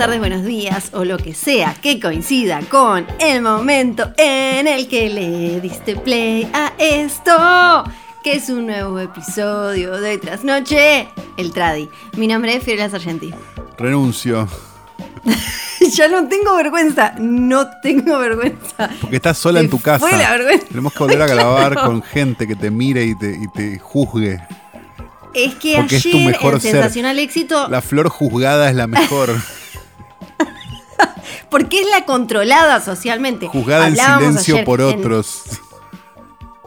Tardes, 0.00 0.18
buenos 0.18 0.44
días 0.44 0.88
o 0.94 1.04
lo 1.04 1.18
que 1.18 1.34
sea 1.34 1.76
que 1.82 2.00
coincida 2.00 2.60
con 2.70 3.06
el 3.18 3.42
momento 3.42 4.10
en 4.16 4.66
el 4.66 4.88
que 4.88 5.10
le 5.10 5.60
diste 5.60 5.94
play 5.94 6.48
a 6.54 6.72
esto, 6.78 7.84
que 8.24 8.36
es 8.36 8.48
un 8.48 8.64
nuevo 8.64 8.98
episodio 8.98 10.00
de 10.00 10.16
Trasnoche, 10.16 11.06
el 11.36 11.52
Tradi. 11.52 11.86
Mi 12.16 12.26
nombre 12.26 12.54
es 12.56 12.64
Fiorella 12.64 12.88
Sargenti. 12.88 13.30
Renuncio. 13.76 14.48
ya 15.92 16.08
no 16.08 16.26
tengo 16.28 16.56
vergüenza, 16.56 17.12
no 17.18 17.66
tengo 17.82 18.18
vergüenza. 18.20 18.88
Porque 19.02 19.16
estás 19.16 19.36
sola 19.36 19.60
en 19.60 19.68
tu 19.68 19.82
casa. 19.82 19.98
fue 19.98 20.16
la 20.16 20.30
vergüenza. 20.30 20.66
Tenemos 20.66 20.94
que 20.94 20.98
volver 20.98 21.20
a 21.20 21.26
grabar 21.26 21.72
Claro. 21.74 21.88
con 21.88 22.02
gente 22.02 22.46
que 22.46 22.56
te 22.56 22.70
mire 22.70 23.04
y 23.04 23.14
te, 23.18 23.32
y 23.32 23.48
te 23.48 23.78
juzgue. 23.78 24.40
Es 25.34 25.56
que 25.56 25.76
Porque 25.76 25.96
es 25.96 26.02
tu 26.04 26.08
ayer 26.16 26.26
mejor 26.26 26.58
ser. 26.58 26.72
Sensacional 26.72 27.18
Éxito, 27.18 27.68
La 27.68 27.82
flor 27.82 28.08
juzgada 28.08 28.70
es 28.70 28.74
la 28.74 28.86
mejor. 28.86 29.28
porque 31.50 31.80
es 31.80 31.86
la 31.90 32.04
controlada 32.04 32.80
socialmente. 32.80 33.48
Juzgada 33.48 33.88
en 33.88 33.96
silencio 33.96 34.64
por 34.64 34.80
otros. 34.80 35.42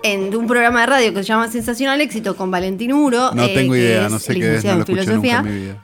en 0.03 0.35
un 0.35 0.47
programa 0.47 0.81
de 0.81 0.85
radio 0.85 1.13
que 1.13 1.23
se 1.23 1.29
llama 1.29 1.49
Sensacional 1.49 2.01
Éxito 2.01 2.35
con 2.35 2.51
Valentín 2.51 2.93
Uro. 2.93 3.31
No 3.33 3.45
eh, 3.45 3.53
tengo 3.53 3.73
que 3.73 3.79
idea, 3.79 4.09
no 4.09 4.19
sé 4.19 4.35
qué 4.35 4.55
es, 4.55 4.63
no 4.65 4.71
lo 4.71 4.75
en 4.75 4.81
escuché 4.81 5.05
nunca 5.05 5.13
filosofía, 5.13 5.39
en 5.39 5.45
mi 5.45 5.61
vida. 5.61 5.83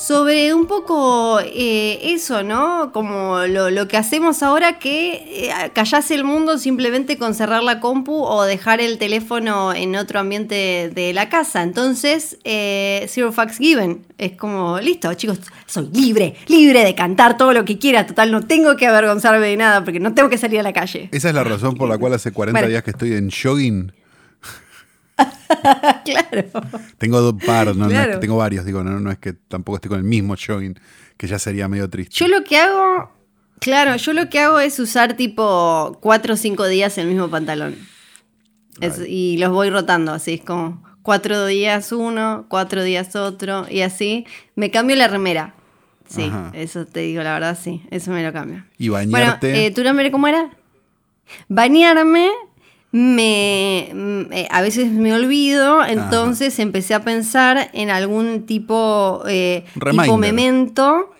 Sobre 0.00 0.54
un 0.54 0.64
poco 0.64 1.40
eh, 1.44 1.98
eso, 2.14 2.42
¿no? 2.42 2.90
Como 2.90 3.40
lo, 3.40 3.68
lo 3.68 3.86
que 3.86 3.98
hacemos 3.98 4.42
ahora 4.42 4.78
que 4.78 5.48
eh, 5.50 5.50
callase 5.74 6.14
el 6.14 6.24
mundo 6.24 6.56
simplemente 6.56 7.18
con 7.18 7.34
cerrar 7.34 7.62
la 7.62 7.80
compu 7.80 8.14
o 8.24 8.44
dejar 8.44 8.80
el 8.80 8.96
teléfono 8.96 9.74
en 9.74 9.94
otro 9.96 10.18
ambiente 10.18 10.90
de 10.94 11.12
la 11.12 11.28
casa. 11.28 11.62
Entonces, 11.62 12.38
eh, 12.44 13.04
Zero 13.10 13.30
Facts 13.30 13.58
Given. 13.58 14.06
Es 14.16 14.32
como, 14.32 14.80
listo, 14.80 15.12
chicos, 15.12 15.38
soy 15.66 15.90
libre, 15.92 16.34
libre 16.48 16.82
de 16.82 16.94
cantar 16.94 17.36
todo 17.36 17.52
lo 17.52 17.66
que 17.66 17.78
quiera. 17.78 18.06
Total, 18.06 18.32
no 18.32 18.46
tengo 18.46 18.76
que 18.76 18.86
avergonzarme 18.86 19.46
de 19.46 19.58
nada 19.58 19.84
porque 19.84 20.00
no 20.00 20.14
tengo 20.14 20.30
que 20.30 20.38
salir 20.38 20.60
a 20.60 20.62
la 20.62 20.72
calle. 20.72 21.10
Esa 21.12 21.28
es 21.28 21.34
la 21.34 21.44
razón 21.44 21.74
por 21.74 21.90
la 21.90 21.98
cual 21.98 22.14
hace 22.14 22.32
40 22.32 22.58
Bueno. 22.58 22.70
días 22.70 22.82
que 22.82 22.92
estoy 22.92 23.12
en 23.12 23.30
jogging. 23.30 23.92
claro. 26.04 26.48
Tengo 26.98 27.20
dos 27.20 27.34
par, 27.44 27.74
no, 27.76 27.88
no 27.88 28.00
es 28.00 28.08
que 28.08 28.16
tengo 28.18 28.36
varios, 28.36 28.64
digo, 28.64 28.82
no, 28.84 29.00
no 29.00 29.10
es 29.10 29.18
que 29.18 29.32
tampoco 29.32 29.76
estoy 29.76 29.88
con 29.90 29.98
el 29.98 30.04
mismo 30.04 30.34
jogging, 30.36 30.78
que 31.16 31.26
ya 31.26 31.38
sería 31.38 31.68
medio 31.68 31.88
triste. 31.90 32.14
Yo 32.16 32.28
lo 32.28 32.44
que 32.44 32.58
hago, 32.58 33.10
claro, 33.60 33.96
yo 33.96 34.12
lo 34.12 34.28
que 34.28 34.40
hago 34.40 34.60
es 34.60 34.78
usar 34.78 35.14
tipo 35.16 35.98
cuatro 36.00 36.34
o 36.34 36.36
cinco 36.36 36.66
días 36.66 36.96
el 36.98 37.06
mismo 37.08 37.28
pantalón. 37.28 37.76
Es- 38.80 39.00
y 39.06 39.36
los 39.38 39.50
voy 39.50 39.70
rotando, 39.70 40.12
así 40.12 40.34
es 40.34 40.40
como 40.42 40.82
cuatro 41.02 41.46
días 41.46 41.92
uno, 41.92 42.46
cuatro 42.48 42.82
días 42.82 43.14
otro, 43.16 43.66
y 43.70 43.80
así. 43.82 44.26
Me 44.54 44.70
cambio 44.70 44.96
la 44.96 45.08
remera. 45.08 45.54
Sí, 46.08 46.22
Ajá. 46.24 46.50
eso 46.54 46.86
te 46.86 47.00
digo, 47.00 47.22
la 47.22 47.34
verdad, 47.34 47.56
sí, 47.60 47.82
eso 47.90 48.10
me 48.10 48.24
lo 48.24 48.32
cambio. 48.32 48.64
Y 48.78 48.88
Bueno, 48.88 49.12
bañarte. 49.12 49.66
eh, 49.66 49.70
¿tu 49.70 49.84
nombre 49.84 50.10
cómo 50.10 50.26
era? 50.26 50.50
Bañarme, 51.48 52.30
me, 52.92 53.90
mm, 53.94 54.32
eh, 54.32 54.48
a 54.50 54.62
veces 54.62 54.90
me 54.90 55.14
olvido, 55.14 55.84
entonces 55.84 56.58
empecé 56.58 56.94
a 56.94 57.04
pensar 57.04 57.70
en 57.72 57.90
algún 57.90 58.46
tipo, 58.46 59.22
eh, 59.28 59.64
tipo 59.74 60.16
memento, 60.16 61.10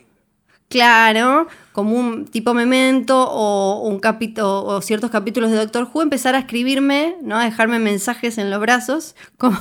claro, 0.69 1.47
como 1.73 1.97
un 1.97 2.25
tipo 2.27 2.55
memento 2.55 3.23
o, 3.31 3.83
un 3.89 4.01
capítulo 4.01 4.65
o 4.65 4.81
ciertos 4.83 5.11
capítulos 5.11 5.51
de 5.51 5.57
Doctor 5.59 5.89
Who, 5.93 6.03
empezar 6.03 6.35
a 6.35 6.41
escribirme, 6.41 7.17
¿no? 7.23 7.37
a 7.39 7.45
dejarme 7.45 7.79
mensajes 7.79 8.39
en 8.39 8.51
los 8.51 8.61
brazos, 8.61 9.15
como 9.39 9.57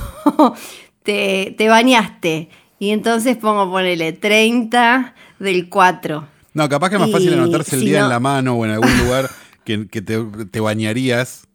te, 1.02 1.54
te 1.56 1.68
bañaste. 1.68 2.48
Y 2.78 2.90
entonces 2.90 3.36
pongo, 3.36 3.70
ponele 3.70 4.12
30 4.14 5.14
del 5.38 5.68
4. 5.68 6.26
no, 6.54 6.68
capaz 6.68 6.88
que 6.88 6.94
es 6.96 7.00
más 7.00 7.10
y 7.10 7.12
fácil 7.12 7.34
anotarse 7.34 7.76
el 7.76 7.84
día 7.84 7.98
no- 8.00 8.04
en 8.06 8.10
la 8.10 8.20
mano 8.20 8.54
o 8.54 8.64
en 8.64 8.70
algún 8.72 8.98
lugar 9.04 9.30
que, 9.64 9.86
que 9.86 10.00
te, 10.02 10.18
te 10.50 10.60
bañarías 10.60 11.46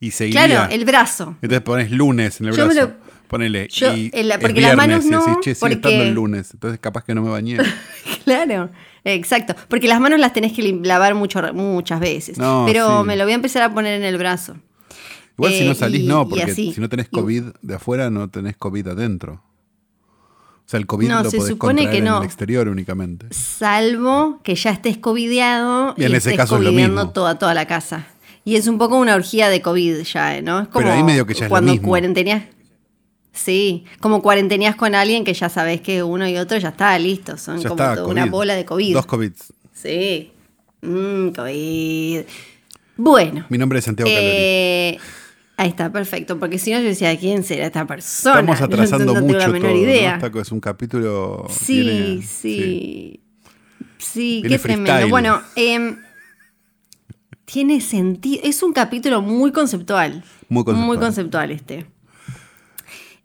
y 0.00 0.10
seguiría. 0.10 0.46
Claro, 0.46 0.72
el 0.72 0.84
brazo. 0.84 1.36
Entonces 1.42 1.60
pones 1.60 1.90
lunes 1.90 2.40
en 2.40 2.46
el 2.48 2.56
Yo 2.56 2.66
me 2.66 2.74
brazo. 2.74 2.88
lo- 2.88 3.10
Ponele. 3.28 3.68
yo- 3.68 3.94
y 3.96 4.10
en 4.12 4.28
la- 4.28 4.34
es 4.36 4.40
porque 4.40 4.60
las 4.60 4.74
manos 4.76 5.04
y 5.04 5.10
no, 5.10 5.20
decís, 5.20 5.36
che, 5.42 5.54
porque- 5.54 5.74
estando 5.76 6.02
el 6.02 6.12
lunes. 6.14 6.50
Entonces 6.52 6.80
capaz 6.80 7.04
que 7.04 7.14
no 7.14 7.22
me 7.22 7.30
bañé. 7.30 7.58
Claro, 8.24 8.70
exacto. 9.04 9.54
Porque 9.68 9.88
las 9.88 9.98
manos 10.00 10.20
las 10.20 10.32
tenés 10.32 10.52
que 10.52 10.62
lavar 10.84 11.14
mucho, 11.14 11.40
muchas 11.54 12.00
veces. 12.00 12.38
No, 12.38 12.64
pero 12.66 13.00
sí. 13.00 13.06
me 13.06 13.16
lo 13.16 13.24
voy 13.24 13.32
a 13.32 13.34
empezar 13.36 13.62
a 13.62 13.72
poner 13.72 13.94
en 13.94 14.04
el 14.04 14.18
brazo. 14.18 14.56
Igual 15.38 15.52
si 15.52 15.60
Eh, 15.64 15.68
no 15.68 15.74
salís, 15.74 16.02
y- 16.02 16.06
no, 16.06 16.28
porque 16.28 16.52
si 16.54 16.74
no 16.78 16.88
tenés 16.88 17.08
COVID 17.08 17.44
de 17.62 17.74
afuera, 17.74 18.10
no 18.10 18.28
tenés 18.28 18.56
COVID 18.56 18.86
adentro. 18.88 19.42
O 20.14 20.68
sea, 20.70 20.78
el 20.78 20.86
COVID 20.86 21.08
No, 21.08 21.22
lo 21.24 21.30
se 21.30 21.38
podés 21.38 21.50
supone 21.52 21.90
que 21.90 21.98
en 21.98 22.04
no. 22.04 22.18
el 22.18 22.24
exterior 22.24 22.68
únicamente. 22.68 23.26
Salvo 23.30 24.40
que 24.44 24.54
ya 24.54 24.70
estés 24.70 24.98
covideado 24.98 25.94
Y 25.96 26.02
y, 26.02 26.04
en 26.04 26.10
ese 26.14 26.30
estés 26.30 26.36
caso 26.36 26.56
es 26.58 26.62
lo 26.62 26.70
covideando 26.70 27.00
mismo. 27.02 27.12
toda, 27.12 27.38
toda 27.38 27.54
la 27.54 27.66
casa. 27.66 28.06
Y 28.50 28.56
es 28.56 28.66
un 28.66 28.78
poco 28.78 28.96
una 28.98 29.14
orgía 29.14 29.48
de 29.48 29.62
COVID 29.62 29.98
ya, 30.02 30.36
¿eh? 30.36 30.42
¿no? 30.42 30.58
Es 30.58 30.66
como 30.66 30.80
Pero 30.84 30.92
ahí 30.92 31.04
medio 31.04 31.24
que 31.24 31.34
ya 31.34 31.46
es 31.46 31.52
lo 31.52 31.82
cuarentenías. 31.82 32.42
Sí, 33.32 33.84
como 34.00 34.22
cuarentenías 34.22 34.74
con 34.74 34.96
alguien 34.96 35.22
que 35.22 35.34
ya 35.34 35.48
sabes 35.48 35.80
que 35.82 36.02
uno 36.02 36.28
y 36.28 36.36
otro 36.36 36.58
ya 36.58 36.70
está 36.70 36.98
listo. 36.98 37.38
Son 37.38 37.60
Ya 37.60 37.68
como 37.68 37.80
está, 37.80 37.94
toda 37.94 38.08
una 38.08 38.26
bola 38.26 38.56
de 38.56 38.64
COVID. 38.64 38.92
Dos 38.92 39.06
COVID. 39.06 39.32
Sí. 39.72 40.32
Mm, 40.82 41.28
COVID. 41.28 42.20
Bueno. 42.96 43.46
Mi 43.50 43.56
nombre 43.56 43.78
es 43.78 43.84
Santiago. 43.84 44.10
Eh, 44.12 44.98
ahí 45.56 45.68
está, 45.68 45.92
perfecto. 45.92 46.36
Porque 46.40 46.58
si 46.58 46.72
no, 46.72 46.80
yo 46.80 46.86
decía, 46.86 47.16
¿quién 47.16 47.44
será 47.44 47.66
esta 47.66 47.86
persona? 47.86 48.40
Estamos 48.40 48.60
atrasando 48.62 49.14
no, 49.14 49.20
no 49.20 49.26
mucho 49.28 49.38
tengo 49.38 49.46
la 49.46 49.52
menor 49.52 49.70
todo. 49.70 49.80
¿no? 49.80 49.86
idea. 49.86 50.14
Esta 50.20 50.40
es 50.40 50.50
un 50.50 50.60
capítulo. 50.60 51.46
Sí, 51.50 51.82
tiene- 51.84 52.22
sí. 52.22 53.20
Sí, 53.96 54.38
Tiene 54.42 54.56
qué 54.56 54.58
tremendo. 54.58 55.08
Bueno, 55.08 55.40
em, 55.54 55.98
tiene 57.52 57.80
sentido. 57.80 58.40
Es 58.44 58.62
un 58.62 58.72
capítulo 58.72 59.22
muy 59.22 59.52
conceptual. 59.52 60.22
Muy 60.48 60.64
conceptual. 60.64 60.86
Muy 60.86 60.98
conceptual 60.98 61.50
este. 61.50 61.86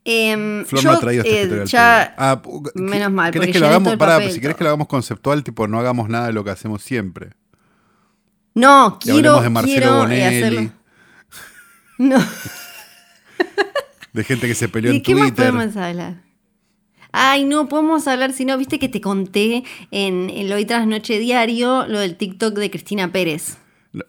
Em, 0.03 0.66
Flor 0.66 0.81
yo, 0.84 0.91
no 0.91 0.97
ha 0.97 1.00
traído 1.00 1.24
este 1.24 1.62
eh, 1.62 1.66
ya. 1.66 2.13
Ah, 2.18 2.41
menos 2.75 3.12
mal, 3.12 3.31
¿Querés 3.31 3.47
porque 3.47 3.53
que 3.53 3.59
lo 3.59 3.68
hagamos? 3.68 3.96
papel, 3.96 4.24
pues 4.24 4.34
si 4.36 4.40
querés 4.41 4.56
que 4.56 4.63
lo 4.63 4.69
hagamos 4.69 4.88
conceptual, 4.88 5.44
tipo, 5.44 5.68
no 5.68 5.80
hagamos 5.80 6.09
nada 6.09 6.28
de 6.28 6.34
lo 6.34 6.44
que 6.44 6.52
hacemos 6.52 6.84
siempre. 6.84 7.31
No, 8.53 9.00
Y 9.03 9.09
quiero, 9.12 9.41
de 9.41 9.50
Marcelo 9.50 9.74
quiero, 9.75 9.96
eh, 9.96 9.97
Bonelli, 10.00 10.24
hacerlo. 10.24 10.72
No. 11.97 12.18
de 14.13 14.24
gente 14.24 14.47
que 14.47 14.56
se 14.56 14.69
peleó 14.69 14.92
¿De 14.92 14.97
en 14.97 15.03
qué 15.03 15.16
más 15.16 15.34
Twitter. 15.34 15.52
podemos 15.52 15.78
hablar? 15.78 16.22
Ay, 17.12 17.46
no 17.46 17.68
podemos 17.68 18.07
hablar, 18.07 18.34
si 18.34 18.46
no, 18.46 18.57
viste 18.57 18.80
que 18.80 18.90
te 18.90 19.02
conté 19.02 19.63
en, 19.92 20.30
en 20.30 20.50
lo 20.50 20.56
hoy 20.56 20.66
tras 20.66 20.86
noche 20.88 21.18
diario 21.19 21.88
lo 21.88 22.00
del 22.00 22.16
TikTok 22.18 22.56
de 22.56 22.69
Cristina 22.69 23.12
Pérez. 23.12 23.57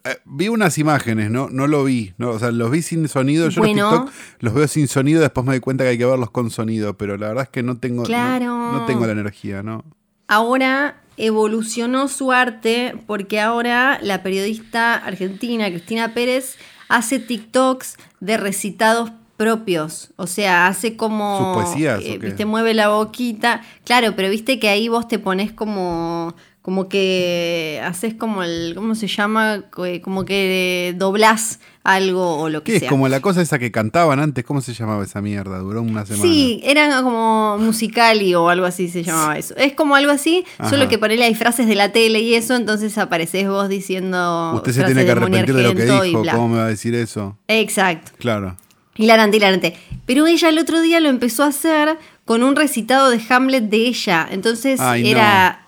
Eh, 0.04 0.16
vi 0.24 0.48
unas 0.48 0.78
imágenes, 0.78 1.30
no, 1.30 1.48
no 1.50 1.66
lo 1.66 1.84
vi. 1.84 2.12
No, 2.18 2.30
o 2.30 2.38
sea, 2.38 2.50
los 2.50 2.70
vi 2.70 2.82
sin 2.82 3.08
sonido. 3.08 3.48
Yo 3.48 3.60
Bueno. 3.60 3.90
los 3.90 4.00
TikTok 4.04 4.14
los 4.40 4.54
veo 4.54 4.68
sin 4.68 4.88
sonido, 4.88 5.20
después 5.20 5.46
me 5.46 5.52
doy 5.52 5.60
cuenta 5.60 5.84
que 5.84 5.90
hay 5.90 5.98
que 5.98 6.04
verlos 6.06 6.30
con 6.30 6.50
sonido, 6.50 6.96
pero 6.96 7.16
la 7.16 7.28
verdad 7.28 7.44
es 7.44 7.50
que 7.50 7.62
no 7.62 7.76
tengo, 7.78 8.02
no- 8.02 8.06
Claro. 8.08 8.72
no, 8.72 8.86
tengo 8.86 9.06
la 9.06 9.12
energía, 9.12 9.62
¿no? 9.62 9.84
Ahora 10.28 11.00
evolucionó 11.16 12.08
su 12.08 12.32
arte 12.32 12.94
porque 13.06 13.40
ahora 13.40 13.98
la 14.02 14.22
periodista 14.22 14.94
argentina 14.94 15.68
Cristina 15.68 16.14
Pérez 16.14 16.56
hace 16.88 17.18
TikToks 17.18 17.96
de 18.20 18.36
recitados 18.36 19.12
propios, 19.36 20.12
o 20.16 20.26
sea, 20.26 20.66
hace 20.66 20.96
como 20.96 21.54
¿Sus 21.54 21.62
poesías, 21.64 22.00
eh, 22.02 22.14
o 22.16 22.20
qué? 22.20 22.26
viste 22.26 22.46
mueve 22.46 22.72
la 22.74 22.88
boquita, 22.88 23.62
claro, 23.84 24.14
pero 24.16 24.30
viste 24.30 24.58
que 24.58 24.68
ahí 24.70 24.88
vos 24.88 25.06
te 25.08 25.18
pones 25.18 25.52
como 25.52 26.34
como 26.66 26.88
que 26.88 27.80
haces 27.84 28.14
como 28.14 28.42
el 28.42 28.72
¿cómo 28.74 28.96
se 28.96 29.06
llama? 29.06 29.66
Como 29.70 30.24
que 30.24 30.96
doblás 30.98 31.60
algo 31.84 32.38
o 32.38 32.48
lo 32.48 32.64
que 32.64 32.72
¿Qué 32.72 32.76
es? 32.78 32.80
sea. 32.80 32.90
Como 32.90 33.06
la 33.08 33.20
cosa 33.20 33.40
esa 33.40 33.60
que 33.60 33.70
cantaban 33.70 34.18
antes, 34.18 34.44
¿cómo 34.44 34.60
se 34.60 34.74
llamaba 34.74 35.04
esa 35.04 35.22
mierda? 35.22 35.60
Duró 35.60 35.80
una 35.80 36.04
semana. 36.04 36.24
Sí, 36.24 36.60
era 36.64 37.04
como 37.04 37.56
musicali 37.58 38.34
o 38.34 38.48
algo 38.48 38.66
así 38.66 38.88
se 38.88 39.04
llamaba 39.04 39.38
eso. 39.38 39.54
Es 39.56 39.74
como 39.74 39.94
algo 39.94 40.10
así, 40.10 40.44
Ajá. 40.58 40.70
solo 40.70 40.88
que 40.88 40.98
ponele 40.98 41.22
hay 41.26 41.36
frases 41.36 41.68
de 41.68 41.76
la 41.76 41.92
tele 41.92 42.18
y 42.18 42.34
eso, 42.34 42.56
entonces 42.56 42.98
apareces 42.98 43.48
vos 43.48 43.68
diciendo. 43.68 44.52
Usted 44.56 44.72
se 44.72 44.82
tiene 44.82 45.04
que 45.04 45.12
arrepentir 45.12 45.54
de 45.54 45.62
lo 45.62 45.72
que 45.72 45.84
dijo. 45.84 46.24
¿Cómo 46.32 46.48
me 46.48 46.56
va 46.56 46.64
a 46.64 46.68
decir 46.70 46.96
eso? 46.96 47.38
Exacto. 47.46 48.10
Claro. 48.18 48.56
Hilarante, 48.96 49.36
hilarante. 49.36 49.76
Pero 50.04 50.26
ella 50.26 50.48
el 50.48 50.58
otro 50.58 50.80
día 50.80 50.98
lo 50.98 51.10
empezó 51.10 51.44
a 51.44 51.46
hacer 51.46 51.96
con 52.24 52.42
un 52.42 52.56
recitado 52.56 53.08
de 53.08 53.20
Hamlet 53.28 53.70
de 53.70 53.86
ella. 53.86 54.26
Entonces 54.28 54.80
Ay, 54.80 55.12
era. 55.12 55.62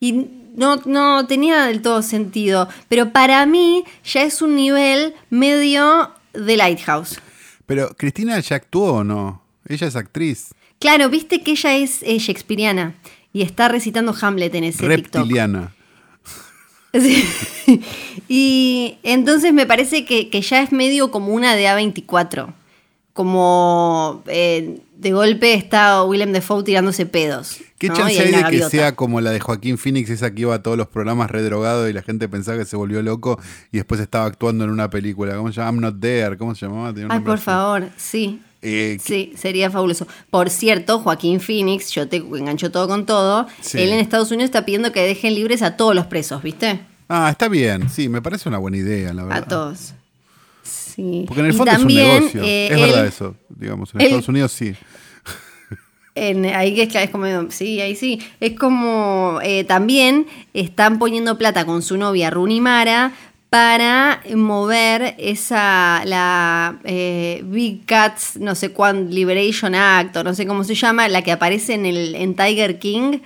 Y 0.00 0.26
no, 0.54 0.76
no 0.84 1.26
tenía 1.26 1.64
del 1.66 1.82
todo 1.82 2.02
sentido. 2.02 2.68
Pero 2.88 3.12
para 3.12 3.44
mí 3.46 3.84
ya 4.04 4.22
es 4.22 4.42
un 4.42 4.54
nivel 4.54 5.14
medio 5.30 6.12
de 6.32 6.56
Lighthouse. 6.56 7.20
Pero 7.66 7.94
Cristina 7.96 8.38
ya 8.40 8.56
actuó 8.56 8.94
o 8.94 9.04
no? 9.04 9.42
Ella 9.66 9.86
es 9.86 9.96
actriz. 9.96 10.54
Claro, 10.78 11.08
viste 11.10 11.42
que 11.42 11.52
ella 11.52 11.76
es 11.76 12.02
eh, 12.02 12.18
shakespeariana 12.18 12.94
y 13.32 13.42
está 13.42 13.68
recitando 13.68 14.14
Hamlet 14.20 14.54
en 14.54 14.64
ese 14.64 14.88
TikTok. 14.88 15.14
Reptiliana. 15.22 15.74
Sí. 16.92 17.24
Y 18.30 18.98
entonces 19.04 19.54
me 19.54 19.64
parece 19.64 20.04
que, 20.04 20.28
que 20.28 20.42
ya 20.42 20.60
es 20.60 20.70
medio 20.70 21.10
como 21.10 21.32
una 21.32 21.54
de 21.54 21.66
A24. 21.66 22.52
Como 23.22 24.22
eh, 24.28 24.78
de 24.96 25.12
golpe 25.12 25.52
está 25.54 26.04
Willem 26.04 26.32
Dafoe 26.32 26.62
tirándose 26.62 27.04
pedos. 27.04 27.58
¿Qué 27.76 27.88
¿no? 27.88 27.94
chance 27.94 28.20
hay 28.20 28.30
de 28.30 28.44
que 28.48 28.62
sea 28.62 28.94
como 28.94 29.20
la 29.20 29.32
de 29.32 29.40
Joaquín 29.40 29.76
Phoenix, 29.76 30.08
esa 30.08 30.30
que 30.32 30.42
iba 30.42 30.54
a 30.54 30.62
todos 30.62 30.76
los 30.78 30.86
programas 30.86 31.28
redrogado 31.28 31.88
y 31.88 31.92
la 31.92 32.02
gente 32.02 32.28
pensaba 32.28 32.58
que 32.58 32.64
se 32.64 32.76
volvió 32.76 33.02
loco 33.02 33.40
y 33.72 33.78
después 33.78 34.00
estaba 34.00 34.24
actuando 34.26 34.62
en 34.62 34.70
una 34.70 34.88
película? 34.88 35.36
¿Cómo 35.36 35.48
se 35.52 35.56
llama? 35.60 35.70
I'm 35.70 35.80
Not 35.80 36.00
There. 36.00 36.36
¿Cómo 36.38 36.54
se 36.54 36.66
llamaba? 36.66 36.94
Ay, 37.10 37.20
por 37.20 37.34
así. 37.34 37.44
favor, 37.44 37.88
sí. 37.96 38.40
Eh, 38.62 38.98
Sí, 39.02 39.32
sería 39.36 39.68
fabuloso. 39.68 40.06
Por 40.30 40.48
cierto, 40.48 41.00
Joaquín 41.00 41.40
Phoenix, 41.40 41.90
yo 41.90 42.08
te 42.08 42.18
engancho 42.18 42.70
todo 42.70 42.86
con 42.86 43.04
todo. 43.04 43.48
Sí. 43.60 43.78
Él 43.80 43.88
en 43.90 43.98
Estados 43.98 44.30
Unidos 44.30 44.44
está 44.44 44.64
pidiendo 44.64 44.92
que 44.92 45.02
dejen 45.02 45.34
libres 45.34 45.62
a 45.62 45.76
todos 45.76 45.94
los 45.96 46.06
presos, 46.06 46.40
¿viste? 46.42 46.80
Ah, 47.08 47.28
está 47.32 47.48
bien. 47.48 47.90
Sí, 47.90 48.08
me 48.08 48.22
parece 48.22 48.48
una 48.48 48.58
buena 48.58 48.76
idea, 48.76 49.12
la 49.12 49.22
A 49.22 49.24
verdad. 49.26 49.48
todos. 49.48 49.94
Sí. 50.98 51.22
Porque 51.28 51.40
en 51.42 51.46
el 51.46 51.54
fondo 51.54 51.70
también, 51.70 52.06
es 52.06 52.12
un 52.16 52.18
negocio. 52.18 52.42
eh, 52.42 52.68
es 52.72 52.80
verdad 52.80 53.06
eso, 53.06 53.36
digamos. 53.48 53.94
En 53.94 54.00
Estados 54.00 54.26
Unidos 54.28 54.50
sí. 54.50 54.74
En- 56.16 56.46
ahí 56.46 56.80
es, 56.80 56.92
es 56.92 57.10
como, 57.10 57.26
sí, 57.50 57.80
ahí 57.80 57.94
sí. 57.94 58.20
Es 58.40 58.54
como, 58.58 59.38
eh, 59.44 59.62
también 59.62 60.26
están 60.54 60.98
poniendo 60.98 61.38
plata 61.38 61.64
con 61.64 61.82
su 61.82 61.96
novia 61.96 62.30
Rooney 62.30 62.60
Mara 62.60 63.12
para 63.48 64.20
mover 64.34 65.14
esa, 65.18 66.02
la 66.04 66.80
eh, 66.82 67.42
Big 67.46 67.86
Cats, 67.86 68.36
no 68.38 68.56
sé 68.56 68.72
cuán, 68.72 69.14
Liberation 69.14 69.76
Act, 69.76 70.16
o 70.16 70.24
no 70.24 70.34
sé 70.34 70.46
cómo 70.46 70.64
se 70.64 70.74
llama, 70.74 71.08
la 71.08 71.22
que 71.22 71.30
aparece 71.30 71.74
en, 71.74 71.86
el, 71.86 72.16
en 72.16 72.34
Tiger 72.34 72.80
King, 72.80 73.20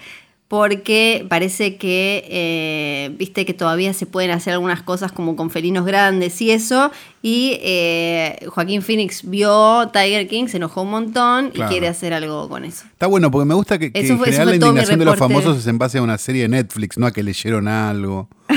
porque 0.52 1.24
parece 1.30 1.76
que, 1.78 2.26
eh, 2.28 3.10
viste 3.16 3.46
que 3.46 3.54
todavía 3.54 3.94
se 3.94 4.04
pueden 4.04 4.32
hacer 4.32 4.52
algunas 4.52 4.82
cosas 4.82 5.10
como 5.10 5.34
con 5.34 5.48
felinos 5.50 5.86
grandes 5.86 6.42
y 6.42 6.50
eso, 6.50 6.92
y 7.22 7.56
eh, 7.62 8.38
Joaquín 8.48 8.82
Phoenix 8.82 9.22
vio 9.30 9.88
Tiger 9.94 10.28
King, 10.28 10.48
se 10.48 10.58
enojó 10.58 10.82
un 10.82 10.90
montón 10.90 11.48
Claro. 11.52 11.70
y 11.70 11.72
quiere 11.72 11.88
hacer 11.88 12.12
algo 12.12 12.50
con 12.50 12.66
eso. 12.66 12.84
Está 12.84 13.06
bueno 13.06 13.30
porque 13.30 13.46
me 13.46 13.54
gusta 13.54 13.78
que, 13.78 13.92
que 13.92 14.04
fue- 14.14 14.26
general 14.26 14.48
la 14.50 14.56
indignación 14.56 14.98
de 14.98 15.06
los 15.06 15.16
famosos 15.16 15.56
es 15.56 15.66
en 15.66 15.78
base 15.78 15.96
a 15.96 16.02
una 16.02 16.18
serie 16.18 16.42
de 16.42 16.48
Netflix, 16.50 16.98
no 16.98 17.06
a 17.06 17.12
que 17.12 17.22
leyeron 17.22 17.66
algo. 17.66 18.28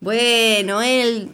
Bueno, 0.00 0.80
él 0.82 1.30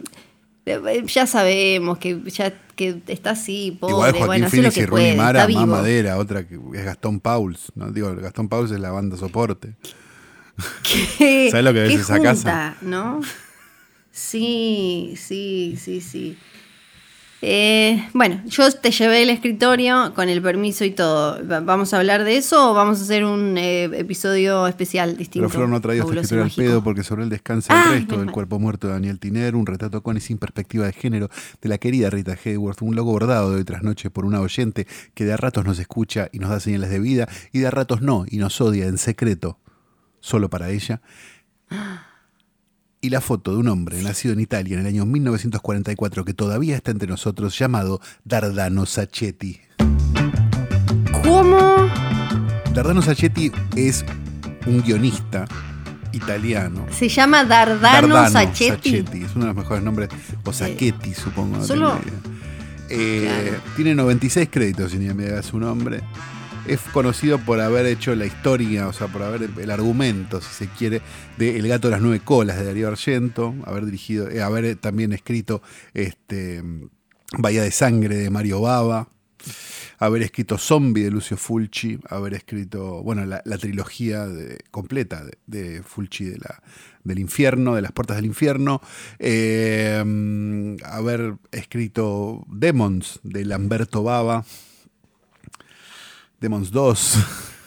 ya 1.07 1.25
sabemos 1.27 1.97
que 1.97 2.19
ya 2.27 2.53
que 2.77 3.01
está 3.07 3.31
así, 3.31 3.75
pobre, 3.77 3.91
Igual 3.93 4.11
Joaquín 4.11 4.27
bueno, 4.27 4.45
lo 4.45 4.49
Phoenix 4.51 4.75
que 4.75 4.81
y 4.81 4.85
Rooney 4.85 5.05
puede, 5.07 5.17
Mara, 5.17 5.47
más 5.49 5.67
madera, 5.67 6.17
otra 6.17 6.47
que 6.47 6.55
es 6.55 6.85
Gastón 6.85 7.19
Pauls. 7.19 7.71
¿no? 7.75 7.91
Digo, 7.91 8.15
Gastón 8.15 8.47
Pauls 8.47 8.71
es 8.71 8.79
la 8.79 8.91
banda 8.91 9.17
soporte. 9.17 9.75
¿Qué- 10.83 11.49
¿Sabes 11.51 11.65
lo 11.65 11.73
que 11.73 11.79
ves 11.81 11.89
qué 11.95 12.01
esa 12.01 12.19
casa? 12.21 12.73
junta, 12.73 12.77
¿no? 12.81 13.19
Sí, 14.11 15.13
sí, 15.17 15.77
sí, 15.79 16.01
sí. 16.01 16.37
Eh, 17.41 18.03
bueno, 18.13 18.41
yo 18.47 18.71
te 18.71 18.89
llevé 18.89 19.21
el 19.21 19.29
escritorio 19.29 20.11
con 20.15 20.27
el 20.27 20.41
permiso 20.41 20.83
y 20.85 20.89
todo. 20.91 21.37
Va- 21.47 21.59
¿Vamos 21.59 21.93
a 21.93 21.99
hablar 21.99 22.23
de 22.23 22.35
eso 22.35 22.71
o 22.71 22.73
vamos 22.73 22.99
a 22.99 23.03
hacer 23.03 23.23
un 23.25 23.57
eh, 23.59 23.83
episodio 23.93 24.65
especial 24.65 25.15
distinto? 25.17 25.47
Pero 25.47 25.49
Flor 25.59 25.69
no 25.69 25.79
traía 25.79 26.01
este 26.01 26.13
escritorio 26.21 26.43
al 26.45 26.49
pedo 26.71 26.83
porque 26.83 27.03
sobre 27.03 27.23
él 27.23 27.29
descansa 27.29 27.73
el 27.73 27.91
resto 27.91 28.13
menos 28.13 28.25
del 28.25 28.33
cuerpo 28.33 28.57
muerto 28.59 28.87
de 28.87 28.93
Daniel 28.93 29.19
Tiner, 29.19 29.55
un 29.55 29.67
retrato 29.67 30.01
con 30.01 30.17
y 30.17 30.19
sin 30.19 30.39
perspectiva 30.39 30.87
de 30.87 30.93
género 30.93 31.29
de 31.61 31.69
la 31.69 31.77
querida 31.77 32.09
Rita 32.09 32.35
Hayworth, 32.43 32.81
un 32.81 32.95
logo 32.95 33.11
bordado 33.11 33.51
de 33.51 33.57
hoy 33.57 33.63
tras 33.65 33.83
noche 33.83 34.09
por 34.09 34.25
una 34.25 34.41
oyente 34.41 34.87
que 35.13 35.23
de 35.25 35.33
a 35.33 35.37
ratos 35.37 35.63
nos 35.63 35.77
escucha 35.77 36.29
y 36.31 36.39
nos 36.39 36.49
da 36.49 36.59
señales 36.59 36.89
de 36.89 36.99
vida 36.99 37.27
y 37.53 37.59
de 37.59 37.67
a 37.67 37.71
ratos 37.71 38.01
no 38.01 38.25
y 38.27 38.37
nos 38.37 38.59
odia 38.61 38.87
en 38.87 38.97
secreto, 38.97 39.59
solo 40.21 40.49
para 40.49 40.71
ella. 40.71 41.01
Y 43.07 43.09
la 43.09 43.21
foto 43.21 43.51
de 43.53 43.57
un 43.59 43.69
hombre 43.69 44.01
nacido 44.01 44.33
en 44.33 44.41
Italia 44.41 44.73
en 44.73 44.81
el 44.81 44.87
año 44.87 45.05
1944 45.05 46.25
que 46.25 46.33
todavía 46.33 46.75
está 46.75 46.91
entre 46.91 47.07
nosotros 47.07 47.57
llamado 47.57 48.01
Dardano 48.25 48.85
Sacchetti. 48.85 49.61
¿Cómo? 51.23 51.57
Dardano 52.73 53.01
Sacchetti 53.01 53.49
es 53.77 54.03
un 54.65 54.81
guionista 54.81 55.45
italiano 56.11 56.85
Se 56.91 57.07
llama 57.07 57.45
Dardano, 57.45 58.29
Sacchetti. 58.29 58.97
Es 58.97 59.35
uno 59.37 59.45
de 59.45 59.53
los 59.53 59.55
mejores 59.55 59.85
nombres. 59.85 60.09
O 60.43 60.51
Sacchetti, 60.51 61.13
supongo. 61.13 61.63
Solo-. 61.63 61.97
Eh, 62.89 63.21
Claro. 63.23 63.63
Tiene 63.77 63.95
96 63.95 64.49
créditos, 64.51 64.93
me 64.93 65.29
da 65.29 65.41
su 65.43 65.57
nombre. 65.57 66.01
Es 66.67 66.81
conocido 66.81 67.39
por 67.39 67.61
haber 67.61 67.85
hecho 67.85 68.13
la 68.13 68.25
historia, 68.25 68.89
o 68.89 68.93
sea, 68.93 69.07
por 69.07 69.23
haber 69.23 69.49
el 69.57 69.71
argumento, 69.71 70.41
si 70.41 70.53
se 70.53 70.67
quiere, 70.67 71.01
de 71.37 71.57
El 71.57 71.65
gato 71.69 71.87
de 71.87 71.93
las 71.93 72.01
nueve 72.01 72.19
colas 72.21 72.57
de 72.57 72.65
Darío 72.65 72.89
Argento, 72.89 73.55
haber 73.63 73.85
dirigido, 73.85 74.29
eh, 74.29 74.41
haber 74.41 74.75
también 74.75 75.13
escrito 75.13 75.61
este, 75.93 76.61
Bahía 77.37 77.63
de 77.63 77.71
Sangre 77.71 78.17
de 78.17 78.29
Mario 78.29 78.59
Bava, 78.59 79.07
haber 79.97 80.23
escrito 80.23 80.57
Zombie 80.57 81.03
de 81.03 81.11
Lucio 81.11 81.37
Fulci, 81.37 81.99
haber 82.09 82.33
escrito, 82.33 83.01
bueno, 83.01 83.25
la, 83.25 83.41
trilogía 83.57 84.27
completa 84.69 85.23
de, 85.45 85.81
Fulci 85.83 86.25
de 86.25 86.37
la, 86.37 86.61
del 87.05 87.19
infierno, 87.19 87.75
de 87.75 87.81
las 87.81 87.93
puertas 87.93 88.17
del 88.17 88.25
infierno, 88.25 88.81
eh, 89.19 90.03
haber 90.83 91.35
escrito 91.53 92.45
Demons 92.49 93.21
de 93.23 93.45
Lamberto 93.45 94.03
Bava, 94.03 94.43
Demons 96.39 96.71
2 96.71 97.17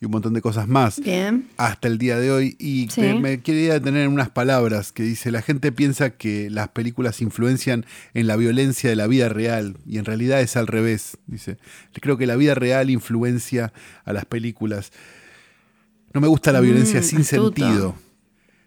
y 0.00 0.04
un 0.06 0.10
montón 0.10 0.34
de 0.34 0.42
cosas 0.42 0.68
más 0.68 1.00
Bien. 1.00 1.48
hasta 1.56 1.88
el 1.88 1.98
día 1.98 2.18
de 2.18 2.30
hoy 2.30 2.56
y 2.58 2.88
Sí. 2.90 3.00
me, 3.00 3.20
me 3.20 3.40
quería 3.42 3.74
detener 3.74 4.04
en 4.04 4.12
unas 4.12 4.30
palabras 4.30 4.92
que 4.92 5.02
dice, 5.02 5.30
la 5.30 5.40
gente 5.40 5.72
piensa 5.72 6.10
que 6.10 6.50
las 6.50 6.68
películas 6.68 7.22
influencian 7.22 7.86
en 8.12 8.26
la 8.26 8.36
violencia 8.36 8.90
de 8.90 8.96
la 8.96 9.06
vida 9.06 9.28
real 9.28 9.78
y 9.86 9.98
en 9.98 10.04
realidad 10.04 10.40
es 10.40 10.56
al 10.56 10.66
revés, 10.66 11.16
dice. 11.26 11.56
Creo 12.00 12.18
que 12.18 12.26
la 12.26 12.36
vida 12.36 12.54
real 12.54 12.90
influencia 12.90 13.72
a 14.04 14.12
las 14.12 14.26
películas. 14.26 14.92
No 16.12 16.20
me 16.20 16.28
gusta 16.28 16.52
la 16.52 16.60
violencia 16.60 17.00
Mm, 17.00 17.04
sin 17.04 17.20
astuto. 17.20 17.62
sentido. 17.64 17.94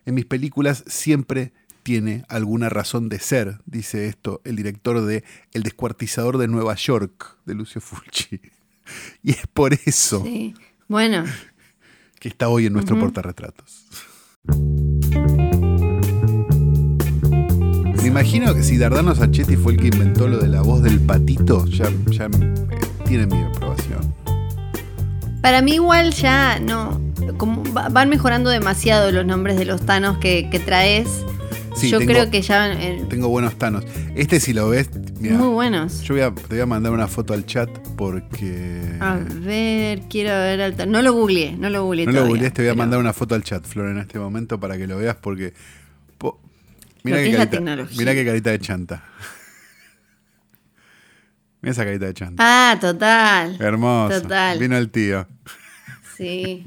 En 0.05 0.15
mis 0.15 0.25
películas 0.25 0.83
siempre 0.87 1.51
tiene 1.87 2.25
alguna 2.27 2.67
razón 2.67 3.07
de 3.07 3.17
ser, 3.17 3.59
dice 3.65 4.07
esto 4.07 4.41
el 4.43 4.57
director 4.57 5.05
de 5.05 5.23
El 5.53 5.63
descuartizador 5.63 6.37
de 6.37 6.49
Nueva 6.49 6.75
York, 6.75 7.37
de 7.45 7.55
Lucio 7.55 7.79
Fulci. 7.79 8.41
Y 9.23 9.31
es 9.31 9.47
por 9.47 9.71
eso 9.73 10.21
Sí. 10.21 10.53
Bueno, 10.89 11.23
que 12.19 12.27
está 12.27 12.49
hoy 12.49 12.65
en 12.65 12.73
nuestro 12.73 12.99
portarretratos. 12.99 13.85
Me 18.01 18.07
imagino 18.07 18.53
que 18.53 18.63
si 18.63 18.77
Dardano 18.77 19.15
Sacchetti 19.15 19.55
fue 19.55 19.71
el 19.71 19.79
que 19.79 19.87
inventó 19.87 20.27
lo 20.27 20.39
de 20.39 20.49
la 20.49 20.61
voz 20.63 20.83
del 20.83 20.99
patito, 20.99 21.65
ya, 21.67 21.89
ya 22.07 22.25
eh, 22.25 22.55
tiene 23.05 23.27
mi 23.27 23.41
aprobación. 23.43 24.13
para 25.41 25.61
mí 25.61 25.75
igual 25.75 26.11
ya 26.11 26.59
no. 26.59 27.01
Como 27.37 27.63
van 27.63 28.09
mejorando 28.09 28.49
demasiado 28.49 29.09
los 29.13 29.25
nombres 29.25 29.57
de 29.57 29.63
los 29.63 29.85
tanos 29.85 30.17
que, 30.17 30.49
que 30.49 30.59
traes. 30.59 31.23
Sí, 31.75 31.89
Yo 31.89 31.99
tengo- 31.99 32.11
creo 32.13 32.31
que 32.31 32.41
ya 32.41 32.71
eh, 32.73 33.05
Tengo 33.09 33.27
buenos 33.29 33.55
tanos. 33.57 33.85
Este 34.15 34.39
si 34.39 34.53
lo 34.53 34.69
ves, 34.69 34.89
mira, 35.19 35.35
muy 35.37 35.49
buenos. 35.53 36.01
yo 36.01 36.15
voy 36.15 36.21
a, 36.23 36.33
te 36.33 36.47
voy 36.55 36.59
a 36.61 36.65
mandar 36.65 36.91
una 36.91 37.07
foto 37.07 37.33
al 37.33 37.45
chat 37.45 37.69
porque... 37.95 38.81
A 38.99 39.15
ver, 39.17 40.01
quiero 40.09 40.29
ver 40.31 40.61
al 40.61 40.91
No 40.91 41.01
lo 41.01 41.13
googleé, 41.13 41.55
no 41.57 41.69
lo 41.69 41.83
googleé 41.83 42.05
No 42.07 42.11
lo 42.13 42.25
googlees, 42.27 42.53
te 42.53 42.61
voy 42.63 42.69
a 42.69 42.71
pero- 42.71 42.77
mandar 42.79 42.99
una 42.99 43.13
foto 43.13 43.35
al 43.35 43.43
chat, 43.43 43.63
Flor, 43.65 43.89
en 43.89 43.99
este 43.99 44.17
momento 44.17 44.59
para 44.59 44.77
que 44.77 44.87
lo 44.87 44.97
veas 44.97 45.15
porque... 45.17 45.53
po- 46.17 46.39
Mira 47.03 47.17
qué 47.17 47.31
carita, 47.31 47.49
tecnología. 47.49 47.97
mira 47.97 48.13
qué 48.13 48.25
carita 48.25 48.49
de 48.51 48.59
chanta. 48.59 49.03
Mira 51.61 51.71
esa 51.71 51.85
carita 51.85 52.05
de 52.05 52.13
chanta. 52.13 52.43
Ah, 52.45 52.77
total. 52.79 53.57
Hermoso. 53.59 54.21
Total. 54.21 54.59
Vino 54.59 54.77
el 54.77 54.89
tío. 54.89 55.27
Sí. 56.17 56.63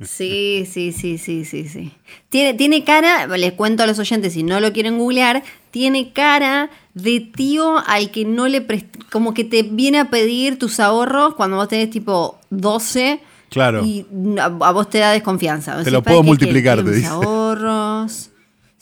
Sí, 0.00 0.66
sí, 0.68 0.90
sí, 0.92 1.16
sí, 1.18 1.44
sí, 1.44 1.68
sí. 1.68 1.92
Tiene, 2.28 2.54
tiene 2.54 2.82
cara, 2.82 3.26
les 3.36 3.52
cuento 3.52 3.84
a 3.84 3.86
los 3.86 3.98
oyentes 4.00 4.32
si 4.32 4.42
no 4.42 4.58
lo 4.58 4.72
quieren 4.72 4.98
googlear, 4.98 5.44
tiene 5.70 6.12
cara 6.12 6.70
de 6.94 7.20
tío 7.20 7.78
al 7.86 8.10
que 8.10 8.24
no 8.24 8.48
le 8.48 8.66
prest- 8.66 9.04
como 9.12 9.32
que 9.32 9.44
te 9.44 9.62
viene 9.62 10.00
a 10.00 10.10
pedir 10.10 10.58
tus 10.58 10.80
ahorros 10.80 11.34
cuando 11.36 11.56
vos 11.56 11.68
tenés 11.68 11.90
tipo 11.90 12.38
12 12.50 13.20
Claro. 13.48 13.84
y 13.84 14.04
a, 14.40 14.46
a 14.46 14.72
vos 14.72 14.90
te 14.90 14.98
da 14.98 15.12
desconfianza. 15.12 15.72
Te 15.72 15.78
Decís, 15.78 15.92
lo 15.92 16.02
"¿Para 16.02 16.14
puedo 16.14 16.22
multiplicar", 16.24 16.82
te 16.82 16.90
dice. 16.90 17.06
ahorros. 17.06 18.30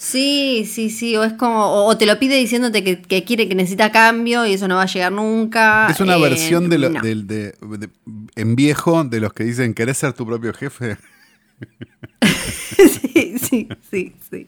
Sí, 0.03 0.65
sí, 0.67 0.89
sí, 0.89 1.15
o 1.19 1.25
es 1.25 1.35
como, 1.35 1.63
o, 1.67 1.85
o 1.91 1.99
te 1.99 2.07
lo 2.07 2.19
pide 2.19 2.35
diciéndote 2.39 2.83
que, 2.83 3.03
que 3.03 3.23
quiere, 3.23 3.47
que 3.51 3.55
necesita 3.55 3.93
cambio 3.93 4.47
y 4.47 4.55
eso 4.55 4.67
no 4.67 4.77
va 4.77 4.85
a 4.85 4.87
llegar 4.87 5.13
nunca. 5.13 5.89
Es 5.91 6.01
una 6.01 6.17
Eh, 6.17 6.21
versión 6.23 6.71
de, 6.71 6.79
lo- 6.79 6.89
no. 6.89 7.03
de- 7.03 7.17
de- 7.17 7.55
en 8.35 8.57
viejo 8.57 9.05
de 9.05 9.21
los 9.21 9.35
que 9.35 9.45
dicen, 9.45 9.75
¿querés 9.75 9.99
ser 9.99 10.15
tu 10.15 10.25
propio 10.25 10.55
jefe? 10.55 10.97
sí, 12.79 13.35
sí, 13.39 13.69
sí, 13.91 14.15
sí. 14.31 14.47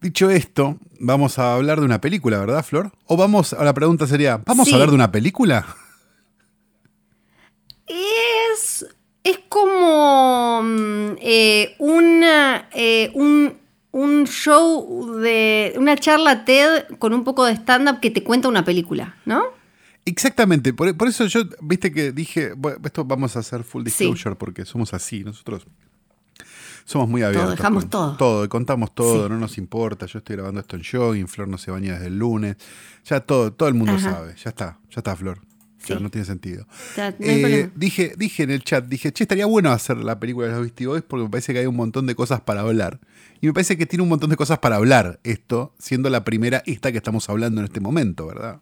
Dicho 0.00 0.28
esto, 0.28 0.78
vamos 0.98 1.38
a 1.38 1.54
hablar 1.54 1.78
de 1.78 1.84
una 1.86 2.00
película, 2.00 2.40
¿verdad, 2.40 2.64
Flor? 2.64 2.90
O 3.06 3.16
vamos, 3.16 3.52
a 3.52 3.62
la 3.62 3.72
pregunta 3.74 4.08
sería, 4.08 4.38
¿vamos 4.44 4.66
Sí. 4.66 4.72
a 4.72 4.74
hablar 4.74 4.88
de 4.88 4.96
una 4.96 5.12
película? 5.12 5.64
Es, 7.86 7.96
es 9.24 9.38
como 9.48 10.62
mm, 10.62 11.16
eh, 11.20 11.74
una, 11.78 12.68
eh, 12.72 13.10
un, 13.14 13.54
un 13.92 14.26
show 14.26 15.14
de 15.18 15.74
una 15.76 15.96
charla 15.96 16.44
TED 16.44 16.96
con 16.98 17.12
un 17.14 17.24
poco 17.24 17.44
de 17.44 17.52
stand-up 17.54 18.00
que 18.00 18.10
te 18.10 18.22
cuenta 18.22 18.48
una 18.48 18.64
película, 18.64 19.16
¿no? 19.24 19.44
Exactamente, 20.04 20.72
por, 20.74 20.96
por 20.96 21.06
eso 21.08 21.26
yo, 21.26 21.42
viste 21.60 21.92
que 21.92 22.10
dije, 22.10 22.54
bueno, 22.56 22.78
esto 22.84 23.04
vamos 23.04 23.36
a 23.36 23.38
hacer 23.38 23.62
full 23.62 23.82
Sí. 23.86 24.04
disclosure 24.06 24.34
porque 24.34 24.64
somos 24.64 24.92
así, 24.94 25.22
nosotros 25.22 25.64
somos 26.84 27.08
muy 27.08 27.22
abiertos. 27.22 27.50
dejamos 27.56 27.84
con- 27.84 27.90
todo. 27.90 28.16
Todo, 28.16 28.48
contamos 28.48 28.92
todo, 28.92 29.26
Sí. 29.26 29.30
no 29.30 29.38
nos 29.38 29.56
importa. 29.58 30.06
Yo 30.06 30.18
estoy 30.18 30.34
grabando 30.34 30.58
esto 30.58 30.74
en 30.74 30.82
jogging, 30.82 31.28
Flor 31.28 31.46
no 31.46 31.56
se 31.56 31.70
baña 31.70 31.92
desde 31.92 32.08
el 32.08 32.18
lunes. 32.18 32.56
Ya 33.04 33.20
todo, 33.20 33.52
todo 33.52 33.68
el 33.68 33.76
mundo 33.76 33.92
Ajá. 33.92 34.10
sabe, 34.10 34.34
ya 34.42 34.50
está, 34.50 34.78
ya 34.90 34.96
está, 34.98 35.14
Flor. 35.14 35.38
Sí. 35.84 35.94
no 36.00 36.10
tiene 36.10 36.24
sentido. 36.24 36.66
No 36.96 37.04
Eh, 37.20 37.70
dije, 37.74 38.14
dije 38.16 38.42
en 38.44 38.50
el 38.50 38.62
chat, 38.62 38.84
dije, 38.86 39.12
che, 39.12 39.24
estaría 39.24 39.46
bueno 39.46 39.70
hacer 39.72 39.96
la 39.98 40.18
película 40.20 40.46
de 40.46 40.52
los 40.52 40.62
Beastie 40.62 40.86
Boys 40.86 41.02
porque 41.02 41.24
me 41.24 41.30
parece 41.30 41.52
que 41.52 41.58
hay 41.60 41.66
un 41.66 41.76
montón 41.76 42.06
de 42.06 42.14
cosas 42.14 42.40
para 42.40 42.60
hablar. 42.60 43.00
Y 43.40 43.46
me 43.46 43.52
parece 43.52 43.76
que 43.76 43.86
tiene 43.86 44.02
un 44.04 44.08
montón 44.08 44.30
de 44.30 44.36
cosas 44.36 44.58
para 44.60 44.76
hablar 44.76 45.18
esto, 45.24 45.74
siendo 45.78 46.08
la 46.10 46.22
primera 46.24 46.62
esta 46.66 46.92
que 46.92 46.98
estamos 46.98 47.28
hablando 47.28 47.60
en 47.60 47.64
este 47.66 47.80
momento, 47.80 48.26
¿verdad? 48.26 48.60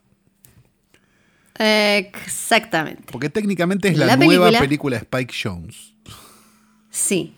Exactamente. 1.59 3.05
Porque 3.13 3.29
técnicamente 3.29 3.89
es 3.89 3.99
la, 3.99 4.07
La 4.07 4.17
nueva 4.17 4.47
película- 4.47 4.61
película 4.61 4.97
de 4.97 5.03
Spike 5.03 5.35
Jones. 5.43 5.95
Sí. 6.91 7.35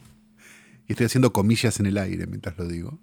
Y 0.89 0.93
estoy 0.93 1.07
haciendo 1.07 1.33
comillas 1.33 1.81
en 1.81 1.87
el 1.87 1.99
aire 1.99 2.27
mientras 2.27 2.57
lo 2.57 2.67
digo. 2.69 2.99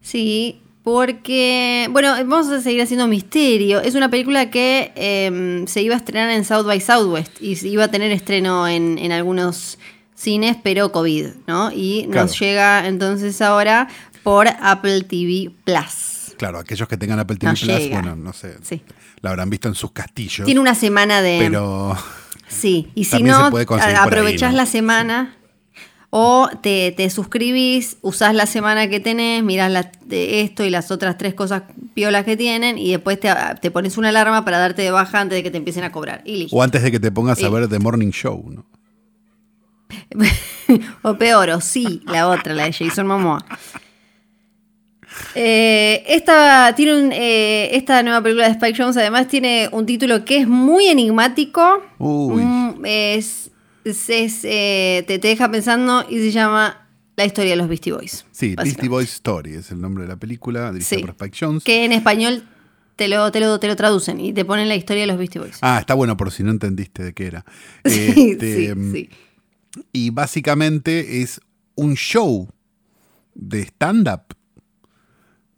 Sí, 0.00 0.62
porque, 0.82 1.88
bueno, 1.90 2.12
vamos 2.26 2.48
a 2.48 2.60
seguir 2.60 2.82
haciendo 2.82 3.06
misterio. 3.06 3.80
Es 3.80 3.94
una 3.94 4.10
película 4.10 4.50
que 4.50 4.92
eh, 4.96 5.64
se 5.66 5.82
iba 5.82 5.94
a 5.94 5.98
estrenar 5.98 6.30
en 6.30 6.44
South 6.44 6.64
by 6.66 6.80
Southwest 6.80 7.40
y 7.40 7.56
se 7.56 7.68
iba 7.68 7.84
a 7.84 7.88
tener 7.88 8.10
estreno 8.12 8.66
en, 8.68 8.98
en 8.98 9.12
algunos 9.12 9.78
cines, 10.14 10.56
pero 10.62 10.92
COVID, 10.92 11.26
¿no? 11.46 11.70
Y 11.72 12.06
Claro. 12.10 12.26
nos 12.26 12.38
llega 12.38 12.86
entonces 12.86 13.40
ahora 13.40 13.88
por 14.22 14.48
Apple 14.48 15.02
TV 15.02 15.50
Plus. 15.64 16.34
Claro, 16.36 16.58
aquellos 16.58 16.88
que 16.88 16.96
tengan 16.96 17.18
Apple 17.18 17.36
TV 17.36 17.52
No 17.52 17.58
Plus, 17.58 17.78
llega. 17.78 18.00
bueno, 18.00 18.16
no 18.16 18.32
sé, 18.32 18.56
Sí. 18.62 18.82
la 19.20 19.30
habrán 19.30 19.50
visto 19.50 19.68
en 19.68 19.74
sus 19.74 19.92
castillos. 19.92 20.44
Tiene 20.46 20.60
una 20.60 20.74
semana 20.74 21.22
de... 21.22 21.38
pero 21.40 21.96
Sí, 22.48 22.90
y 22.94 23.04
si 23.04 23.22
no, 23.22 23.46
ahí, 23.46 23.94
aprovechás 23.96 24.50
¿no? 24.50 24.58
la 24.58 24.66
semana 24.66 25.34
o 26.14 26.50
te, 26.60 26.92
te 26.94 27.08
suscribís, 27.08 27.96
usás 28.02 28.34
la 28.34 28.44
semana 28.44 28.86
que 28.88 29.00
tenés, 29.00 29.42
mirás 29.42 29.72
la- 29.72 29.90
de 30.04 30.42
esto 30.42 30.62
y 30.62 30.68
las 30.68 30.90
otras 30.90 31.16
tres 31.16 31.32
cosas 31.32 31.62
piolas 31.94 32.24
que 32.26 32.36
tienen 32.36 32.76
y 32.76 32.90
después 32.90 33.18
te, 33.18 33.32
te 33.62 33.70
pones 33.70 33.96
una 33.96 34.10
alarma 34.10 34.44
para 34.44 34.58
darte 34.58 34.82
de 34.82 34.90
baja 34.90 35.20
antes 35.20 35.36
de 35.36 35.42
que 35.42 35.50
te 35.50 35.56
empiecen 35.56 35.84
a 35.84 35.90
cobrar. 35.90 36.20
Y 36.26 36.36
listo. 36.36 36.54
o 36.54 36.62
antes 36.62 36.82
de 36.82 36.90
que 36.90 37.00
te 37.00 37.10
pongas 37.10 37.42
a 37.42 37.48
ver 37.48 37.66
The 37.66 37.78
Morning 37.78 38.10
Show, 38.10 38.44
¿no? 38.50 38.66
o 41.02 41.14
peor, 41.16 41.48
o 41.48 41.62
sí, 41.62 42.02
la 42.04 42.28
otra, 42.28 42.52
la 42.52 42.64
de 42.64 42.74
Jason 42.74 43.06
Momoa. 43.06 43.42
Eh, 45.34 46.04
esta, 46.08 46.74
tiene 46.76 46.94
un, 47.06 47.10
eh, 47.12 47.74
esta 47.74 48.02
nueva 48.02 48.22
película 48.22 48.46
de 48.48 48.52
Spike 48.52 48.76
Jones 48.82 48.98
además 48.98 49.28
tiene 49.28 49.68
un 49.72 49.86
título 49.86 50.26
que 50.26 50.38
es 50.38 50.46
muy 50.46 50.88
enigmático. 50.88 51.82
Uy. 51.98 52.42
Mm, 52.42 52.84
es, 52.84 53.41
es- 53.84 54.44
eh, 54.44 55.04
te, 55.06 55.18
te 55.18 55.28
deja 55.28 55.50
pensando 55.50 56.04
y 56.08 56.18
se 56.18 56.30
llama 56.32 56.88
La 57.16 57.24
historia 57.26 57.50
de 57.50 57.56
los 57.56 57.68
Beastie 57.68 57.92
Boys. 57.92 58.24
Sí. 58.32 58.54
Beastie 58.56 58.88
Boys 58.88 59.12
Story 59.14 59.54
es 59.54 59.70
el 59.70 59.80
nombre 59.80 60.04
de 60.04 60.08
la 60.08 60.16
película, 60.16 60.72
dirigida 60.72 60.96
Sí. 60.96 61.00
por 61.02 61.10
Spike 61.10 61.36
Jones. 61.38 61.64
Que 61.64 61.84
en 61.84 61.92
español 61.92 62.44
te 62.96 63.08
lo, 63.08 63.30
te, 63.32 63.40
lo, 63.40 63.58
te 63.60 63.66
lo 63.68 63.76
traducen 63.76 64.20
y 64.20 64.32
te 64.32 64.44
ponen 64.44 64.68
la 64.68 64.76
historia 64.76 65.02
de 65.02 65.06
los 65.08 65.18
Beastie 65.18 65.40
Boys. 65.40 65.58
Ah, 65.62 65.78
está 65.80 65.94
bueno 65.94 66.16
por 66.16 66.30
si 66.30 66.42
no 66.42 66.50
entendiste 66.50 67.02
de 67.04 67.12
qué 67.12 67.26
era. 67.26 67.44
Sí, 67.84 68.32
Este, 68.32 68.74
sí, 68.74 68.92
sí. 68.92 69.10
Y 69.92 70.10
básicamente 70.10 71.22
es 71.22 71.40
un 71.74 71.94
show 71.94 72.48
de 73.34 73.62
stand-up, 73.62 74.22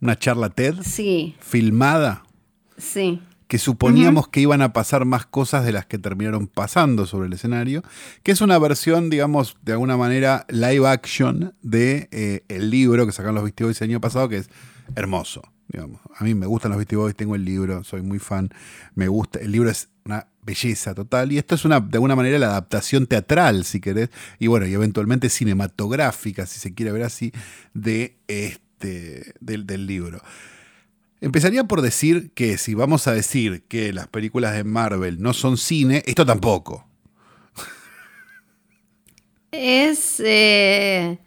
una 0.01 0.17
charla 0.17 0.49
TED 0.49 0.75
Sí, 0.83 1.35
filmada 1.39 2.23
sí. 2.77 3.21
Que 3.47 3.59
suponíamos 3.59 4.27
que 4.27 4.39
iban 4.39 4.61
a 4.61 4.73
pasar 4.73 5.05
más 5.05 5.25
cosas 5.25 5.65
de 5.65 5.71
las 5.71 5.85
que 5.85 5.97
terminaron 5.97 6.47
pasando 6.47 7.05
sobre 7.05 7.27
el 7.27 7.33
escenario, 7.33 7.83
que 8.23 8.31
es 8.31 8.41
una 8.41 8.57
versión, 8.57 9.09
digamos, 9.09 9.57
de 9.61 9.73
alguna 9.73 9.97
manera 9.97 10.45
live 10.49 10.87
action 10.87 11.53
de 11.61 12.09
eh, 12.11 12.43
el 12.47 12.69
libro 12.69 13.05
que 13.05 13.11
sacaron 13.11 13.35
los 13.35 13.43
Beastie 13.43 13.65
Boys 13.65 13.81
el 13.81 13.89
año 13.89 14.01
pasado, 14.01 14.29
que 14.29 14.37
es 14.37 14.49
hermoso. 14.95 15.43
Digamos. 15.67 15.99
A 16.15 16.23
mí 16.23 16.35
me 16.35 16.45
gustan 16.45 16.69
los 16.69 16.77
Beastie 16.77 16.97
Boys, 16.97 17.15
tengo 17.15 17.35
el 17.35 17.43
libro, 17.43 17.83
soy 17.83 18.01
muy 18.01 18.19
fan, 18.19 18.49
me 18.93 19.07
gusta, 19.07 19.39
el 19.39 19.51
libro 19.51 19.69
es 19.69 19.89
una 20.05 20.27
belleza 20.43 20.93
total, 20.93 21.31
y 21.31 21.39
esto 21.39 21.55
es 21.55 21.65
una, 21.65 21.79
de 21.79 21.97
alguna 21.97 22.15
manera 22.15 22.37
la 22.37 22.47
adaptación 22.47 23.07
teatral, 23.07 23.65
si 23.65 23.81
querés, 23.81 24.09
y 24.37 24.45
bueno, 24.45 24.67
y 24.67 24.73
eventualmente 24.73 25.27
cinematográfica, 25.29 26.45
si 26.45 26.59
se 26.59 26.75
quiere 26.75 26.91
ver 26.91 27.01
así, 27.01 27.31
de 27.73 28.15
este, 28.27 29.33
del, 29.39 29.65
del 29.65 29.87
libro. 29.87 30.21
Empezaría 31.25 31.63
por 31.63 31.81
decir 31.81 32.29
que 32.35 32.59
si 32.59 32.75
vamos 32.75 33.07
a 33.07 33.11
decir 33.13 33.63
que 33.67 33.91
las 33.93 34.07
películas 34.07 34.53
de 34.53 34.63
Marvel 34.63 35.19
no 35.19 35.33
son 35.33 35.57
cine, 35.57 36.03
esto 36.05 36.23
tampoco. 36.23 36.87
Es. 39.51 40.21
eh, 40.23 41.17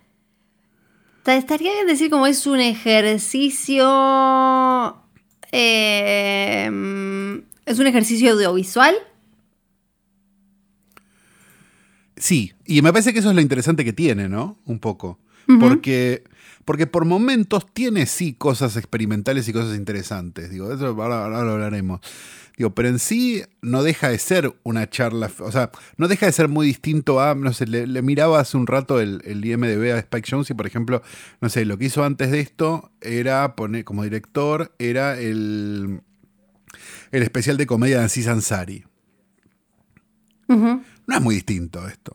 ta- 1.24 1.34
estaría 1.36 1.72
bien 1.72 1.88
decir 1.88 2.10
como 2.10 2.28
es 2.28 2.46
un 2.46 2.60
ejercicio. 2.60 3.82
eh, 5.50 6.70
es 7.66 7.78
un 7.80 7.86
ejercicio 7.88 8.34
audiovisual. 8.34 8.94
Sí, 12.16 12.52
y 12.66 12.82
me 12.82 12.92
parece 12.92 13.12
que 13.12 13.18
eso 13.18 13.30
es 13.30 13.34
lo 13.34 13.40
interesante 13.40 13.84
que 13.84 13.92
tiene, 13.92 14.28
¿no? 14.28 14.58
Un 14.64 14.78
poco. 14.78 15.18
Porque, 15.58 16.22
porque 16.68 16.86
por 16.86 17.06
momentos 17.06 17.64
tiene 17.72 18.04
sí 18.04 18.34
cosas 18.34 18.76
experimentales 18.76 19.48
y 19.48 19.54
cosas 19.54 19.74
interesantes. 19.74 20.50
Digo, 20.50 20.70
eso 20.70 20.88
ahora, 20.88 21.24
ahora 21.24 21.42
lo 21.42 21.52
hablaremos. 21.52 22.02
Digo, 22.58 22.74
pero 22.74 22.90
en 22.90 22.98
sí 22.98 23.42
no 23.62 23.82
deja 23.82 24.10
de 24.10 24.18
ser 24.18 24.54
una 24.64 24.86
charla, 24.90 25.30
o 25.38 25.50
sea, 25.50 25.70
no 25.96 26.08
deja 26.08 26.26
de 26.26 26.32
ser 26.32 26.48
muy 26.48 26.66
distinto 26.66 27.22
a, 27.22 27.34
no 27.34 27.54
sé, 27.54 27.66
le, 27.66 27.86
le 27.86 28.02
miraba 28.02 28.38
hace 28.38 28.58
un 28.58 28.66
rato 28.66 29.00
el, 29.00 29.22
el 29.24 29.42
IMDB 29.42 29.94
a 29.94 29.98
Spike 30.00 30.28
Jones 30.30 30.50
y, 30.50 30.52
por 30.52 30.66
ejemplo, 30.66 31.00
no 31.40 31.48
sé, 31.48 31.64
lo 31.64 31.78
que 31.78 31.86
hizo 31.86 32.04
antes 32.04 32.30
de 32.30 32.40
esto 32.40 32.92
era 33.00 33.56
poner, 33.56 33.86
como 33.86 34.04
director, 34.04 34.74
era 34.78 35.18
el, 35.18 36.02
el 37.12 37.22
especial 37.22 37.56
de 37.56 37.66
comedia 37.66 38.00
de 38.00 38.04
Aziz 38.04 38.28
Ansari. 38.28 38.84
Ujú. 40.48 40.82
No 41.06 41.16
es 41.16 41.22
muy 41.22 41.36
distinto 41.36 41.88
esto. 41.88 42.14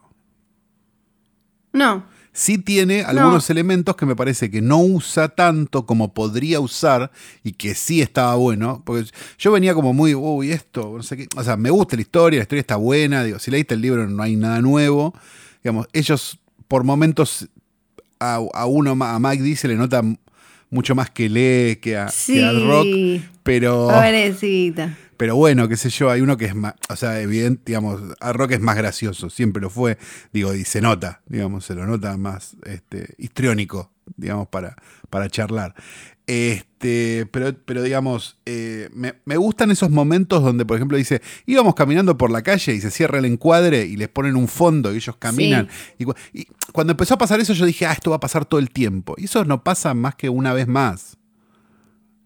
No. 1.71 2.12
Sí 2.35 2.57
tiene 2.57 3.03
algunos 3.03 3.47
elementos 3.51 3.95
que 3.95 4.07
me 4.07 4.15
parece 4.15 4.49
que 4.49 4.59
no 4.61 4.79
usa 4.79 5.29
tanto 5.29 5.85
como 5.85 6.13
podría 6.15 6.59
usar 6.59 7.11
y 7.43 7.51
que 7.51 7.75
sí 7.75 8.01
estaba 8.01 8.33
bueno. 8.35 8.81
Porque 8.85 9.05
yo 9.37 9.51
venía 9.51 9.75
como 9.75 9.93
muy, 9.93 10.15
uy, 10.15 10.51
esto, 10.51 10.93
no 10.97 11.03
sé 11.03 11.15
qué. 11.15 11.27
O 11.35 11.43
sea, 11.43 11.57
me 11.57 11.69
gusta 11.69 11.95
la 11.95 12.01
historia, 12.01 12.39
la 12.39 12.43
historia 12.43 12.61
está 12.61 12.75
buena. 12.75 13.23
Digo, 13.23 13.37
si 13.37 13.51
leíste 13.51 13.75
el 13.75 13.81
libro 13.81 14.07
no 14.09 14.23
hay 14.23 14.35
nada 14.35 14.61
nuevo. 14.61 15.13
Digamos, 15.63 15.87
ellos 15.93 16.39
por 16.67 16.83
momentos 16.83 17.47
a, 18.19 18.39
a 18.53 18.65
uno, 18.65 18.97
a 19.05 19.19
Mike 19.19 19.43
D 19.43 19.55
se 19.55 19.67
le 19.67 19.75
nota 19.75 20.01
mucho 20.71 20.95
más 20.95 21.11
que 21.11 21.29
lee 21.29 21.75
que, 21.75 21.97
a, 21.97 22.09
Sí. 22.09 22.33
que 22.33 22.43
al 22.43 22.65
rock. 22.67 22.87
Pero, 23.43 23.89
Pobrecita. 23.89 24.97
Pero 25.23 25.37
bueno, 25.37 25.69
qué 25.69 25.77
sé 25.77 25.89
yo, 25.89 26.11
hay 26.11 26.19
uno 26.19 26.35
que 26.35 26.43
es 26.43 26.53
más, 26.53 26.73
o 26.89 26.97
sea, 26.97 27.21
evidente, 27.21 27.61
digamos, 27.67 28.01
a 28.19 28.33
Rock 28.33 28.51
es 28.51 28.59
más 28.59 28.75
gracioso, 28.75 29.29
siempre 29.29 29.61
lo 29.61 29.69
fue, 29.69 29.97
digo, 30.33 30.53
y 30.53 30.65
se 30.65 30.81
nota, 30.81 31.21
digamos, 31.27 31.63
se 31.63 31.75
lo 31.75 31.85
nota 31.85 32.17
más 32.17 32.57
este, 32.65 33.15
histriónico, 33.17 33.89
digamos, 34.17 34.49
para, 34.49 34.75
para 35.09 35.29
charlar. 35.29 35.75
Este, 36.27 37.25
pero, 37.31 37.55
pero 37.63 37.83
digamos, 37.83 38.37
eh, 38.45 38.89
me, 38.93 39.13
me 39.23 39.37
gustan 39.37 39.71
esos 39.71 39.89
momentos 39.89 40.43
donde, 40.43 40.65
por 40.65 40.75
ejemplo, 40.75 40.97
dice, 40.97 41.21
íbamos 41.45 41.73
caminando 41.73 42.17
por 42.17 42.29
la 42.29 42.41
calle 42.41 42.73
y 42.73 42.81
se 42.81 42.91
cierra 42.91 43.19
el 43.19 43.23
encuadre 43.23 43.85
y 43.85 43.95
les 43.95 44.09
ponen 44.09 44.35
un 44.35 44.49
fondo 44.49 44.91
y 44.91 44.97
ellos 44.97 45.15
caminan. 45.15 45.69
Y, 45.97 46.03
y 46.37 46.47
cuando 46.73 46.91
empezó 46.91 47.13
a 47.13 47.17
pasar 47.17 47.39
eso, 47.39 47.53
yo 47.53 47.65
dije, 47.65 47.85
ah, 47.85 47.93
esto 47.93 48.09
va 48.09 48.17
a 48.17 48.19
pasar 48.19 48.43
todo 48.43 48.59
el 48.59 48.71
tiempo. 48.71 49.15
Y 49.17 49.23
eso 49.23 49.45
no 49.45 49.63
pasa 49.63 49.93
más 49.93 50.15
que 50.15 50.27
una 50.27 50.51
vez 50.51 50.67
más. 50.67 51.15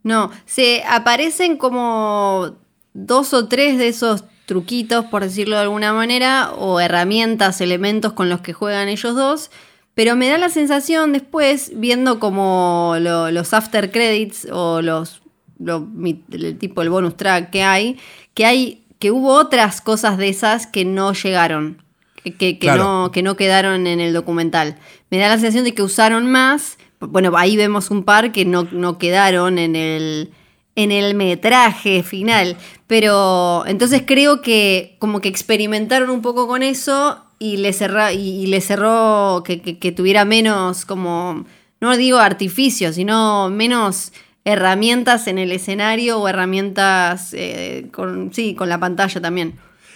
No. 0.02 0.32
Se 0.48 0.84
aparecen 0.84 1.58
como 1.58 2.58
dos 2.98 3.34
o 3.34 3.48
tres 3.48 3.78
de 3.78 3.88
esos 3.88 4.24
truquitos, 4.46 5.06
por 5.06 5.22
decirlo 5.22 5.56
de 5.56 5.62
alguna 5.62 5.94
manera, 5.94 6.52
o 6.58 6.80
herramientas, 6.80 7.62
elementos 7.62 8.14
con 8.14 8.28
los 8.30 8.42
que 8.42 8.54
juegan 8.54 8.90
ellos 8.90 9.16
dos. 9.16 9.52
pero 9.94 10.16
me 10.16 10.28
da 10.30 10.38
la 10.38 10.50
sensación 10.50 11.14
después, 11.14 11.72
viendo 11.76 12.20
como 12.20 12.96
los 13.00 13.54
after 13.54 13.92
credits 13.92 14.48
o 14.52 14.82
los, 14.82 15.22
el 15.60 16.58
tipo 16.58 16.82
el 16.82 16.90
bonus 16.90 17.18
track 17.18 17.50
que 17.50 17.64
hay, 17.64 18.00
que 18.34 18.46
hay 18.46 18.84
que 19.00 19.12
hubo 19.12 19.34
otras 19.34 19.82
cosas 19.82 20.18
de 20.18 20.30
esas 20.30 20.66
que 20.66 20.86
no 20.86 21.14
llegaron, 21.14 21.84
que, 22.24 22.58
no, 22.78 23.12
que 23.12 23.22
no 23.22 23.36
quedaron 23.36 23.86
en 23.86 24.00
el 24.00 24.14
documental. 24.14 24.78
Me 25.12 25.18
da 25.18 25.30
la 25.30 25.36
sensación 25.36 25.66
de 25.66 25.74
que 25.74 25.84
usaron 25.84 26.32
más, 26.32 26.78
bueno, 27.00 27.32
ahí 27.38 27.56
vemos 27.58 27.92
un 27.92 28.04
par 28.04 28.32
que 28.32 28.44
no, 28.46 28.68
no 28.72 28.98
quedaron 28.98 29.60
en 29.60 29.76
el, 29.76 30.32
en 30.78 30.92
el 30.92 31.16
metraje 31.16 32.04
final, 32.04 32.56
pero 32.86 33.66
entonces 33.66 34.04
creo 34.06 34.44
que 34.44 34.96
como 35.00 35.22
que 35.22 35.28
experimentaron 35.28 36.12
un 36.12 36.22
poco 36.22 36.48
con 36.48 36.62
eso 36.62 37.20
y 37.40 37.58
le, 37.58 37.74
cerró, 37.74 38.12
y, 38.12 38.46
le 38.46 38.62
cerró 38.62 39.44
que, 39.44 39.58
tuviera 39.92 40.24
menos 40.24 40.86
como, 40.86 41.46
no 41.82 41.98
digo 41.98 42.20
artificio, 42.20 42.94
sino 42.94 43.50
menos 43.50 44.14
herramientas 44.46 45.26
en 45.28 45.40
el 45.40 45.52
escenario 45.52 46.20
o 46.20 46.28
herramientas 46.28 47.34
eh, 47.34 47.90
con, 47.92 48.32
sí, 48.32 48.54
con 48.54 48.70
la 48.70 48.80
pantalla 48.80 49.20
también. 49.20 49.56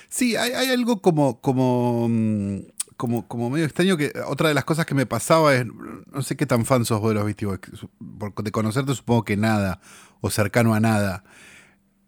Sí, 0.09 0.35
hay, 0.35 0.71
algo 0.71 0.99
como, 0.99 1.39
como, 1.41 2.07
mm, 2.09 2.57
como, 2.97 3.27
como 3.27 3.51
medio 3.51 3.65
extraño 3.65 3.97
que 3.97 4.11
otra 4.27 4.47
de 4.47 4.55
las 4.55 4.65
cosas 4.65 4.87
que 4.87 4.95
me 4.95 5.05
pasaba 5.05 5.53
es, 5.53 5.63
no 6.11 6.23
sé 6.23 6.35
qué 6.35 6.47
tan 6.47 6.65
fan 6.65 6.85
sos 6.85 6.99
vos 6.99 7.09
de 7.09 7.15
los 7.15 7.25
Beastie 7.25 7.47
porque 8.17 8.41
de 8.41 8.51
conocerte 8.51 8.95
supongo 8.95 9.23
que 9.23 9.37
nada, 9.37 9.79
o 10.21 10.29
cercano 10.29 10.73
a 10.73 10.79
nada. 10.79 11.23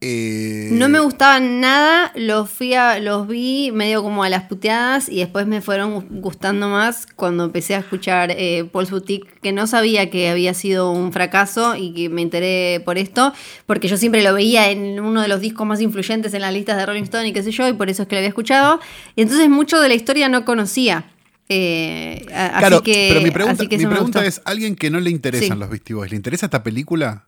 Eh, 0.05 0.67
no 0.73 0.89
me 0.89 0.99
gustaban 0.99 1.61
nada, 1.61 2.11
los, 2.15 2.49
fui 2.49 2.73
los 2.99 3.25
vi 3.25 3.71
medio 3.71 4.03
como 4.03 4.25
a 4.25 4.29
las 4.29 4.43
puteadas 4.43 5.07
y 5.07 5.19
después 5.19 5.47
me 5.47 5.61
fueron 5.61 6.19
gustando 6.19 6.67
más 6.67 7.07
cuando 7.15 7.45
empecé 7.45 7.75
a 7.75 7.79
escuchar 7.79 8.31
eh, 8.31 8.65
Paul's 8.69 8.91
Boutique, 8.91 9.39
que 9.41 9.53
no 9.53 9.65
sabía 9.65 10.09
que 10.09 10.27
había 10.27 10.53
sido 10.53 10.91
un 10.91 11.13
fracaso 11.13 11.77
y 11.77 11.93
que 11.93 12.09
me 12.09 12.21
enteré 12.21 12.81
por 12.83 12.97
esto, 12.97 13.33
porque 13.65 13.87
yo 13.87 13.95
siempre 13.95 14.21
lo 14.23 14.33
veía 14.33 14.71
en 14.71 14.99
uno 14.99 15.21
de 15.21 15.29
los 15.29 15.39
discos 15.39 15.65
más 15.65 15.79
influyentes 15.79 16.33
en 16.33 16.41
las 16.41 16.53
listas 16.53 16.75
de 16.75 16.85
Rolling 16.85 17.03
Stone 17.03 17.29
y 17.29 17.31
qué 17.31 17.41
sé 17.41 17.51
yo, 17.51 17.65
y 17.69 17.73
por 17.73 17.89
eso 17.89 18.01
es 18.01 18.09
que 18.09 18.15
lo 18.15 18.19
había 18.19 18.29
escuchado. 18.29 18.81
Y 19.15 19.21
entonces 19.21 19.49
mucho 19.49 19.79
de 19.79 19.87
la 19.87 19.93
historia 19.93 20.27
no 20.27 20.43
conocía. 20.43 21.05
Eh, 21.47 22.25
claro, 22.27 22.83
que, 22.83 23.07
pero 23.09 23.21
mi 23.21 23.31
pregunta, 23.31 23.63
mi 23.63 23.85
pregunta 23.85 24.25
es, 24.25 24.41
¿alguien 24.43 24.75
que 24.75 24.89
no 24.89 24.99
le 24.99 25.11
interesan 25.11 25.59
los 25.59 25.69
Beastie 25.69 25.95
¿le 26.09 26.15
interesa 26.17 26.47
esta 26.47 26.61
película? 26.61 27.27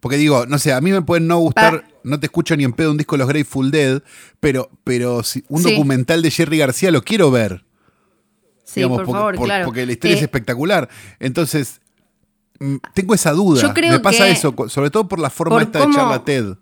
Porque 0.00 0.16
digo, 0.16 0.46
no 0.46 0.58
sé, 0.58 0.72
a 0.72 0.80
mí 0.80 0.92
me 0.92 1.02
pueden 1.02 1.26
no 1.26 1.38
gustar, 1.38 1.84
no 2.04 2.20
te 2.20 2.26
escucho 2.26 2.56
ni 2.56 2.64
en 2.64 2.72
pedo 2.72 2.90
un 2.90 2.96
disco 2.96 3.16
de 3.16 3.18
los 3.18 3.28
Grateful 3.28 3.70
Dead, 3.70 4.02
pero, 4.40 4.70
pero 4.84 5.22
si 5.22 5.44
un 5.48 5.62
documental 5.62 6.22
de 6.22 6.30
Jerry 6.30 6.58
García 6.58 6.90
lo 6.90 7.02
quiero 7.02 7.30
ver. 7.30 7.64
Sí, 8.64 8.82
por 8.82 8.98
porque, 8.98 9.12
favor, 9.12 9.36
claro. 9.36 9.64
Porque 9.64 9.86
la 9.86 9.92
historia 9.92 10.16
es 10.16 10.22
eh, 10.22 10.24
espectacular. 10.24 10.88
Entonces, 11.18 11.80
mm, 12.60 12.76
tengo 12.94 13.14
esa 13.14 13.32
duda. 13.32 13.72
me 13.74 14.00
pasa 14.00 14.28
eso, 14.28 14.54
sobre 14.68 14.90
todo 14.90 15.08
por 15.08 15.18
la 15.18 15.30
forma 15.30 15.62
esta 15.62 15.80
de 15.86 15.92
charla 15.92 16.24
TED. 16.24 16.54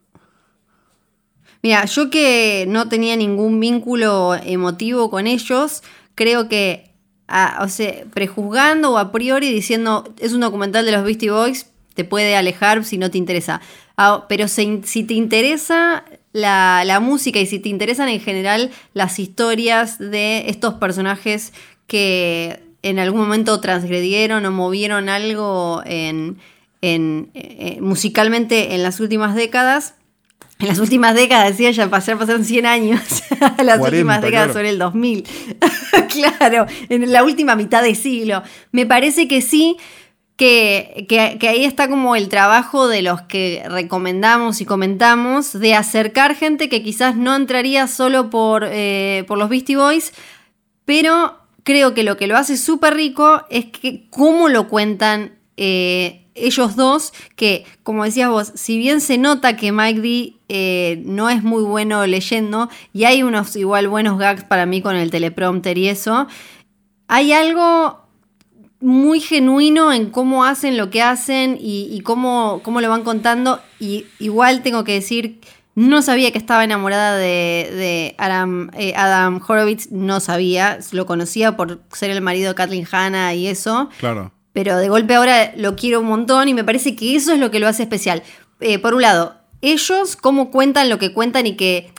Mira, 1.63 1.85
yo 1.87 2.11
que 2.11 2.65
no 2.69 2.89
tenía 2.89 3.17
ningún 3.17 3.59
vínculo 3.59 4.37
emotivo 4.37 5.11
con 5.11 5.27
ellos, 5.27 5.83
creo 6.15 6.49
que, 6.49 6.93
o 7.61 7.69
sea, 7.69 8.05
prejuzgando 8.13 8.93
o 8.93 8.99
a 8.99 9.11
priori 9.11 9.53
diciendo 9.53 10.15
es 10.21 10.33
un 10.33 10.41
documental 10.43 10.87
de 10.87 10.93
los 10.93 11.03
Beastie 11.03 11.31
Boys, 11.31 11.67
te 11.97 12.05
puede 12.05 12.37
alejar 12.37 12.85
si 12.85 12.99
no 12.99 13.11
te 13.11 13.19
interesa. 13.19 13.61
Ah, 13.97 14.27
pero 14.29 14.47
si, 14.47 14.83
te 15.05 15.15
interesa 15.15 16.05
la, 16.33 16.99
música 17.01 17.41
y 17.41 17.47
si 17.47 17.59
te 17.59 17.71
interesan 17.71 18.09
en 18.11 18.21
general 18.21 18.71
las 18.93 19.19
historias 19.19 19.99
de 19.99 20.51
estos 20.51 20.75
personajes 20.75 21.55
que 21.87 22.63
en 22.83 22.99
algún 22.99 23.23
momento 23.23 23.59
transgredieron 23.61 24.45
o 24.45 24.51
movieron 24.51 25.09
algo 25.09 25.83
en, 25.87 26.39
eh, 26.83 27.79
musicalmente 27.81 28.75
en 28.75 28.83
las 28.83 29.01
últimas 29.01 29.35
décadas, 29.35 29.95
en 30.59 30.69
las 30.69 30.79
últimas 30.79 31.15
décadas, 31.15 31.51
decía 31.51 31.71
ya 31.71 31.89
pasaron 31.89 32.45
100 32.45 32.67
años. 32.67 33.01
las 33.65 33.81
últimas 33.81 34.21
décadas 34.21 34.53
son 34.53 34.67
el 34.67 34.79
2000. 34.79 35.27
claro, 36.39 36.67
en 36.91 37.11
la 37.11 37.25
última 37.25 37.57
mitad 37.57 37.83
de 37.83 37.95
siglo. 37.95 38.43
Me 38.73 38.85
parece 38.85 39.27
que 39.29 39.41
sí, 39.41 39.79
que, 40.37 41.07
que, 41.09 41.49
ahí 41.49 41.65
está 41.65 41.89
como 41.89 42.15
el 42.15 42.29
trabajo 42.29 42.89
de 42.89 43.01
los 43.01 43.23
que 43.23 43.65
recomendamos 43.69 44.61
y 44.61 44.67
comentamos, 44.67 45.59
de 45.59 45.75
acercar 45.75 46.35
gente 46.35 46.69
que 46.69 46.83
quizás 46.83 47.17
no 47.17 47.35
entraría 47.35 47.87
solo 47.87 48.29
por, 48.29 48.67
eh, 48.69 49.25
por 49.27 49.39
los 49.39 49.49
Beastie 49.49 49.77
Boys, 49.77 50.13
pero 50.85 51.39
creo 51.63 51.95
que 51.95 52.03
lo 52.03 52.19
que 52.19 52.27
lo 52.27 52.37
hace 52.37 52.59
súper 52.59 52.95
rico 52.95 53.45
es 53.49 53.67
que 53.67 54.09
cómo 54.11 54.49
lo 54.49 54.69
cuentan 54.69 55.39
eh, 55.57 56.27
ellos 56.35 56.77
dos, 56.77 57.15
que 57.35 57.65
como 57.83 58.05
decías 58.05 58.29
vos, 58.29 58.53
si 58.55 58.77
bien 58.77 59.01
se 59.01 59.17
nota 59.17 59.57
que 59.57 59.73
Mike 59.73 60.01
D 60.01 60.35
eh, 60.51 61.03
no 61.07 61.31
es 61.31 61.43
muy 61.43 61.63
bueno 61.63 62.07
leyendo, 62.07 62.69
y 62.93 63.05
hay 63.05 63.23
unos 63.23 63.57
igual 63.57 63.89
buenos 63.89 64.19
gags 64.19 64.45
para 64.45 64.67
mí 64.67 64.83
con 64.83 64.97
el 64.97 65.11
teleprompter 65.11 65.79
y 65.79 65.89
eso, 65.89 66.27
hay 67.09 67.33
algo 67.33 68.06
muy 68.81 69.21
genuino 69.21 69.93
en 69.93 70.11
cómo 70.11 70.45
hacen 70.45 70.77
lo 70.77 70.91
que 70.91 71.03
hacen 71.03 71.59
y, 71.61 72.01
cómo, 72.03 72.61
cómo, 72.63 72.81
lo 72.81 72.89
van 72.89 73.03
contando. 73.03 73.61
Y 73.81 74.07
igual 74.19 74.63
tengo 74.63 74.85
que 74.85 74.93
decir, 74.93 75.41
no 75.75 76.03
sabía 76.03 76.31
que 76.31 76.39
estaba 76.39 76.65
enamorada 76.65 77.17
de, 77.17 78.15
Adam, 78.19 78.71
eh, 78.75 78.95
Adam 78.97 79.41
Horowitz, 79.47 79.91
no 79.91 80.21
sabía, 80.21 80.79
lo 80.93 81.07
conocía 81.07 81.57
por 81.57 81.81
ser 81.93 82.11
el 82.11 82.21
marido 82.21 82.51
de 82.51 82.55
Kathleen 82.55 82.87
Hanna 82.91 83.35
y 83.35 83.47
eso. 83.47 83.91
Claro. 83.99 84.33
Pero 84.53 84.79
de 84.79 84.89
golpe 84.89 85.15
ahora 85.15 85.53
lo 85.57 85.77
quiero 85.77 86.01
un 86.01 86.07
montón 86.07 86.49
y 86.49 86.55
me 86.55 86.65
parece 86.65 86.97
que 86.97 87.15
eso 87.15 87.33
es 87.33 87.39
lo 87.39 87.51
que 87.51 87.61
lo 87.61 87.69
hace 87.69 87.83
especial. 87.83 88.23
Eh, 88.61 88.79
por 88.79 88.95
un 88.95 89.03
lado, 89.03 89.37
ellos 89.61 90.17
cómo 90.17 90.51
cuentan 90.51 90.89
lo 90.89 90.99
que 90.99 91.13
cuentan 91.13 91.47
y 91.47 91.57
que 91.57 91.93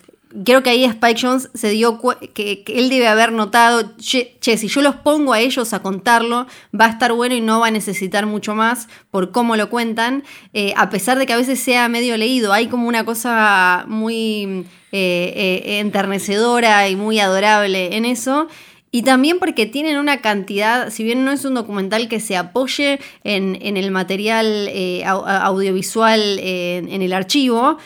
creo 0.43 0.63
que 0.63 0.69
ahí 0.69 0.83
Spike 0.83 1.19
Jones 1.21 1.49
se 1.53 1.69
dio 1.69 1.99
que, 2.33 2.63
que, 2.63 2.79
él 2.79 2.89
debe 2.89 3.07
haber 3.07 3.31
notado, 3.31 3.93
che, 3.97 4.37
si 4.41 4.67
yo 4.67 4.81
los 4.81 4.95
pongo 4.95 5.33
a 5.33 5.39
ellos 5.39 5.73
a 5.73 5.81
contarlo, 5.81 6.47
va 6.79 6.85
a 6.85 6.89
estar 6.89 7.13
bueno 7.13 7.35
y 7.35 7.41
no 7.41 7.59
va 7.59 7.67
a 7.67 7.71
necesitar 7.71 8.25
mucho 8.25 8.55
más 8.55 8.87
por 9.11 9.31
cómo 9.31 9.55
lo 9.55 9.69
cuentan, 9.69 10.23
eh, 10.53 10.73
a 10.77 10.89
pesar 10.89 11.17
de 11.17 11.25
que 11.25 11.33
a 11.33 11.37
veces 11.37 11.59
sea 11.59 11.87
medio 11.89 12.17
leído, 12.17 12.53
hay 12.53 12.67
como 12.67 12.87
una 12.87 13.05
cosa 13.05 13.85
muy 13.87 14.65
eh, 14.91 15.33
eh, 15.65 15.79
enternecedora 15.79 16.87
y 16.89 16.95
muy 16.95 17.19
adorable 17.19 17.95
en 17.95 18.05
eso. 18.05 18.47
Y 18.89 19.03
también 19.03 19.37
porque 19.37 19.65
tienen 19.65 19.97
una 19.97 20.21
cantidad, 20.21 20.89
si 20.91 21.03
bien 21.03 21.25
no 21.25 21.31
es 21.31 21.43
un 21.43 21.53
documental 21.53 22.07
que 22.07 22.21
se 22.21 22.37
apoye 22.37 22.99
en, 23.25 23.57
el 23.77 23.91
material 23.91 24.71
audiovisual 25.03 26.39
en 26.39 27.01
el 27.01 27.11
archivo, 27.11 27.77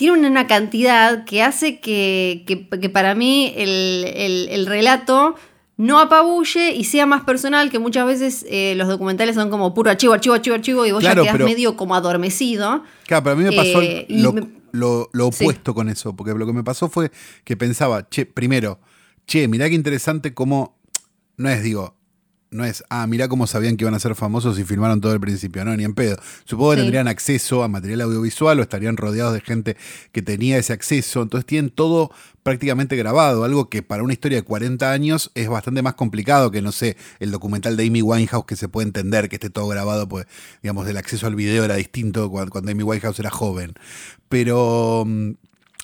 tiene 0.00 0.26
una 0.26 0.46
cantidad 0.46 1.26
que 1.26 1.42
hace 1.42 1.78
que, 1.78 2.90
para 2.90 3.14
mí 3.14 3.52
el, 3.54 4.64
relato 4.64 5.34
no 5.76 6.00
apabulle 6.00 6.74
y 6.74 6.84
sea 6.84 7.04
más 7.04 7.24
personal, 7.24 7.70
que 7.70 7.78
muchas 7.78 8.06
veces 8.06 8.46
eh, 8.48 8.72
los 8.78 8.88
documentales 8.88 9.34
son 9.34 9.50
como 9.50 9.74
puro 9.74 9.90
archivo, 9.90 10.14
archivo, 10.14 10.34
archivo, 10.34 10.56
archivo, 10.56 10.86
y 10.86 10.92
vos 10.92 11.04
ya 11.04 11.14
quedás 11.14 11.38
medio 11.38 11.76
como 11.76 11.94
adormecido. 11.94 12.82
Claro, 13.06 13.24
pero 13.24 13.34
a 13.34 13.36
mí 13.36 13.44
me 13.44 13.52
pasó 13.52 13.82
eh, 13.82 14.06
lo, 14.72 15.26
opuesto 15.26 15.74
con 15.74 15.90
eso, 15.90 16.16
porque 16.16 16.32
lo 16.32 16.46
que 16.46 16.54
me 16.54 16.64
pasó 16.64 16.88
fue 16.88 17.12
que 17.44 17.58
pensaba, 17.58 18.08
che, 18.08 18.24
primero, 18.24 18.80
che, 19.26 19.48
mirá 19.48 19.68
qué 19.68 19.74
interesante 19.74 20.32
cómo, 20.32 20.78
no 21.36 21.50
es, 21.50 21.62
digo, 21.62 21.94
no 22.50 22.64
es, 22.64 22.82
ah, 22.90 23.06
mirá 23.06 23.28
cómo 23.28 23.46
sabían 23.46 23.76
que 23.76 23.84
iban 23.84 23.94
a 23.94 24.00
ser 24.00 24.14
famosos 24.14 24.58
y 24.58 24.64
filmaron 24.64 25.00
todo 25.00 25.12
el 25.12 25.20
principio, 25.20 25.64
no, 25.64 25.76
ni 25.76 25.84
en 25.84 25.94
pedo. 25.94 26.16
Supongo 26.44 26.72
que 26.72 26.78
tendrían 26.78 27.06
acceso 27.06 27.62
a 27.62 27.68
material 27.68 28.00
audiovisual 28.02 28.58
o 28.58 28.62
estarían 28.62 28.96
rodeados 28.96 29.34
de 29.34 29.40
gente 29.40 29.76
que 30.12 30.22
tenía 30.22 30.58
ese 30.58 30.72
acceso, 30.72 31.22
entonces 31.22 31.46
tienen 31.46 31.70
todo 31.70 32.10
prácticamente 32.42 32.96
grabado, 32.96 33.44
algo 33.44 33.68
que 33.68 33.82
para 33.82 34.02
una 34.02 34.12
historia 34.12 34.38
de 34.38 34.42
40 34.42 34.90
años 34.90 35.30
es 35.34 35.48
bastante 35.48 35.82
más 35.82 35.94
complicado 35.94 36.50
que, 36.50 36.62
no 36.62 36.72
sé, 36.72 36.96
el 37.20 37.30
documental 37.30 37.76
de 37.76 37.86
Amy 37.86 38.02
Winehouse 38.02 38.46
que 38.46 38.56
se 38.56 38.68
puede 38.68 38.88
entender 38.88 39.28
que 39.28 39.36
esté 39.36 39.50
todo 39.50 39.68
grabado, 39.68 40.08
pues, 40.08 40.26
digamos, 40.62 40.88
el 40.88 40.96
acceso 40.96 41.26
al 41.26 41.36
video 41.36 41.64
era 41.64 41.76
distinto 41.76 42.30
cuando, 42.30 42.50
cuando 42.50 42.72
Amy 42.72 42.82
Winehouse 42.82 43.20
era 43.20 43.30
joven. 43.30 43.74
Pero 44.28 45.04
mm, 45.06 45.32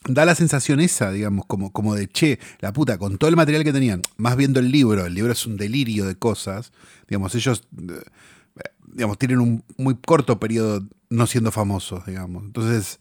da 0.09 0.25
la 0.25 0.35
sensación 0.35 0.81
esa, 0.81 1.11
digamos, 1.11 1.47
como, 1.47 1.73
como 1.73 1.95
de, 1.95 2.09
che, 2.09 2.39
la 2.61 2.73
puta, 2.73 2.99
con 2.99 3.19
todo 3.19 3.29
el 3.29 3.37
material 3.37 3.65
que 3.65 3.73
tenían, 3.73 4.03
más 4.17 4.37
viendo 4.37 4.61
el 4.61 4.71
libro, 4.71 5.07
el 5.07 5.15
libro 5.15 5.33
es 5.33 5.47
un 5.47 5.57
delirio 5.57 6.07
de 6.07 6.17
cosas, 6.17 6.73
digamos, 7.09 7.35
ellos, 7.35 7.67
eh, 7.79 8.71
digamos, 8.93 9.19
tienen 9.19 9.41
un 9.41 9.65
muy 9.77 9.97
corto 9.97 10.39
periodo 10.39 10.87
no 11.11 11.27
siendo 11.27 11.53
famosos, 11.53 12.07
digamos. 12.07 12.45
Entonces, 12.45 13.01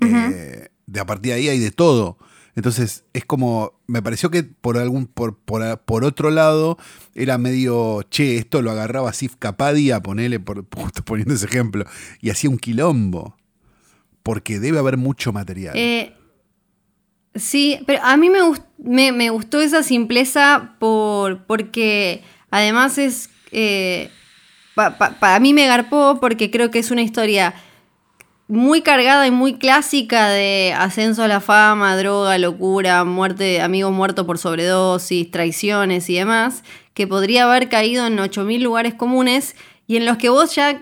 eh, 0.00 0.68
de 0.86 1.00
a 1.00 1.06
partir 1.06 1.32
de 1.32 1.38
ahí 1.38 1.48
hay 1.48 1.58
de 1.58 1.70
todo. 1.70 2.18
Entonces, 2.54 3.04
es 3.12 3.24
como, 3.26 3.78
me 3.86 4.00
pareció 4.02 4.30
que 4.30 4.42
por 4.42 4.78
algún, 4.78 5.06
por, 5.06 5.36
por, 5.36 6.04
otro 6.04 6.30
lado, 6.30 6.78
era 7.14 7.36
medio, 7.36 8.02
che, 8.04 8.38
esto 8.38 8.62
lo 8.62 8.70
agarraba 8.70 9.12
Sif 9.12 9.36
Kapadia, 9.38 10.02
ponele, 10.02 10.40
por, 10.40 10.64
justo 10.74 11.04
poniendo 11.04 11.34
ese 11.34 11.46
ejemplo, 11.46 11.84
y 12.20 12.30
hacía 12.30 12.50
un 12.50 12.58
quilombo. 12.58 13.36
Porque 14.22 14.58
debe 14.58 14.80
haber 14.80 14.96
mucho 14.96 15.32
material. 15.32 15.76
Eh, 15.76 16.15
Sí, 17.36 17.78
pero 17.86 18.02
a 18.02 18.16
mí 18.16 18.30
me, 18.30 19.12
me, 19.12 19.30
gustó 19.30 19.60
esa 19.60 19.82
simpleza 19.82 20.74
por, 20.78 21.44
porque 21.46 22.22
Además 22.50 22.96
es... 22.98 23.28
eh, 23.52 24.10
pa- 24.74 24.96
pa- 24.98 25.10
para 25.18 25.40
mí 25.40 25.52
me 25.52 25.66
garpó 25.66 26.18
porque 26.20 26.50
creo 26.50 26.70
que 26.70 26.78
es 26.78 26.90
una 26.90 27.02
historia 27.02 27.54
muy 28.48 28.80
cargada 28.82 29.26
y 29.26 29.32
muy 29.32 29.54
clásica 29.54 30.28
de 30.28 30.72
ascenso 30.78 31.24
a 31.24 31.28
la 31.28 31.40
fama, 31.40 31.96
droga, 31.96 32.38
locura, 32.38 33.02
muerte, 33.04 33.60
amigos 33.60 33.92
muertos 33.92 34.24
por 34.24 34.38
sobredosis, 34.38 35.30
traiciones 35.32 36.08
y 36.08 36.14
demás, 36.14 36.62
que 36.94 37.08
podría 37.08 37.44
haber 37.44 37.68
caído 37.68 38.06
en 38.06 38.18
8.000 38.18 38.62
lugares 38.62 38.94
comunes 38.94 39.56
y 39.88 39.96
en 39.96 40.06
los 40.06 40.16
que 40.16 40.28
vos 40.28 40.54
ya 40.54 40.80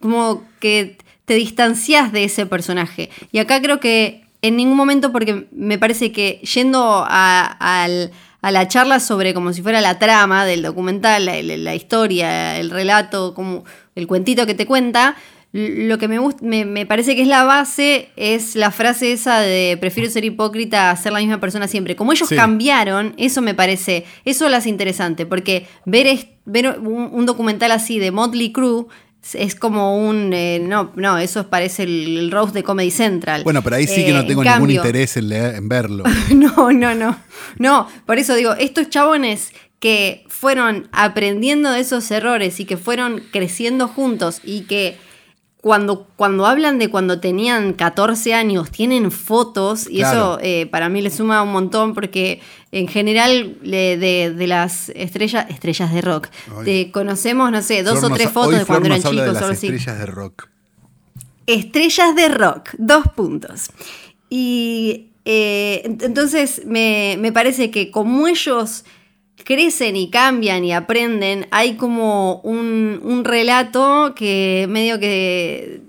como 0.00 0.44
que 0.60 0.98
te 1.24 1.34
distanciás 1.34 2.12
de 2.12 2.24
ese 2.24 2.44
personaje. 2.44 3.08
Y 3.32 3.38
acá 3.38 3.60
creo 3.62 3.80
que 3.80 4.27
en 4.42 4.56
ningún 4.56 4.76
momento, 4.76 5.10
porque 5.12 5.48
me 5.52 5.78
parece 5.78 6.12
que 6.12 6.40
yendo 6.54 7.04
a, 7.08 7.88
la 8.42 8.68
charla 8.68 9.00
sobre 9.00 9.34
como 9.34 9.52
si 9.52 9.62
fuera 9.62 9.80
la 9.80 9.98
trama 9.98 10.44
del 10.46 10.62
documental, 10.62 11.24
la, 11.26 11.74
historia, 11.74 12.58
el 12.58 12.70
relato, 12.70 13.34
como 13.34 13.64
el 13.94 14.06
cuentito 14.06 14.46
que 14.46 14.54
te 14.54 14.64
cuenta, 14.66 15.16
lo 15.52 15.96
que 15.98 16.08
me, 16.08 16.20
me, 16.42 16.64
me 16.66 16.86
parece 16.86 17.16
que 17.16 17.22
es 17.22 17.28
la 17.28 17.42
base 17.44 18.10
es 18.16 18.54
la 18.54 18.70
frase 18.70 19.12
esa 19.12 19.40
de 19.40 19.76
prefiero 19.80 20.08
ser 20.10 20.24
hipócrita 20.24 20.90
a 20.90 20.96
ser 20.96 21.12
la 21.12 21.20
misma 21.20 21.40
persona 21.40 21.66
siempre. 21.66 21.96
Como 21.96 22.12
ellos 22.12 22.28
Sí. 22.28 22.36
cambiaron, 22.36 23.14
eso 23.16 23.40
me 23.42 23.54
parece, 23.54 24.04
eso 24.24 24.48
lo 24.48 24.56
hace 24.56 24.68
interesante, 24.68 25.24
porque 25.26 25.66
ver, 25.86 26.06
es- 26.06 26.26
ver 26.44 26.78
un, 26.78 27.10
un 27.12 27.26
documental 27.26 27.72
así 27.72 27.98
de 27.98 28.10
Motley 28.12 28.52
Crue 28.52 28.86
es- 29.34 29.54
como 29.54 29.96
un... 29.98 30.32
eh, 30.32 30.60
no, 30.62 30.92
no, 30.96 31.18
eso 31.18 31.48
parece 31.48 31.82
el, 31.84 32.16
el 32.18 32.30
roast 32.30 32.54
de 32.54 32.62
Comedy 32.62 32.90
Central. 32.90 33.44
Bueno, 33.44 33.62
pero 33.62 33.76
ahí 33.76 33.86
sí 33.86 34.04
que 34.04 34.10
Eh, 34.10 34.12
no 34.14 34.20
en 34.20 34.26
tengo 34.26 34.42
ningún 34.44 34.58
cambio- 34.60 34.76
interés 34.76 35.16
en, 35.16 35.28
leer- 35.28 35.56
en 35.56 35.68
verlo. 35.68 36.04
no, 36.34 36.72
no, 36.72 36.94
no. 36.94 37.18
No, 37.58 37.88
por 38.06 38.18
eso 38.18 38.34
digo, 38.34 38.54
estos 38.54 38.88
chabones 38.90 39.52
que 39.80 40.24
fueron 40.28 40.88
aprendiendo 40.92 41.70
de 41.70 41.80
esos 41.80 42.10
errores 42.10 42.58
y 42.60 42.64
que 42.64 42.76
fueron 42.76 43.22
creciendo 43.32 43.86
juntos 43.88 44.40
y 44.44 44.62
que 44.62 44.96
cuando, 45.60 46.06
cuando 46.16 46.46
hablan 46.46 46.78
de 46.78 46.88
cuando 46.88 47.18
tenían 47.20 47.72
14 47.72 48.32
años, 48.32 48.70
tienen 48.70 49.10
fotos 49.10 49.88
y 49.90 49.98
Claro. 49.98 50.34
eso 50.34 50.38
eh, 50.40 50.66
para 50.66 50.88
mí 50.88 51.02
le 51.02 51.10
suma 51.10 51.42
un 51.42 51.50
montón 51.50 51.94
porque 51.94 52.40
en 52.70 52.86
general 52.86 53.56
le- 53.62 53.96
de, 53.96 54.32
de 54.32 54.46
las 54.46 54.90
estrellas, 54.90 55.46
estrellas 55.50 55.92
de 55.92 56.00
rock, 56.00 56.28
te 56.64 56.90
conocemos, 56.92 57.50
no 57.50 57.60
sé, 57.62 57.82
dos 57.82 57.98
Flor 57.98 58.12
o 58.12 58.14
tres 58.14 58.30
fotos 58.30 58.58
de 58.58 58.64
cuando 58.66 58.86
eran 58.86 58.98
chicos 59.02 59.16
de 59.16 59.32
las 59.32 59.42
así. 59.42 59.66
estrellas 59.66 59.98
de 59.98 60.06
rock. 60.06 60.48
Estrellas 61.46 62.14
de 62.14 62.28
rock, 62.28 62.70
dos 62.78 63.04
puntos. 63.16 63.70
Y 64.30 65.08
eh, 65.24 65.82
ent- 65.86 66.04
entonces 66.04 66.62
me, 66.66 67.16
me 67.18 67.32
parece 67.32 67.70
que 67.70 67.90
como 67.90 68.28
ellos 68.28 68.84
crecen 69.44 69.96
y 69.96 70.10
cambian 70.10 70.64
y 70.64 70.72
aprenden, 70.72 71.46
hay 71.50 71.76
como 71.76 72.40
un, 72.40 73.00
un 73.02 73.24
relato 73.24 74.14
que 74.14 74.66
medio 74.68 74.98
que, 74.98 75.80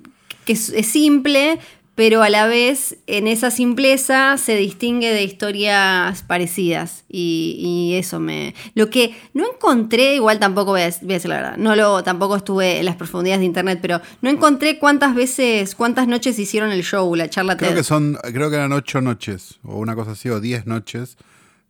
que 0.45 0.53
es, 0.53 0.69
es 0.69 0.87
simple, 0.87 1.59
pero 1.95 2.23
a 2.23 2.29
la 2.29 2.47
vez 2.47 2.95
en 3.07 3.27
esa 3.27 3.51
simpleza 3.51 4.37
se 4.37 4.55
distingue 4.55 5.11
de 5.11 5.21
historias 5.21 6.23
parecidas. 6.23 7.03
Y, 7.09 7.57
y 7.59 7.95
eso 7.97 8.21
me... 8.21 8.55
Lo 8.73 8.89
que 8.89 9.13
no 9.33 9.43
encontré, 9.51 10.15
igual 10.15 10.39
tampoco 10.39 10.71
voy 10.71 10.83
a, 10.83 10.89
voy 11.01 11.11
a 11.11 11.13
decir 11.15 11.27
la 11.27 11.35
verdad, 11.35 11.57
no 11.57 11.75
lo, 11.75 12.01
tampoco 12.01 12.37
estuve 12.37 12.79
en 12.79 12.85
las 12.85 12.95
profundidades 12.95 13.41
de 13.41 13.47
internet, 13.47 13.79
pero 13.81 13.99
no 14.21 14.29
encontré 14.29 14.79
cuántas 14.79 15.13
veces, 15.13 15.75
cuántas 15.75 16.07
noches 16.07 16.39
hicieron 16.39 16.71
el 16.71 16.83
show, 16.83 17.13
la 17.15 17.29
charla 17.29 17.57
Creo 17.57 17.71
TED. 17.71 17.77
que 17.79 17.83
son, 17.83 18.17
creo 18.21 18.49
que 18.49 18.55
eran 18.55 18.71
ocho 18.71 19.01
noches, 19.01 19.59
o 19.65 19.77
una 19.77 19.93
cosa 19.93 20.11
así, 20.11 20.29
o 20.29 20.39
diez 20.39 20.65
noches, 20.65 21.17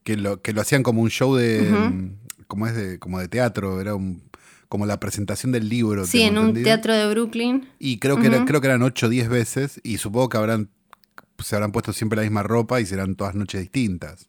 que 0.10 0.18
lo, 0.18 0.42
que 0.42 0.54
lo 0.54 0.62
hacían 0.62 0.82
como 0.82 1.02
un 1.04 1.10
show 1.12 1.36
de, 1.36 1.62
mm, 1.72 2.16
como 2.48 2.66
es 2.66 2.76
de, 2.76 2.98
como 2.98 3.20
de 3.20 3.28
teatro, 3.28 3.80
era 3.80 3.94
un, 3.94 4.24
como 4.68 4.88
la 4.88 5.00
presentación 5.00 5.52
del 5.52 5.70
libro. 5.70 6.06
Sí, 6.08 6.24
en 6.24 6.38
un 6.40 6.54
teatro 6.56 6.96
de 6.96 7.08
Brooklyn. 7.12 7.68
Y 7.78 8.00
creo 8.00 8.20
que, 8.20 8.26
era- 8.28 8.44
creo 8.46 8.60
que 8.60 8.68
eran 8.68 8.82
ocho 8.82 9.06
o 9.06 9.10
diez 9.10 9.30
veces, 9.30 9.80
y 9.84 9.98
supongo 10.00 10.30
que 10.30 10.38
habrán, 10.38 10.70
se 11.38 11.56
habrán 11.56 11.72
puesto 11.72 11.94
siempre 11.94 12.18
la 12.18 12.24
misma 12.24 12.42
ropa 12.42 12.82
y 12.82 12.88
serán 12.88 13.16
todas 13.16 13.36
noches 13.36 13.62
distintas. 13.62 14.28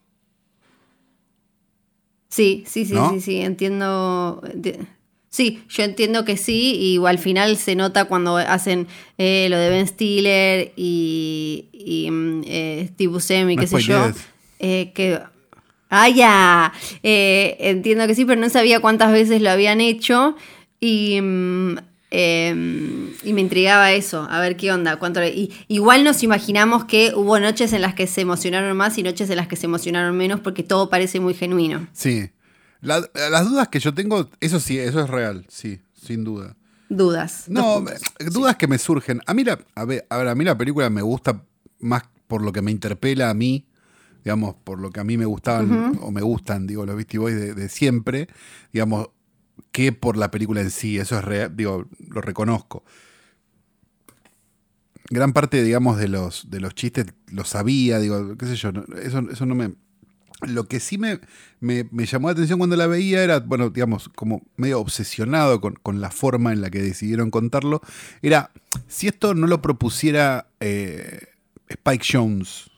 Sí, 2.29 2.63
sí, 2.67 2.85
sí, 2.85 2.95
¿No? 2.95 3.11
sí, 3.11 3.21
sí, 3.21 3.37
entiendo. 3.41 4.43
enti- 4.45 4.87
Sí, 5.31 5.63
yo 5.69 5.85
entiendo 5.85 6.25
que 6.25 6.37
sí, 6.37 6.75
y 6.77 7.07
al 7.07 7.19
final 7.19 7.57
se 7.57 7.75
nota 7.77 8.05
cuando 8.07 8.37
hacen 8.37 8.87
eh, 9.17 9.47
lo 9.49 9.57
de 9.59 9.71
Ben 9.71 9.87
Stiller 9.87 10.73
y, 10.77 11.69
y, 11.73 12.11
mm, 12.11 12.43
eh, 12.47 12.89
Steve 12.93 13.13
Buscemi, 13.13 13.55
No 13.57 13.61
qué 13.63 13.67
sé 13.69 13.81
yo. 13.81 14.11
eh, 14.59 14.93
que. 14.95 15.21
¡Ah, 15.91 16.09
ya! 16.09 16.73
Eh, 17.03 17.57
entiendo 17.61 18.07
que 18.07 18.15
sí, 18.15 18.25
pero 18.25 18.41
no 18.41 18.49
sabía 18.49 18.81
cuántas 18.81 19.13
veces 19.13 19.43
lo 19.43 19.51
habían 19.51 19.81
hecho 19.81 20.37
y. 20.81 21.21
mm, 21.21 21.77
eh, 22.13 23.13
y 23.23 23.33
me 23.33 23.41
intrigaba 23.41 23.93
eso, 23.93 24.27
a 24.29 24.41
ver 24.41 24.57
qué 24.57 24.73
onda. 24.73 24.97
Cuánto, 24.97 25.23
y, 25.25 25.53
igual 25.69 26.03
nos 26.03 26.23
imaginamos 26.25 26.85
que 26.85 27.13
hubo 27.15 27.39
noches 27.39 27.73
en 27.73 27.83
las 27.83 27.95
que 27.95 28.07
se 28.09 28.23
emocionaron 28.23 28.77
más 28.77 28.99
y 28.99 29.05
noches 29.05 29.31
en 29.31 29.37
las 29.37 29.47
que 29.47 29.55
se 29.57 29.67
emocionaron 29.67 30.17
menos 30.17 30.41
porque 30.41 30.63
todo 30.65 30.91
parece 30.91 31.21
muy 31.21 31.35
genuino. 31.35 31.87
Sí. 31.93 32.31
La- 32.81 33.09
las 33.31 33.49
dudas 33.49 33.69
que 33.69 33.79
yo 33.79 33.95
tengo, 33.95 34.29
eso 34.41 34.59
sí, 34.59 34.79
eso 34.79 35.01
es 35.05 35.11
real, 35.11 35.45
sí, 35.49 35.81
sin 35.95 36.25
duda. 36.25 36.57
Dudas. 36.89 37.45
No, 37.47 37.75
puntos. 37.77 38.01
dudas 38.33 38.57
que 38.57 38.67
me 38.67 38.79
surgen. 38.79 39.21
A 39.27 39.35
mí, 39.35 39.45
la, 39.45 39.61
a, 39.77 39.85
ver, 39.85 40.05
a 40.11 40.17
ver, 40.17 40.29
a 40.29 40.35
mí 40.35 40.45
la 40.45 40.59
película 40.59 40.91
me 40.91 41.03
gusta 41.03 41.45
más 41.79 42.03
por 42.27 42.43
lo 42.43 42.51
que 42.53 42.63
me 42.63 42.73
interpela 42.73 43.31
a 43.31 43.35
mí, 43.35 43.67
digamos, 44.25 44.55
por 44.65 44.81
lo 44.81 44.91
que 44.91 45.01
a 45.01 45.05
mí 45.05 45.17
me 45.17 45.25
gustaban 45.25 45.99
o 46.01 46.11
me 46.11 46.23
gustan, 46.23 46.67
digo, 46.67 46.87
los 46.87 46.97
Beastie 46.97 47.19
Boys 47.19 47.37
de, 47.37 47.55
de 47.55 47.69
siempre, 47.69 48.29
digamos, 48.73 49.09
que 49.73 49.93
por 49.93 50.17
la 50.17 50.31
película 50.31 50.61
en 50.61 50.71
sí. 50.71 50.99
Eso 50.99 51.19
es 51.19 51.25
real, 51.25 51.55
digo, 51.57 51.87
lo 52.09 52.21
reconozco. 52.21 52.85
Gran 55.09 55.33
parte, 55.33 55.63
digamos, 55.63 55.99
de 55.99 56.09
los, 56.09 56.51
de 56.51 56.61
los 56.61 56.75
chistes 56.75 57.07
los 57.33 57.49
sabía, 57.49 57.99
digo, 57.99 58.37
qué 58.37 58.47
sé 58.47 58.57
yo, 58.57 58.71
eso, 59.03 59.21
eso 59.31 59.47
no 59.47 59.55
me... 59.55 59.75
Lo 60.47 60.69
que 60.69 60.81
sí 60.81 60.97
me, 60.97 61.21
me, 61.59 61.87
me 61.91 62.07
llamó 62.07 62.29
la 62.29 62.33
atención 62.33 62.59
cuando 62.59 62.75
la 62.75 62.87
veía 62.87 63.23
era, 63.23 63.41
bueno, 63.41 63.69
digamos, 63.69 64.09
como 64.09 64.41
medio 64.57 64.81
obsesionado 64.81 65.61
con, 65.61 65.75
con 65.75 66.01
la 66.01 66.11
forma 66.11 66.53
en 66.53 66.63
la 66.63 66.71
que 66.71 66.81
decidieron 66.81 67.31
contarlo, 67.31 67.83
era, 68.23 68.51
si 68.89 69.07
esto 69.07 69.35
no 69.35 69.47
lo 69.47 69.61
propusiera 69.61 70.47
eh, 70.61 71.27
Spike 71.69 72.07
Jones, 72.11 72.70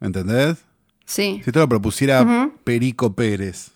¿entendés? 0.00 0.58
Sí. 1.04 1.40
Si 1.42 1.50
esto 1.50 1.60
lo 1.60 1.68
propusiera. 1.68 2.50
Perico 2.64 3.14
Pérez, 3.14 3.68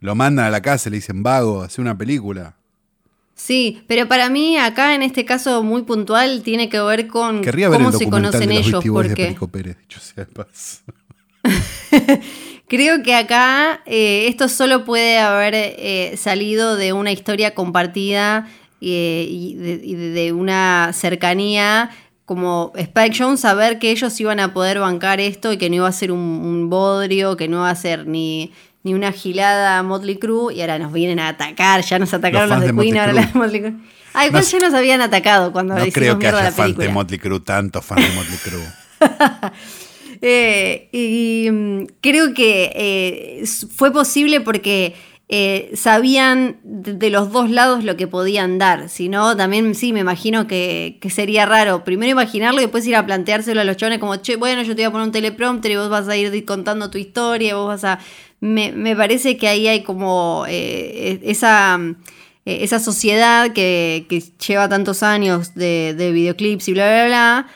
lo 0.00 0.14
mandan 0.14 0.46
a 0.46 0.50
la 0.50 0.60
casa 0.62 0.88
y 0.88 0.92
le 0.92 0.96
dicen, 0.96 1.22
vago, 1.22 1.62
hace 1.62 1.80
una 1.80 1.96
película. 1.96 2.54
Sí, 3.34 3.82
pero 3.86 4.08
para 4.08 4.30
mí 4.30 4.56
acá 4.56 4.94
en 4.94 5.02
este 5.02 5.24
caso 5.26 5.62
muy 5.62 5.82
puntual 5.82 6.42
tiene 6.42 6.68
que 6.70 6.80
ver 6.80 7.06
con 7.06 7.42
Querría 7.42 7.68
ver 7.68 7.78
cómo 7.78 7.90
el 7.90 7.96
se 7.98 8.08
conocen 8.08 8.48
de 8.48 8.54
los 8.54 8.66
ellos, 8.66 8.84
Boys 8.84 9.08
de 9.08 9.10
porque 9.10 9.22
Perico 9.24 9.48
Pérez, 9.48 9.76
dicho 9.78 10.00
sea 10.00 10.24
de 10.24 10.32
paso. 10.32 10.78
creo 12.68 13.02
que 13.02 13.14
acá 13.14 13.82
eh, 13.86 14.26
esto 14.28 14.48
solo 14.48 14.84
puede 14.84 15.18
haber 15.18 15.54
eh, 15.54 16.14
salido 16.16 16.76
de 16.76 16.92
una 16.92 17.12
historia 17.12 17.54
compartida 17.54 18.48
eh, 18.80 19.26
y, 19.30 19.54
de, 19.54 19.80
y 19.84 19.94
de- 19.94 20.10
de 20.10 20.32
una 20.32 20.90
cercanía 20.92 21.90
como 22.26 22.72
Spike 22.76 23.16
Jones, 23.16 23.40
saber 23.40 23.78
que 23.78 23.90
ellos 23.92 24.20
iban 24.20 24.40
a 24.40 24.52
poder 24.52 24.80
bancar 24.80 25.20
esto 25.20 25.52
y 25.52 25.56
que 25.56 25.70
no 25.70 25.76
iba 25.76 25.88
a 25.88 25.92
ser 25.92 26.12
un, 26.12 26.18
un 26.18 26.68
bodrio, 26.68 27.36
que 27.36 27.48
no 27.48 27.58
iba 27.58 27.70
a 27.70 27.74
ser 27.76 28.06
ni, 28.06 28.52
ni 28.82 28.94
una 28.94 29.12
gilada 29.12 29.82
Motley 29.82 30.16
Crue, 30.16 30.52
y 30.52 30.60
ahora 30.60 30.78
nos 30.78 30.92
vienen 30.92 31.20
a 31.20 31.28
atacar, 31.28 31.82
ya 31.82 31.98
nos 31.98 32.12
atacaron 32.12 32.50
Los 32.50 32.60
de 32.60 32.74
Queen, 32.74 32.98
ahora 32.98 33.12
Crue. 33.12 33.20
la 33.22 33.26
de 33.28 33.38
Motley 33.38 33.60
Crue. 33.60 33.74
Ah, 34.12 34.26
igual 34.26 34.42
No 34.42 34.48
ya 34.48 34.58
nos 34.58 34.74
habían 34.74 35.00
atacado 35.00 35.52
cuando 35.52 35.76
No 35.76 35.84
creo 35.92 36.18
que 36.18 36.26
haya 36.26 36.42
la 36.42 36.52
fans 36.52 36.76
de 36.76 36.88
Motley 36.88 37.18
Crue, 37.18 37.40
tantos 37.40 37.84
fans 37.84 38.02
de 38.02 38.14
Motley 38.14 38.38
Crue. 38.42 38.66
Eh, 40.22 40.88
y 40.92 41.50
mm, 41.50 41.86
creo 42.00 42.32
que 42.32 42.72
eh, 42.74 43.44
fue 43.76 43.92
posible 43.92 44.40
porque 44.40 44.94
eh, 45.28 45.72
sabían 45.74 46.58
de, 46.62 47.10
los 47.10 47.32
dos 47.32 47.50
lados 47.50 47.82
lo 47.84 47.96
que 47.96 48.06
podían 48.06 48.58
dar. 48.58 48.88
Si 48.88 49.08
no, 49.08 49.36
también 49.36 49.74
sí, 49.74 49.92
me 49.92 50.00
imagino 50.00 50.46
que, 50.46 50.98
que 51.00 51.10
sería 51.10 51.46
raro. 51.46 51.82
Primero 51.84 52.12
imaginarlo 52.12 52.60
y 52.60 52.64
después 52.64 52.86
ir 52.86 52.96
a 52.96 53.04
planteárselo 53.06 53.60
a 53.60 53.64
los 53.64 53.76
chones 53.76 53.98
como, 53.98 54.16
che, 54.16 54.36
bueno, 54.36 54.62
yo 54.62 54.76
te 54.76 54.82
voy 54.82 54.84
a 54.84 54.90
poner 54.92 55.06
un 55.06 55.12
teleprompter 55.12 55.72
y 55.72 55.76
vos 55.76 55.88
vas 55.88 56.08
a 56.08 56.16
ir 56.16 56.44
contando 56.44 56.90
tu 56.90 56.98
historia, 56.98 57.56
vos 57.56 57.68
vas 57.68 57.84
a... 57.84 57.98
Me, 58.40 58.70
me 58.70 58.94
parece 58.94 59.36
que 59.36 59.48
ahí 59.48 59.66
hay 59.66 59.82
como 59.82 60.44
eh, 60.48 61.20
esa... 61.24 61.78
eh, 62.44 62.58
Esa 62.62 62.78
sociedad 62.78 63.52
que, 63.52 64.06
que 64.08 64.22
lleva 64.46 64.68
tantos 64.68 65.02
años 65.02 65.54
de, 65.54 65.94
de 65.96 66.12
videoclips 66.12 66.68
y 66.68 66.72
bla, 66.74 66.86
bla, 66.86 67.06
bla, 67.06 67.46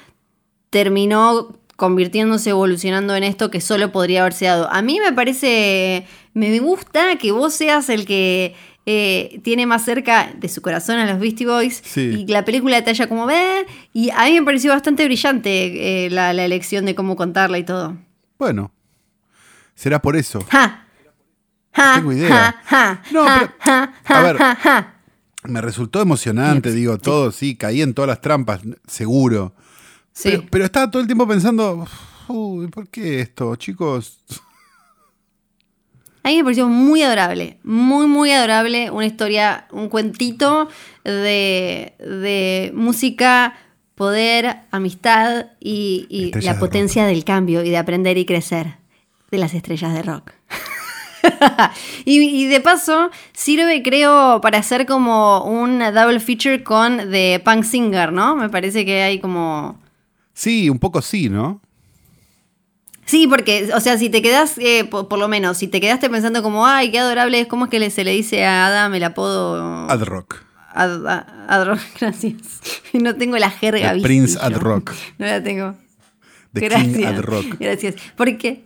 terminó 0.70 1.56
convirtiéndose, 1.76 2.50
evolucionando 2.50 3.14
en 3.14 3.24
esto 3.24 3.50
que 3.50 3.60
solo 3.60 3.90
podría 3.92 4.20
haberse 4.22 4.46
dado. 4.46 4.68
A 4.70 4.82
mí 4.82 5.00
me 5.00 5.12
parece, 5.12 6.06
me 6.34 6.58
gusta 6.60 7.16
que 7.16 7.32
vos 7.32 7.54
seas 7.54 7.88
el 7.88 8.06
que 8.06 8.54
eh, 8.86 9.40
tiene 9.44 9.66
más 9.66 9.84
cerca 9.84 10.32
de 10.36 10.48
su 10.48 10.62
corazón 10.62 10.98
a 10.98 11.06
los 11.10 11.20
Beastie 11.20 11.46
Boys 11.46 11.82
Sí. 11.84 12.24
y 12.26 12.26
la 12.26 12.44
película 12.44 12.82
te 12.82 12.90
haya 12.90 13.08
como 13.08 13.26
ver. 13.26 13.66
Y 13.92 14.10
a 14.10 14.24
mí 14.24 14.32
me 14.40 14.42
pareció 14.44 14.72
bastante 14.72 15.04
brillante 15.04 16.06
eh, 16.06 16.10
la, 16.10 16.32
la 16.32 16.44
elección 16.44 16.84
de 16.86 16.94
cómo 16.94 17.14
contarla 17.16 17.58
y 17.58 17.64
todo. 17.64 17.96
Bueno, 18.38 18.72
será 19.74 20.00
por 20.00 20.16
eso. 20.16 20.40
¡Ja! 20.50 20.86
tengo 21.94 22.12
idea. 22.12 22.60
No, 23.12 23.24
pero, 23.24 23.92
a 24.04 24.22
ver, 24.22 24.36
me 25.44 25.60
resultó 25.60 26.00
emocionante, 26.02 26.72
digo, 26.72 26.98
todo, 26.98 27.30
sí, 27.32 27.54
caí 27.56 27.80
en 27.82 27.94
todas 27.94 28.08
las 28.08 28.20
trampas, 28.20 28.60
seguro. 28.86 29.54
Sí. 30.12 30.30
Pero, 30.30 30.44
pero 30.50 30.64
estaba 30.64 30.90
todo 30.90 31.00
el 31.00 31.06
tiempo 31.06 31.26
pensando, 31.28 31.86
uy, 32.28 32.66
¿por 32.68 32.88
qué 32.88 33.20
esto, 33.20 33.54
chicos? 33.56 34.18
A 36.30 36.32
mí 36.32 36.38
me 36.38 36.44
pareció 36.44 36.68
muy 36.68 37.02
adorable, 37.02 37.58
muy, 37.64 38.06
muy 38.06 38.30
adorable. 38.30 38.88
Una 38.92 39.04
historia, 39.04 39.66
un 39.72 39.88
cuentito 39.88 40.68
de, 41.02 41.94
de 41.98 42.70
música, 42.72 43.54
poder, 43.96 44.58
amistad 44.70 45.46
y, 45.58 46.30
la 46.40 46.52
de 46.52 46.60
potencia 46.60 47.04
del 47.04 47.24
cambio 47.24 47.64
y 47.64 47.70
de 47.70 47.78
aprender 47.78 48.16
y 48.16 48.26
crecer 48.26 48.76
de 49.32 49.38
las 49.38 49.54
estrellas 49.54 49.92
de 49.92 50.02
rock. 50.02 50.30
y, 52.04 52.20
y 52.20 52.46
de 52.46 52.60
paso, 52.60 53.10
sirve, 53.32 53.82
creo, 53.82 54.40
para 54.40 54.58
hacer 54.58 54.86
como 54.86 55.42
un 55.42 55.80
double 55.80 56.20
feature 56.20 56.62
con 56.62 57.10
The 57.10 57.42
Punk 57.44 57.64
Singer, 57.64 58.12
¿no? 58.12 58.36
Me 58.36 58.48
parece 58.48 58.84
que 58.84 59.02
hay 59.02 59.18
como. 59.18 59.80
Sí, 60.32 60.70
un 60.70 60.78
poco 60.78 61.02
sí, 61.02 61.28
¿no? 61.28 61.60
Sí, 63.10 63.26
porque, 63.26 63.70
o 63.74 63.80
sea, 63.80 63.98
si 63.98 64.08
te 64.08 64.22
quedas, 64.22 64.56
eh, 64.58 64.84
por, 64.84 65.08
por 65.08 65.18
lo 65.18 65.26
menos, 65.26 65.56
si 65.58 65.66
te 65.66 65.80
quedaste 65.80 66.08
pensando 66.08 66.42
como, 66.44 66.64
ay, 66.66 66.90
qué 66.92 67.00
adorable 67.00 67.40
es, 67.40 67.46
¿cómo 67.48 67.64
es 67.64 67.70
que 67.70 67.80
le- 67.80 67.90
se 67.90 68.04
le 68.04 68.12
dice 68.12 68.44
a 68.44 68.66
Adam 68.68 68.94
el 68.94 69.02
apodo? 69.04 69.90
Ad 69.90 70.02
Rock. 70.04 70.44
Ad, 70.72 71.04
Ad 71.48 71.64
Rock, 71.66 71.80
gracias. 72.00 72.36
No 72.92 73.16
tengo 73.16 73.36
la 73.38 73.50
jerga. 73.50 73.88
The 73.88 73.94
¿viste? 73.94 74.06
Prince 74.06 74.34
Yo. 74.34 74.42
Ad 74.44 74.56
Rock. 74.58 74.92
No 75.18 75.26
la 75.26 75.42
tengo. 75.42 75.74
The 76.52 76.60
gracias. 76.60 76.96
King 76.96 77.04
Ad 77.06 77.18
Rock. 77.20 77.46
Gracias. 77.58 77.94
Porque 78.16 78.64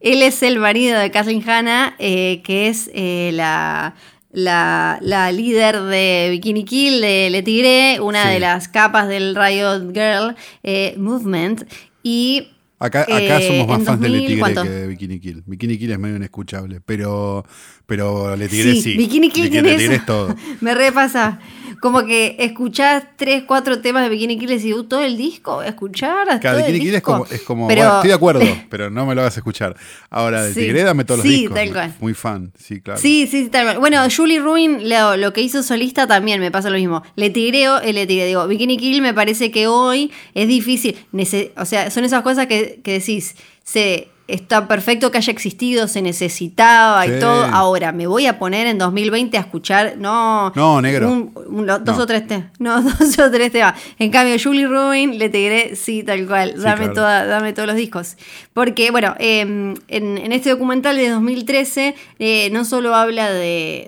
él 0.00 0.22
es 0.22 0.42
el 0.44 0.58
marido 0.60 0.98
de 1.00 1.10
Kathleen 1.10 1.42
Hanna, 1.48 1.96
eh, 1.98 2.42
que 2.44 2.68
es 2.68 2.88
eh, 2.94 3.30
la, 3.34 3.94
la, 4.30 4.98
la 5.00 5.32
líder 5.32 5.80
de 5.82 6.28
Bikini 6.30 6.64
Kill, 6.64 7.00
de 7.00 7.28
Le 7.30 7.42
Tigre, 7.42 7.98
una 8.00 8.22
Sí. 8.24 8.28
de 8.34 8.40
las 8.40 8.68
capas 8.68 9.08
del 9.08 9.34
Riot 9.34 9.92
Girl 9.92 10.36
eh, 10.62 10.94
Movement. 10.96 11.64
Y 12.04 12.48
Acá, 12.84 13.00
acá 13.02 13.40
Eh, 13.40 13.46
somos 13.48 13.66
más 13.66 13.82
fans 13.82 14.00
de 14.00 14.08
Le 14.10 14.18
2000, 14.18 14.26
Tigre 14.28 14.40
¿cuánto? 14.40 14.62
que 14.64 14.68
de 14.68 14.86
Bikini 14.88 15.18
Kill. 15.20 15.42
Bikini 15.46 15.78
Kill 15.78 15.92
es 15.92 15.98
medio 15.98 16.16
inescuchable, 16.16 16.80
pero, 16.84 17.44
pero 17.86 18.36
Le 18.36 18.46
Tigre 18.48 18.72
Sí, 18.74 18.82
sí. 18.82 18.96
Bikini 18.96 19.30
Kill 19.30 19.50
Le 19.50 19.62
Tigre 19.76 19.94
es 19.96 20.04
todo. 20.06 20.34
Me 20.60 20.74
repasa. 20.74 21.38
Como 21.80 22.06
que 22.06 22.36
escuchás 22.38 23.04
tres, 23.16 23.42
cuatro 23.46 23.80
temas 23.80 24.04
de 24.04 24.08
Bikini 24.08 24.38
Kill 24.38 24.50
y 24.52 24.56
decís, 24.56 24.74
"Uh, 24.74 24.84
todo 24.84 25.00
el 25.02 25.16
disco 25.18 25.62
escuchar. 25.62 26.28
El 26.42 26.56
Bikini 26.56 26.78
Kill 26.78 26.88
es 26.88 26.92
disco". 26.94 27.12
como, 27.12 27.26
es 27.26 27.42
como 27.42 27.68
Pero- 27.68 27.80
bueno, 27.82 27.94
estoy 27.96 28.08
de 28.08 28.14
acuerdo, 28.14 28.40
pero 28.70 28.90
no 28.90 29.04
me 29.06 29.14
lo 29.14 29.20
hagas 29.22 29.36
escuchar. 29.36 29.76
Ahora, 30.08 30.44
de 30.44 30.54
Sí. 30.54 30.60
Tigre 30.60 30.82
dame 30.82 31.04
todos 31.04 31.18
los 31.18 31.26
Sí, 31.26 31.40
discos. 31.40 31.54
tal 31.56 31.72
cual. 31.72 31.94
Muy 32.00 32.14
fan, 32.14 32.52
sí, 32.58 32.80
claro. 32.80 33.00
Sí, 33.00 33.26
sí, 33.30 33.48
tal 33.50 33.64
cual. 33.66 33.78
Bueno, 33.80 33.98
Julie 34.14 34.38
Ruin, 34.40 34.88
lo, 34.88 35.16
lo 35.16 35.32
que 35.32 35.40
hizo 35.42 35.62
solista 35.62 36.06
también 36.06 36.40
me 36.40 36.50
pasa 36.50 36.70
lo 36.70 36.76
mismo. 36.76 37.02
Le 37.16 37.28
tigreo, 37.30 37.80
eh, 37.80 37.92
le 37.92 38.06
tigreo. 38.06 38.26
Digo, 38.28 38.46
Bikini 38.48 38.76
Kill 38.78 39.02
me 39.02 39.12
parece 39.12 39.50
que 39.50 39.66
hoy 39.66 40.10
es 40.34 40.48
difícil. 40.48 40.96
Nece- 41.12 41.50
o 41.56 41.64
sea, 41.66 41.90
son 41.90 42.04
esas 42.04 42.22
cosas 42.22 42.46
que, 42.46 42.73
que 42.82 42.92
decís, 42.92 43.34
se, 43.62 44.08
está 44.26 44.66
perfecto 44.68 45.10
que 45.10 45.18
haya 45.18 45.30
existido, 45.32 45.86
se 45.86 46.00
necesitaba 46.00 47.04
Sí. 47.04 47.12
y 47.16 47.20
todo. 47.20 47.44
Ahora, 47.44 47.92
me 47.92 48.06
voy 48.06 48.26
a 48.26 48.38
poner 48.38 48.66
en 48.66 48.78
2020 48.78 49.36
a 49.36 49.40
escuchar, 49.40 49.96
no. 49.98 50.50
No, 50.56 50.80
negro. 50.80 51.10
un- 51.10 51.66
dos 51.66 51.80
No. 51.84 51.96
o 52.02 52.06
tres 52.06 52.26
temas. 52.26 52.46
No, 52.58 52.80
dos 52.82 53.18
o 53.18 53.30
tres 53.30 53.52
temas. 53.52 53.74
En 53.98 54.10
cambio, 54.10 54.36
Julie 54.42 54.66
Ruin, 54.66 55.18
le 55.18 55.28
tigré, 55.28 55.76
sí, 55.76 56.02
tal 56.02 56.26
cual. 56.26 56.54
Sí, 56.56 56.62
dame, 56.62 56.76
claro. 56.84 56.94
toda, 56.94 57.26
dame 57.26 57.52
todos 57.52 57.66
los 57.66 57.76
discos. 57.76 58.16
Porque, 58.54 58.90
bueno, 58.90 59.14
eh, 59.18 59.40
en, 59.40 59.74
en 59.88 60.32
este 60.32 60.48
documental 60.50 60.96
de 60.96 61.10
2013 61.10 61.94
eh, 62.18 62.48
no 62.50 62.64
solo 62.64 62.94
habla 62.94 63.30
de, 63.30 63.86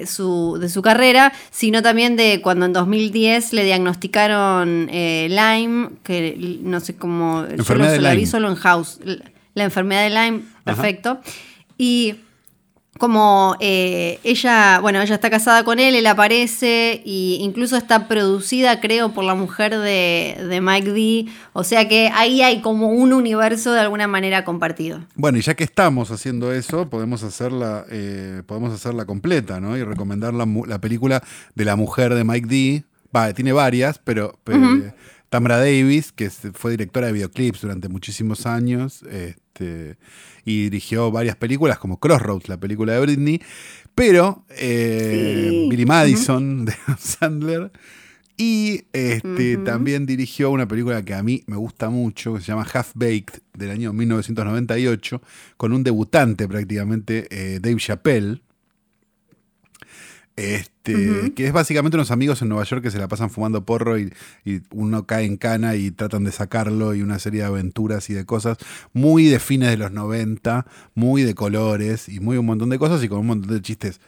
de 0.00 0.06
su, 0.06 0.56
de 0.60 0.68
su 0.68 0.82
carrera, 0.82 1.32
sino 1.50 1.82
también 1.82 2.14
de 2.16 2.40
cuando 2.42 2.66
en 2.66 2.72
2010 2.72 3.52
le 3.52 3.64
diagnosticaron 3.64 4.88
eh, 4.92 5.26
Lyme, 5.30 5.88
que 6.04 6.58
no 6.62 6.78
sé 6.80 6.94
cómo... 6.94 7.44
yo 7.48 7.54
Enfermedad 7.56 7.88
lo- 7.90 7.92
de 7.94 8.00
la 8.00 8.10
vi 8.10 8.16
Lyme. 8.18 8.30
solo 8.30 8.48
en 8.48 8.54
House. 8.56 9.00
La 9.54 9.64
enfermedad 9.64 10.02
de 10.02 10.10
Lyme, 10.10 10.42
perfecto. 10.64 11.20
Y 11.78 12.16
como 12.98 13.56
eh, 13.58 14.20
ella, 14.22 14.78
bueno, 14.80 15.00
ella 15.02 15.16
está 15.16 15.28
casada 15.28 15.64
con 15.64 15.80
él, 15.80 15.94
él 15.96 16.06
aparece 16.06 17.02
y 17.04 17.38
incluso 17.40 17.76
está 17.76 18.06
producida, 18.06 18.80
creo, 18.80 19.12
por 19.12 19.24
la 19.24 19.34
mujer 19.34 19.76
de, 19.76 20.36
de 20.48 20.60
Mike 20.60 20.92
D. 20.92 21.26
O 21.52 21.64
sea 21.64 21.88
que 21.88 22.10
ahí 22.14 22.42
hay 22.42 22.60
como 22.60 22.88
un 22.90 23.12
universo 23.12 23.72
de 23.72 23.80
alguna 23.80 24.06
manera 24.06 24.44
compartido. 24.44 25.00
Bueno, 25.16 25.38
y 25.38 25.42
ya 25.42 25.54
que 25.54 25.64
estamos 25.64 26.10
haciendo 26.10 26.52
eso, 26.52 26.88
podemos 26.88 27.24
hacerla, 27.24 27.84
eh, 27.90 28.42
podemos 28.46 28.72
hacerla 28.72 29.06
completa, 29.06 29.60
¿no? 29.60 29.76
Y 29.76 29.82
recomendar 29.82 30.32
la, 30.32 30.46
la 30.66 30.80
película 30.80 31.22
de 31.54 31.64
la 31.64 31.76
mujer 31.76 32.14
de 32.14 32.24
Mike 32.24 32.46
D. 32.46 32.84
Va, 33.14 33.32
tiene 33.32 33.52
varias, 33.52 34.00
pero, 34.02 34.38
pero, 34.42 34.58
Tamra 35.34 35.56
Davis, 35.56 36.12
que 36.12 36.30
fue 36.30 36.70
directora 36.70 37.08
de 37.08 37.12
videoclips 37.12 37.62
durante 37.62 37.88
muchísimos 37.88 38.46
años, 38.46 39.02
este, 39.10 39.96
y 40.44 40.62
dirigió 40.62 41.10
varias 41.10 41.34
películas 41.34 41.80
como 41.80 41.98
Crossroads, 41.98 42.48
la 42.48 42.56
película 42.56 42.92
de 42.92 43.00
Britney, 43.00 43.42
pero 43.96 44.44
eh, 44.50 45.48
Sí. 45.50 45.66
Billy 45.70 45.86
Madison 45.86 46.64
de 46.66 46.74
Sandler. 47.00 47.72
Y 48.36 48.82
este, 48.92 49.56
también 49.56 50.06
dirigió 50.06 50.52
una 50.52 50.68
película 50.68 51.04
que 51.04 51.14
a 51.14 51.22
mí 51.24 51.42
me 51.48 51.56
gusta 51.56 51.90
mucho, 51.90 52.34
que 52.34 52.40
se 52.40 52.46
llama 52.46 52.64
Half 52.72 52.92
Baked, 52.94 53.40
del 53.54 53.72
año 53.72 53.92
1998, 53.92 55.20
con 55.56 55.72
un 55.72 55.82
debutante 55.82 56.46
prácticamente, 56.46 57.26
eh, 57.32 57.58
Dave 57.60 57.78
Chappelle. 57.78 58.40
Este, 60.36 61.32
que 61.36 61.46
es 61.46 61.52
básicamente 61.52 61.96
unos 61.96 62.10
amigos 62.10 62.42
en 62.42 62.48
Nueva 62.48 62.64
York 62.64 62.82
que 62.82 62.90
se 62.90 62.98
la 62.98 63.06
pasan 63.06 63.30
fumando 63.30 63.64
porro 63.64 63.98
y, 63.98 64.12
y 64.44 64.62
uno 64.72 65.06
cae 65.06 65.26
en 65.26 65.36
cana 65.36 65.76
y 65.76 65.92
tratan 65.92 66.24
de 66.24 66.32
sacarlo 66.32 66.92
y 66.92 67.02
una 67.02 67.20
serie 67.20 67.40
de 67.40 67.46
aventuras 67.46 68.10
y 68.10 68.14
de 68.14 68.26
cosas 68.26 68.58
muy 68.92 69.26
de 69.26 69.38
fines 69.38 69.70
de 69.70 69.76
los 69.76 69.92
90, 69.92 70.66
muy 70.94 71.22
de 71.22 71.34
colores 71.34 72.08
y 72.08 72.18
muy 72.18 72.36
un 72.36 72.46
montón 72.46 72.70
de 72.70 72.80
cosas 72.80 73.02
y 73.04 73.08
con 73.08 73.20
un 73.20 73.26
montón 73.28 73.54
de 73.54 73.62
chistes 73.62 74.00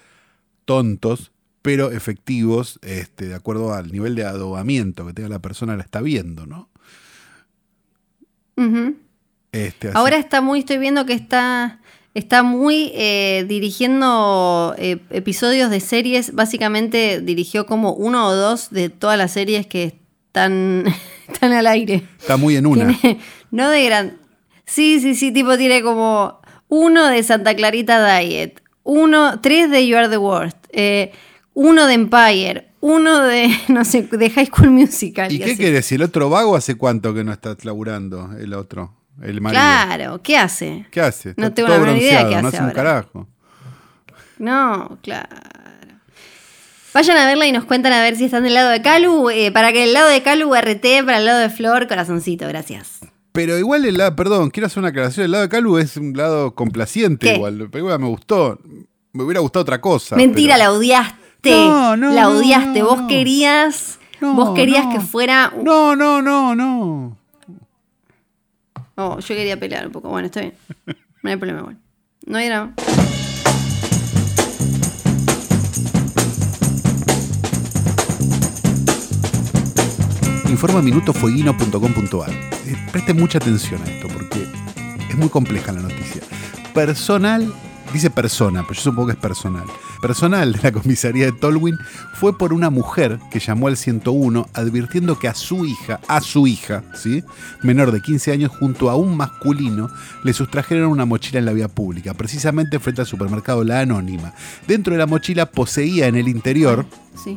tontos, 0.65 1.33
pero 1.63 1.91
efectivos, 1.91 2.79
este, 2.83 3.29
de 3.29 3.35
acuerdo 3.35 3.73
al 3.73 3.91
nivel 3.91 4.15
de 4.15 4.25
adobamiento 4.25 5.07
que 5.07 5.15
tenga 5.15 5.29
la 5.29 5.39
persona 5.39 5.77
la 5.77 5.83
está 5.83 6.03
viendo, 6.03 6.45
¿no? 6.47 6.69
Este, 9.53 9.91
Ahora 9.95 10.17
está 10.17 10.41
muy, 10.41 10.61
estoy 10.61 10.79
viendo 10.79 11.07
que 11.07 11.15
está, 11.15 11.81
está 12.17 12.43
muy 12.43 12.91
eh, 12.95 13.45
dirigiendo 13.49 14.75
eh, 14.79 14.99
episodios 15.11 15.71
de 15.71 15.81
series. 15.81 16.35
Básicamente 16.35 17.21
dirigió 17.21 17.67
como 17.67 17.93
uno 17.93 18.27
o 18.27 18.35
dos 18.35 18.71
de 18.71 18.89
todas 18.89 19.19
las 19.19 19.33
series 19.33 19.67
que 19.67 19.95
están, 20.29 20.85
están 21.33 21.53
al 21.53 21.67
aire. 21.67 22.03
está 22.19 22.37
muy 22.37 22.57
en 22.57 22.67
una. 22.67 22.97
Tiene- 22.99 23.21
no 23.51 23.69
de 23.71 23.85
gran. 23.85 24.19
Sí, 24.65 24.99
sí, 25.01 25.15
sí, 25.15 25.31
tipo 25.31 25.57
tiene 25.57 25.83
como 25.83 26.41
uno 26.69 27.07
de 27.07 27.23
Santa 27.23 27.55
Clarita 27.55 28.19
Diet, 28.19 28.61
uno, 28.83 29.41
tres 29.41 29.71
de 29.71 29.87
You 29.87 29.97
Are 29.97 30.09
the 30.09 30.17
Worst, 30.17 30.57
eh, 30.73 31.13
uno 31.55 31.87
de 31.87 31.95
Empire, 31.95 32.69
uno 32.81 33.23
de, 33.23 33.49
no 33.69 33.85
sé, 33.85 34.03
de 34.03 34.31
High 34.31 34.47
School 34.47 34.71
Musical. 34.71 35.31
¿Y 35.31 35.37
y 35.37 35.39
qué 35.39 35.57
querés? 35.57 35.87
Si 35.87 35.95
el 35.95 36.03
otro 36.03 36.29
vago 36.31 36.57
hace 36.57 36.75
cuánto 36.75 37.15
que 37.15 37.23
no 37.23 37.33
está 37.33 37.57
laburando, 37.63 38.31
el 38.41 38.53
otro, 38.55 38.96
el 39.23 39.41
marido. 39.41 39.61
Claro, 39.63 40.23
¿qué 40.23 40.37
hace? 40.39 40.87
¿Qué 40.91 41.01
hace? 41.01 41.35
No 41.37 41.53
tengo 41.53 41.69
la 41.69 41.79
menor 41.79 41.97
idea 41.97 42.21
bronceado, 42.21 42.29
qué 42.37 42.43
no 42.43 42.49
hace 42.49 42.57
hace 42.59 42.67
un 42.67 42.73
carajo. 42.73 43.29
No, 44.39 44.99
claro. 45.03 45.29
Vayan 46.95 47.17
a 47.19 47.27
verla 47.27 47.47
y 47.47 47.53
nos 47.53 47.65
cuentan 47.65 47.93
a 47.93 48.01
ver 48.03 48.17
si 48.17 48.25
están 48.25 48.43
del 48.43 48.55
lado 48.55 48.71
de 48.71 48.81
Calu. 48.81 49.29
eh, 49.31 49.51
para 49.53 49.73
que 49.73 49.85
el 49.85 49.93
lado 49.93 50.09
de 50.09 50.23
Calu 50.23 50.55
RT, 50.55 51.05
para 51.05 51.19
el 51.19 51.27
lado 51.27 51.41
de 51.41 51.51
Flor, 51.51 51.87
corazoncito, 51.89 52.49
gracias. 52.49 53.01
Pero 53.33 53.59
igual 53.59 53.85
el 53.85 53.99
lado, 53.99 54.17
perdón, 54.17 54.49
quiero 54.51 54.67
hacer 54.67 54.79
una 54.79 54.89
aclaración. 54.89 55.25
El 55.27 55.33
lado 55.33 55.43
de 55.45 55.49
Calu 55.51 55.77
es 55.79 55.97
un 55.99 56.15
lado 56.17 56.55
complaciente, 56.55 57.27
¿Qué? 57.29 57.35
igual. 57.35 57.59
La 57.59 57.69
película 57.69 57.99
me 57.99 58.07
gustó. 58.07 58.59
Me 59.13 59.23
hubiera 59.25 59.41
gustado 59.41 59.63
otra 59.63 59.81
cosa. 59.81 60.17
Mentira, 60.17 60.55
pero- 60.57 60.65
la 60.65 60.73
odiaste. 60.79 61.51
No, 61.51 61.97
no, 61.99 62.13
la 62.13 62.29
odiaste. 62.31 62.81
no, 62.81 62.87
vos 62.87 63.03
querías. 63.09 63.99
No, 64.23 64.33
vos 64.35 64.55
querías 64.55 64.87
que 64.93 65.01
fuera. 65.01 65.53
No, 65.63 65.95
no, 65.95 66.23
no, 66.23 66.55
no. 66.55 67.19
Oh, 68.97 69.19
yo 69.21 69.35
quería 69.35 69.59
pelear 69.59 69.87
un 69.87 69.93
poco. 69.93 70.09
Bueno, 70.09 70.27
está 70.27 70.41
bien. 70.41 70.55
No 71.23 71.31
hay 71.31 71.37
problema, 71.39 71.63
bueno. 71.63 71.81
No 72.25 72.39
hay 72.39 72.47
drama. 72.49 72.75
Informaminutofueguino.com.ar 80.97 82.31
Eh, 82.31 82.77
Presten 82.93 83.17
mucha 83.19 83.39
atención 83.39 83.81
a 83.83 83.87
esto 83.91 84.09
porque 84.09 84.47
es 85.09 85.17
muy 85.17 85.29
compleja 85.29 85.73
la 85.73 85.81
noticia. 85.81 86.23
Personal, 86.75 87.53
dice 87.93 88.11
persona, 88.11 88.63
pero 88.63 88.75
yo 88.75 88.81
supongo 88.83 89.07
que 89.09 89.13
es 89.13 89.19
personal. 89.19 89.65
Personal 90.07 90.53
de 90.53 90.61
la 90.63 90.71
comisaría 90.71 91.27
de 91.27 91.33
Tolwyn 91.33 91.77
fue 92.15 92.39
por 92.39 92.53
una 92.53 92.71
mujer 92.71 93.19
que 93.29 93.41
llamó 93.41 93.67
al 93.67 93.77
101 93.77 94.49
advirtiendo 94.55 95.19
que 95.19 95.27
a 95.27 95.35
su 95.35 95.67
hija, 95.67 95.99
a 96.07 96.21
su 96.21 96.47
hija, 96.47 96.85
¿sí? 96.95 97.25
menor 97.63 97.91
de 97.91 98.01
15 98.01 98.31
años, 98.31 98.53
junto 98.57 98.89
a 98.89 98.95
un 98.95 99.17
masculino, 99.17 99.91
le 100.23 100.33
sustrajeron 100.33 100.91
una 100.91 101.07
mochila 101.07 101.41
en 101.41 101.45
la 101.45 101.53
vía 101.53 101.67
pública, 101.67 102.15
precisamente 102.15 102.79
frente 102.79 103.01
al 103.01 103.09
supermercado 103.09 103.65
La 103.65 103.81
Anónima. 103.81 104.33
Dentro 104.69 104.93
de 104.93 104.99
la 104.99 105.07
mochila 105.07 105.47
poseía 105.47 106.07
en 106.07 106.15
el 106.15 106.29
interior 106.29 106.87
Sí. 107.25 107.37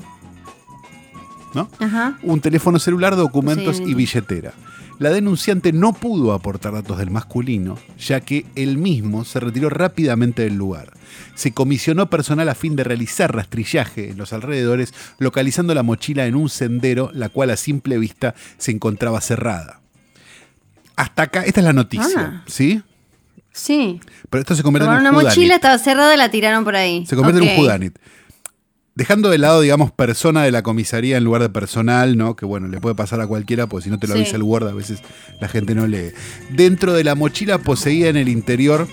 ¿no? 1.56 1.70
Ajá. 1.80 2.20
un 2.22 2.40
teléfono 2.40 2.78
celular, 2.78 3.16
documentos 3.16 3.78
Sí, 3.78 3.84
y 3.88 3.94
billetera. 3.96 4.54
La 5.00 5.12
denunciante 5.12 5.72
no 5.72 5.94
pudo 5.94 6.34
aportar 6.34 6.74
datos 6.74 6.98
del 6.98 7.10
masculino, 7.10 7.78
ya 7.98 8.20
que 8.20 8.46
él 8.56 8.78
mismo 8.78 9.24
se 9.24 9.40
retiró 9.40 9.70
rápidamente 9.70 10.44
del 10.44 10.56
lugar. 10.56 10.92
Se 11.36 11.54
comisionó 11.54 12.10
personal 12.10 12.50
a 12.50 12.54
fin 12.56 12.76
de 12.76 12.84
realizar 12.84 13.34
rastrillaje 13.34 14.10
en 14.10 14.18
los 14.18 14.34
alrededores, 14.34 14.94
localizando 15.18 15.74
la 15.74 15.84
mochila 15.84 16.26
en 16.26 16.36
un 16.36 16.50
sendero, 16.50 17.12
la 17.14 17.30
cual 17.30 17.50
a 17.52 17.56
simple 17.56 17.98
vista 17.98 18.36
se 18.58 18.72
encontraba 18.72 19.22
cerrada. 19.22 19.80
Hasta 20.98 21.24
acá, 21.24 21.44
esta 21.46 21.62
es 21.62 21.66
la 21.66 21.74
noticia, 21.74 22.42
Ah. 22.42 22.44
¿sí? 22.48 22.84
Sí. 23.54 24.02
Pero 24.30 24.42
esto 24.42 24.54
se 24.56 24.64
convierte 24.64 24.88
en 24.90 24.96
un 24.96 25.00
una 25.02 25.12
mochila, 25.14 25.56
estaba 25.56 25.78
cerrada, 25.78 26.16
la 26.18 26.30
tiraron 26.30 26.66
por 26.66 26.76
ahí. 26.76 27.06
Se 27.06 27.16
convierte 27.16 27.42
en 27.42 27.58
un 27.58 27.66
whodunit. 27.66 27.98
Dejando 29.00 29.30
de 29.30 29.38
lado, 29.38 29.62
digamos, 29.62 29.94
persona 29.94 30.44
de 30.44 30.52
la 30.52 30.62
comisaría 30.62 31.16
en 31.16 31.24
lugar 31.24 31.42
de 31.42 31.48
personal, 31.48 32.18
¿no? 32.18 32.36
Que 32.36 32.46
bueno, 32.46 32.68
le 32.68 32.82
puede 32.82 32.96
pasar 32.96 33.22
a 33.22 33.28
cualquiera, 33.28 33.66
porque 33.68 33.86
si 33.86 33.90
no 33.90 33.98
te 33.98 34.08
lo 34.08 34.14
Sí. 34.14 34.20
avisa 34.20 34.36
el 34.36 34.44
Word, 34.44 34.68
a 34.68 34.74
veces 34.74 35.02
la 35.40 35.48
gente 35.48 35.74
no 35.74 35.88
lee. 35.88 36.12
Dentro 36.50 36.92
de 36.92 37.06
la 37.06 37.16
mochila 37.16 37.60
poseída 37.60 38.10
en 38.10 38.18
el 38.18 38.28
interior, 38.28 38.90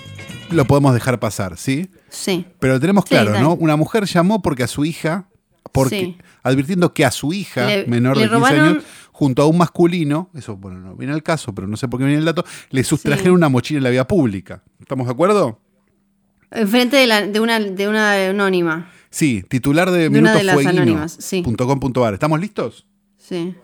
lo 0.49 0.63
podemos 0.65 0.93
dejar 0.93 1.19
pasar, 1.19 1.57
¿sí? 1.57 1.91
Sí. 2.07 2.45
Pero 2.59 2.75
lo 2.75 2.79
tenemos 2.79 3.03
claro. 3.03 3.37
¿no? 3.37 3.53
Una 3.55 3.75
mujer 3.75 4.05
llamó 4.05 4.41
porque 4.41 4.63
a 4.63 4.67
su 4.67 4.85
hija, 4.85 5.27
porque, 5.73 5.99
Sí. 5.99 6.17
advirtiendo 6.41 6.93
que 6.93 7.03
a 7.03 7.11
su 7.11 7.33
hija, 7.33 7.65
Le- 7.65 7.85
menor 7.87 8.15
de 8.17 8.29
15 8.29 8.35
robaron- 8.35 8.67
años, 8.69 8.83
junto 9.11 9.41
a 9.41 9.47
un 9.47 9.57
masculino, 9.57 10.29
eso, 10.35 10.55
bueno, 10.55 10.79
no 10.79 10.95
viene 10.95 11.11
al 11.11 11.21
caso, 11.21 11.53
pero 11.53 11.67
no 11.67 11.75
sé 11.75 11.89
por 11.89 11.99
qué 11.99 12.05
viene 12.05 12.19
el 12.19 12.25
dato, 12.25 12.45
le 12.69 12.83
sustrajeron 12.85 13.33
una 13.33 13.49
mochila 13.49 13.79
en 13.79 13.83
la 13.83 13.89
vía 13.89 14.07
pública. 14.07 14.63
¿Estamos 14.79 15.05
de 15.07 15.11
acuerdo? 15.11 15.59
Enfrente 16.49 16.95
de, 16.95 17.07
la, 17.07 17.27
de, 17.27 17.39
una, 17.41 17.59
de 17.59 17.89
una 17.89 18.29
anónima. 18.29 18.89
Sí, 19.17 19.43
titular 19.49 19.89
de, 19.89 20.09
De 20.09 20.11
minutofueguino.com.ar. 20.11 22.13
¿Estamos 22.13 22.39
listos? 22.39 22.85
Sí. 23.17 23.55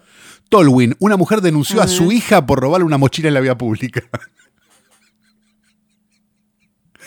Tolwyn, 0.49 0.95
una 0.97 1.15
mujer 1.15 1.41
denunció 1.41 1.79
A 1.79 1.83
a, 1.83 1.87
su 1.87 2.11
hija 2.11 2.43
por 2.47 2.59
robarle 2.59 2.85
una 2.87 2.97
mochila 2.97 3.27
en 3.27 3.35
la 3.35 3.39
vía 3.39 3.55
pública. 3.55 4.01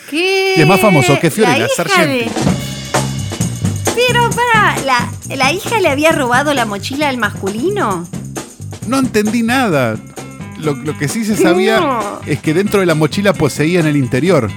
¿Qué? 0.09 0.53
Y 0.55 0.61
es 0.61 0.67
más 0.67 0.79
famoso 0.79 1.19
que 1.19 1.29
Fiorella, 1.29 1.57
La 1.59 1.65
hija 1.65 1.73
Sargenti. 1.75 2.23
de- 2.25 2.31
Pero 3.95 4.29
para, 4.29 4.77
la, 4.85 5.11
¿la 5.35 5.51
hija 5.51 5.81
le 5.81 5.89
había 5.89 6.13
robado 6.13 6.53
la 6.53 6.65
mochila 6.65 7.09
al 7.09 7.17
masculino? 7.17 8.07
No 8.87 8.99
entendí 8.99 9.43
nada. 9.43 9.97
Lo, 10.59 10.71
lo 10.73 10.97
que 10.97 11.09
sí 11.09 11.25
se 11.25 11.35
sabía 11.35 11.81
No. 11.81 12.21
es 12.25 12.39
que 12.39 12.53
dentro 12.53 12.79
de 12.79 12.85
la 12.85 12.95
mochila 12.95 13.33
poseía 13.33 13.81
en 13.81 13.87
el 13.87 13.97
interior. 13.97 14.49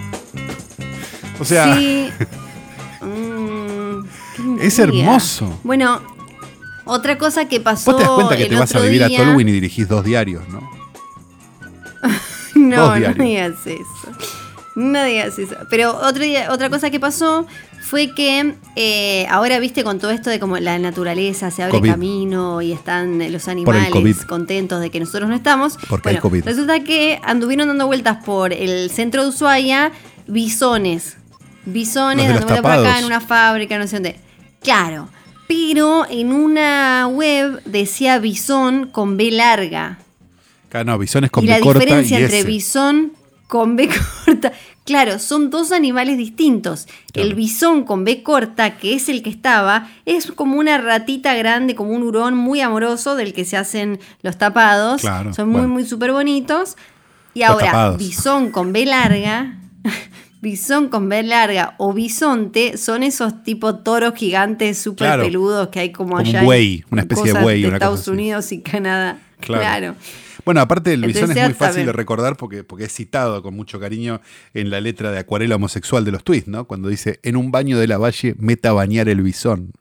O 1.41 1.45
sea, 1.45 1.77
Sí. 1.77 2.09
Es 4.61 4.79
hermoso. 4.79 5.59
Bueno, 5.63 6.01
otra 6.85 7.19
cosa 7.19 7.47
que 7.49 7.61
pasó. 7.61 7.93
Vos 7.93 8.01
te 8.01 8.07
das 8.07 8.13
cuenta 8.15 8.37
que 8.37 8.47
te 8.47 8.57
vas 8.57 8.75
a 8.75 8.81
vivir 8.81 9.07
día- 9.07 9.21
a 9.23 9.25
Tolwyn 9.25 9.49
y 9.49 9.53
dirigís 9.53 9.89
dos 9.89 10.05
diarios, 10.05 10.43
¿no? 10.49 10.61
No, 12.55 12.77
Dos 12.77 12.89
no 12.91 12.97
diarios. 12.97 13.19
digas 13.27 13.67
eso. 13.67 14.13
No 14.77 15.05
digas 15.05 15.39
eso. 15.39 15.57
Pero 15.71 15.97
otro 15.97 16.23
día, 16.23 16.49
otra 16.53 16.69
cosa 16.71 16.91
que 16.91 17.01
pasó 17.01 17.47
fue 17.81 18.15
que 18.15 18.55
eh, 18.77 19.27
ahora 19.31 19.59
viste 19.59 19.83
con 19.83 19.99
todo 19.99 20.11
esto 20.11 20.31
de 20.31 20.39
como 20.39 20.59
la 20.59 20.79
naturaleza 20.79 21.51
se 21.51 21.63
abre 21.63 21.79
COVID. 21.79 21.91
camino 21.91 22.63
y 22.63 22.73
están 22.73 23.33
los 23.33 23.49
animales 23.49 24.25
contentos 24.27 24.81
de 24.81 24.91
que 24.91 25.01
nosotros 25.01 25.29
no 25.29 25.35
estamos. 25.37 25.77
Porque 25.89 26.11
hay 26.11 26.15
Bueno, 26.17 26.23
COVID. 26.23 26.45
Resulta 26.45 26.81
que 26.81 27.21
anduvieron 27.25 27.69
dando 27.69 27.87
vueltas 27.87 28.19
por 28.25 28.53
el 28.53 28.91
centro 28.91 29.23
de 29.23 29.29
Ushuaia 29.31 29.91
bisones. 30.27 31.17
Bisones 31.67 32.29
dando 32.29 32.47
vueltas 32.47 32.63
por 32.63 32.71
acá 32.87 32.99
en 32.99 33.05
una 33.07 33.21
fábrica, 33.21 33.79
no 33.79 33.87
sé 33.87 33.97
dónde. 33.97 34.21
Claro. 34.61 35.09
Pero 35.49 36.07
en 36.09 36.33
una 36.33 37.09
web 37.09 37.61
decía 37.65 38.19
bisón 38.19 38.87
con 38.87 39.17
B 39.17 39.31
larga. 39.33 39.99
Acá 40.69 40.85
no, 40.85 40.97
bisones 40.99 41.31
con 41.31 41.45
y 41.45 41.49
la 41.49 41.57
B 41.57 41.63
corta 41.63 41.81
diferencia 41.81 42.21
y 42.21 42.23
entre 42.23 42.39
S. 42.41 42.47
bisón 42.47 43.13
con 43.49 43.75
B 43.75 43.89
corta. 44.25 44.53
Claro, 44.85 45.19
son 45.19 45.51
dos 45.51 45.73
animales 45.73 46.17
distintos. 46.19 46.87
Claro. 47.13 47.29
El 47.29 47.35
bisón 47.35 47.85
con 47.85 48.05
B 48.05 48.23
corta, 48.23 48.77
que 48.77 48.95
es 48.95 49.09
el 49.09 49.23
que 49.23 49.31
estaba, 49.31 49.89
es 50.05 50.31
como 50.33 50.57
una 50.57 50.79
ratita 50.79 51.35
grande, 51.35 51.75
como 51.75 51.91
un 51.91 52.03
hurón 52.03 52.37
muy 52.37 52.61
amoroso 52.61 53.17
del 53.17 53.33
que 53.33 53.45
se 53.45 53.57
hacen 53.57 53.99
los 54.23 54.39
tapados. 54.39 55.01
Claro, 55.01 55.33
son 55.35 55.49
muy, 55.49 55.61
bueno. 55.61 55.75
muy 55.75 55.85
súper 55.85 56.13
bonitos. 56.13 56.77
Y 57.35 57.41
Los 57.41 57.51
ahora, 57.51 57.67
tapados. 57.67 57.99
bisón 57.99 58.51
con 58.51 58.73
B 58.73 58.87
larga. 58.87 59.57
Bisón 60.43 60.89
con 60.89 61.09
B 61.09 61.23
larga 61.23 61.75
o 61.79 61.93
bisonte 61.93 62.79
son 62.79 63.03
esos 63.03 63.43
tipo 63.43 63.77
toros 63.77 64.15
gigantes 64.15 64.79
súper 64.79 65.09
Claro. 65.09 65.23
peludos 65.25 65.69
que 65.69 65.81
hay 65.81 65.93
como 65.93 66.11
Como 66.13 66.23
un 66.23 66.27
allá. 66.29 66.41
en 66.41 66.45
buey, 66.47 66.85
una 66.91 67.03
especie 67.03 67.33
de 67.35 67.41
buey, 67.43 67.63
de 67.63 67.69
una 67.69 67.79
cosa 67.79 67.91
Estados. 67.95 68.09
Unidos 68.09 68.53
y 68.53 68.63
Canadá. 68.63 69.19
Claro. 69.41 69.61
claro. 69.63 69.95
Bueno, 70.47 70.63
aparte 70.63 70.95
el 70.95 71.03
bisón 71.05 71.25
Entonces, 71.31 71.43
es 71.43 71.49
muy 71.51 71.55
fácil 71.55 71.85
de 71.85 71.93
recordar 71.93 72.37
porque, 72.39 72.65
porque 72.65 72.85
es 72.85 72.93
citado 72.95 73.43
con 73.43 73.55
mucho 73.55 73.79
cariño 73.79 74.23
en 74.55 74.71
la 74.71 74.81
letra 74.81 75.11
de 75.13 75.19
acuarela 75.19 75.57
homosexual 75.57 76.07
de 76.07 76.13
los 76.13 76.25
tweets, 76.25 76.49
¿no? 76.49 76.65
Cuando 76.67 76.89
dice, 76.89 77.21
en 77.23 77.37
un 77.37 77.51
baño 77.53 77.79
de 77.79 77.87
la 77.87 77.99
valle, 77.99 78.35
meta 78.39 78.71
a 78.71 78.73
bañar 78.73 79.11
el 79.11 79.21
bisón. 79.21 79.73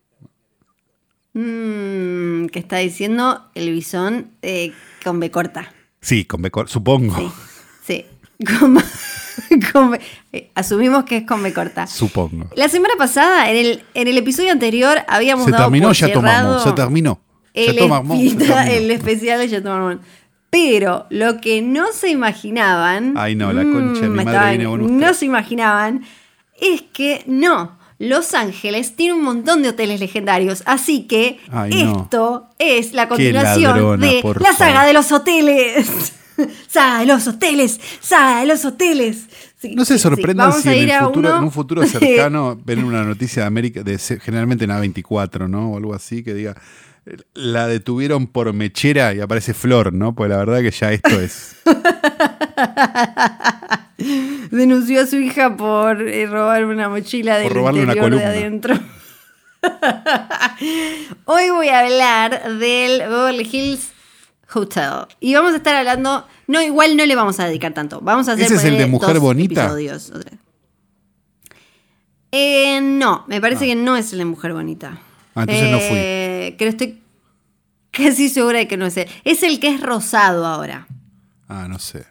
Mm, 1.33 2.47
que 2.47 2.59
está 2.59 2.77
diciendo 2.77 3.49
el 3.55 3.71
bisón 3.71 4.31
eh, 4.41 4.73
con 5.03 5.19
B 5.19 5.31
corta. 5.31 5.71
Sí, 6.01 6.25
con 6.25 6.41
B 6.41 6.51
cor- 6.51 6.67
supongo. 6.69 7.15
Sí, 7.17 7.29
B- 8.39 8.81
eh, 10.33 10.51
asumimos 10.55 11.03
que 11.03 11.17
es 11.17 11.23
con 11.25 11.43
B 11.43 11.53
corta. 11.53 11.87
Supongo. 11.87 12.49
La 12.55 12.69
semana 12.69 12.93
pasada, 12.97 13.49
en 13.49 13.57
el, 13.57 13.83
en 13.93 14.07
el 14.07 14.17
episodio 14.17 14.51
anterior, 14.51 14.99
habíamos 15.07 15.45
Se 15.45 15.51
dado 15.51 15.65
terminó, 15.65 15.87
por 15.89 15.95
ya 15.95 16.11
tomamos, 16.13 16.63
se 16.63 16.71
terminó. 16.71 17.19
El, 17.53 17.73
ya 17.75 17.81
tomamos. 17.81 18.17
se 18.17 18.23
espi- 18.25 18.37
terminó. 18.37 18.61
el 18.61 18.91
especial 18.91 19.39
de 19.39 19.47
Ya 19.47 19.61
tomamos. 19.63 19.97
Pero 20.49 21.05
lo 21.09 21.39
que 21.41 21.61
no 21.61 21.91
se 21.93 22.09
imaginaban. 22.09 23.13
Ay, 23.17 23.35
no, 23.35 23.53
la 23.53 23.63
concha 23.63 24.01
de 24.01 24.09
mi 24.09 24.15
madre 24.15 24.31
estaban- 24.31 24.49
viene 24.49 24.65
con 24.65 24.81
usted. 24.81 24.95
No 25.07 25.13
se 25.13 25.25
imaginaban. 25.25 26.03
Es 26.59 26.81
que 26.93 27.23
no. 27.27 27.77
Los 27.99 28.33
Ángeles 28.33 28.95
tiene 28.95 29.13
un 29.13 29.23
montón 29.23 29.61
de 29.61 29.69
hoteles 29.69 29.99
legendarios. 29.99 30.63
Así 30.65 31.01
que 31.03 31.39
Ay, 31.51 31.71
no. 31.83 32.01
esto 32.03 32.47
es 32.57 32.93
la 32.93 33.09
continuación 33.09 33.73
ladrona, 33.73 34.07
de 34.07 34.21
la 34.39 34.53
saga 34.53 34.71
favor. 34.75 34.87
de 34.87 34.93
los 34.93 35.11
hoteles. 35.11 36.13
saga 36.67 36.99
de 36.99 37.05
los 37.05 37.27
hoteles. 37.27 37.79
De 38.09 38.45
los 38.45 38.65
hoteles. 38.65 39.27
Sí, 39.57 39.75
No 39.75 39.85
se 39.85 39.95
sí, 39.95 39.99
sorprendan 39.99 40.53
si 40.53 40.69
en, 40.69 40.89
el 40.89 40.99
futuro, 40.99 41.29
uno 41.29 41.37
en 41.37 41.43
un 41.43 41.51
futuro 41.51 41.85
cercano 41.85 42.59
ven 42.65 42.83
una 42.83 43.03
noticia 43.03 43.43
de 43.43 43.47
América, 43.47 43.83
de, 43.83 43.97
generalmente 43.97 44.63
en 44.65 44.71
A24, 44.71 45.49
¿no? 45.49 45.71
O 45.71 45.77
algo 45.77 45.93
así, 45.93 46.23
que 46.23 46.33
diga, 46.33 46.55
la 47.33 47.67
detuvieron 47.67 48.27
por 48.27 48.53
mechera 48.53 49.13
y 49.13 49.19
aparece 49.19 49.53
Flor, 49.53 49.91
¿no? 49.93 50.15
Pues 50.15 50.29
la 50.29 50.37
verdad 50.37 50.61
que 50.61 50.71
ya 50.71 50.91
esto 50.91 51.19
es... 51.19 51.55
Denunció 54.51 55.01
a 55.01 55.05
su 55.05 55.17
hija 55.17 55.57
por 55.57 56.01
eh, 56.01 56.25
robar 56.25 56.63
una 56.65 56.87
mochila 56.87 57.37
del 57.37 57.49
Por 57.49 57.57
robarle 57.57 57.83
una 57.83 57.93
interior 57.93 58.11
de 58.11 58.17
columna. 58.17 58.39
adentro. 58.39 58.79
Hoy 61.25 61.49
voy 61.49 61.67
a 61.67 61.79
hablar 61.81 62.57
del 62.57 62.99
Beverly 62.99 63.49
Hills 63.51 63.91
Hotel. 64.53 65.05
Y 65.19 65.33
vamos 65.33 65.53
a 65.53 65.57
estar 65.57 65.75
hablando. 65.75 66.25
No, 66.47 66.61
igual 66.61 66.97
no 66.97 67.05
le 67.05 67.15
vamos 67.15 67.39
a 67.39 67.45
dedicar 67.47 67.73
tanto. 67.73 67.99
Vamos 68.01 68.27
a 68.29 68.33
hacer 68.33 68.45
¿Ese 68.45 68.55
es 68.55 68.63
el 68.63 68.77
de 68.77 68.87
Mujer 68.87 69.19
Bonita? 69.19 69.61
episodios. 69.65 70.11
Eh, 72.31 72.79
no, 72.81 73.25
me 73.27 73.41
parece 73.41 73.65
Ah. 73.65 73.67
que 73.67 73.75
no 73.75 73.95
es 73.97 74.11
el 74.13 74.19
de 74.19 74.25
Mujer 74.25 74.53
Bonita. 74.53 74.99
Ah, 75.35 75.41
entonces 75.41 75.71
no 75.71 75.79
fui. 75.79 75.97
Eh, 75.97 76.55
Creo 76.57 76.69
estoy 76.69 76.99
casi 77.91 78.29
segura 78.29 78.59
de 78.59 78.67
que 78.67 78.77
no 78.77 78.85
es 78.85 78.97
él. 78.97 79.07
Es 79.23 79.43
el 79.43 79.59
que 79.59 79.69
es 79.69 79.81
rosado 79.81 80.45
ahora. 80.45 80.87
Ah, 81.47 81.67
no 81.67 81.79
sé. 81.79 82.05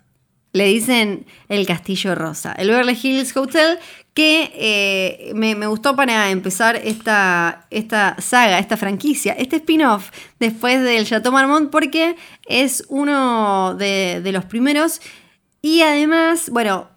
Le 0.53 0.65
dicen 0.67 1.27
el 1.49 1.67
Castillo 1.67 2.15
Rosa. 2.15 2.53
El 2.53 2.69
Beverly 2.71 2.99
Hills 3.01 3.37
Hotel, 3.37 3.79
que 4.19 4.51
eh, 4.53 5.33
me, 5.37 5.55
gustó 5.69 5.95
para 5.95 6.31
empezar 6.31 6.75
esta, 6.75 7.69
esta 7.71 8.21
saga, 8.21 8.59
esta 8.59 8.77
franquicia, 8.77 9.33
este 9.35 9.59
spin-off 9.59 10.11
después 10.41 10.83
del 10.83 11.07
Chateau 11.07 11.31
Marmont, 11.31 11.71
porque 11.71 12.17
es 12.49 12.83
uno 12.89 13.77
de, 13.77 14.29
los 14.33 14.45
primeros. 14.45 15.01
Y 15.63 15.83
además, 15.83 16.51
bueno, 16.51 16.89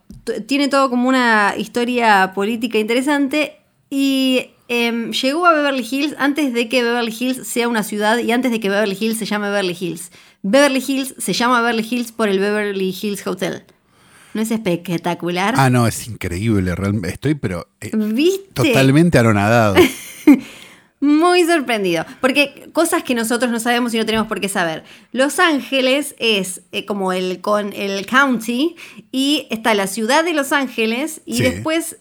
tiene 0.48 0.68
todo 0.68 0.90
como 0.90 1.08
una 1.08 1.54
historia 1.56 2.32
política 2.34 2.80
interesante. 2.80 3.56
Y 3.92 4.48
em, 4.68 5.12
llegó 5.12 5.46
a 5.46 5.54
Beverly 5.54 5.88
Hills 5.88 6.16
antes 6.18 6.54
de 6.54 6.70
que 6.70 6.82
Beverly 6.82 7.16
Hills 7.20 7.48
sea 7.48 7.68
una 7.68 7.84
ciudad 7.84 8.18
y 8.18 8.32
antes 8.32 8.50
de 8.50 8.60
que 8.60 8.70
Beverly 8.72 8.98
Hills 9.00 9.20
se 9.20 9.28
llame 9.28 9.52
Beverly 9.52 9.78
Hills. 9.80 10.12
Beverly 10.42 10.84
Hills 10.88 11.14
se 11.20 11.34
llama 11.34 11.62
Beverly 11.62 11.88
Hills 11.88 12.12
por 12.12 12.30
el 12.30 12.40
Beverly 12.40 12.98
Hills 13.00 13.28
Hotel. 13.28 13.64
¿No 14.34 14.42
es 14.42 14.52
espectacular? 14.52 15.56
Ah, 15.58 15.70
no, 15.70 15.88
es 15.88 16.08
increíble. 16.08 16.74
realmente. 16.76 17.10
Estoy, 17.10 17.36
pero 17.36 17.68
eh, 17.82 17.92
¿Viste? 17.94 18.50
totalmente 18.54 19.18
anonadado. 19.20 19.76
Muy 21.04 21.44
sorprendido, 21.46 22.06
porque 22.20 22.70
cosas 22.74 23.02
que 23.02 23.16
nosotros 23.16 23.52
no 23.52 23.60
sabemos 23.60 23.92
y 23.94 23.98
no 23.98 24.06
tenemos 24.06 24.28
por 24.28 24.40
qué 24.40 24.48
saber. 24.48 24.84
Los 25.12 25.40
Ángeles 25.40 26.14
es 26.20 26.62
eh, 26.72 26.86
como 26.86 27.12
el, 27.12 27.42
con 27.42 27.74
el 27.74 28.06
county 28.06 28.76
y 29.12 29.48
está 29.50 29.74
la 29.74 29.88
ciudad 29.88 30.24
de 30.24 30.34
Los 30.34 30.52
Ángeles 30.52 31.22
y 31.26 31.38
Sí. 31.38 31.44
después 31.44 31.98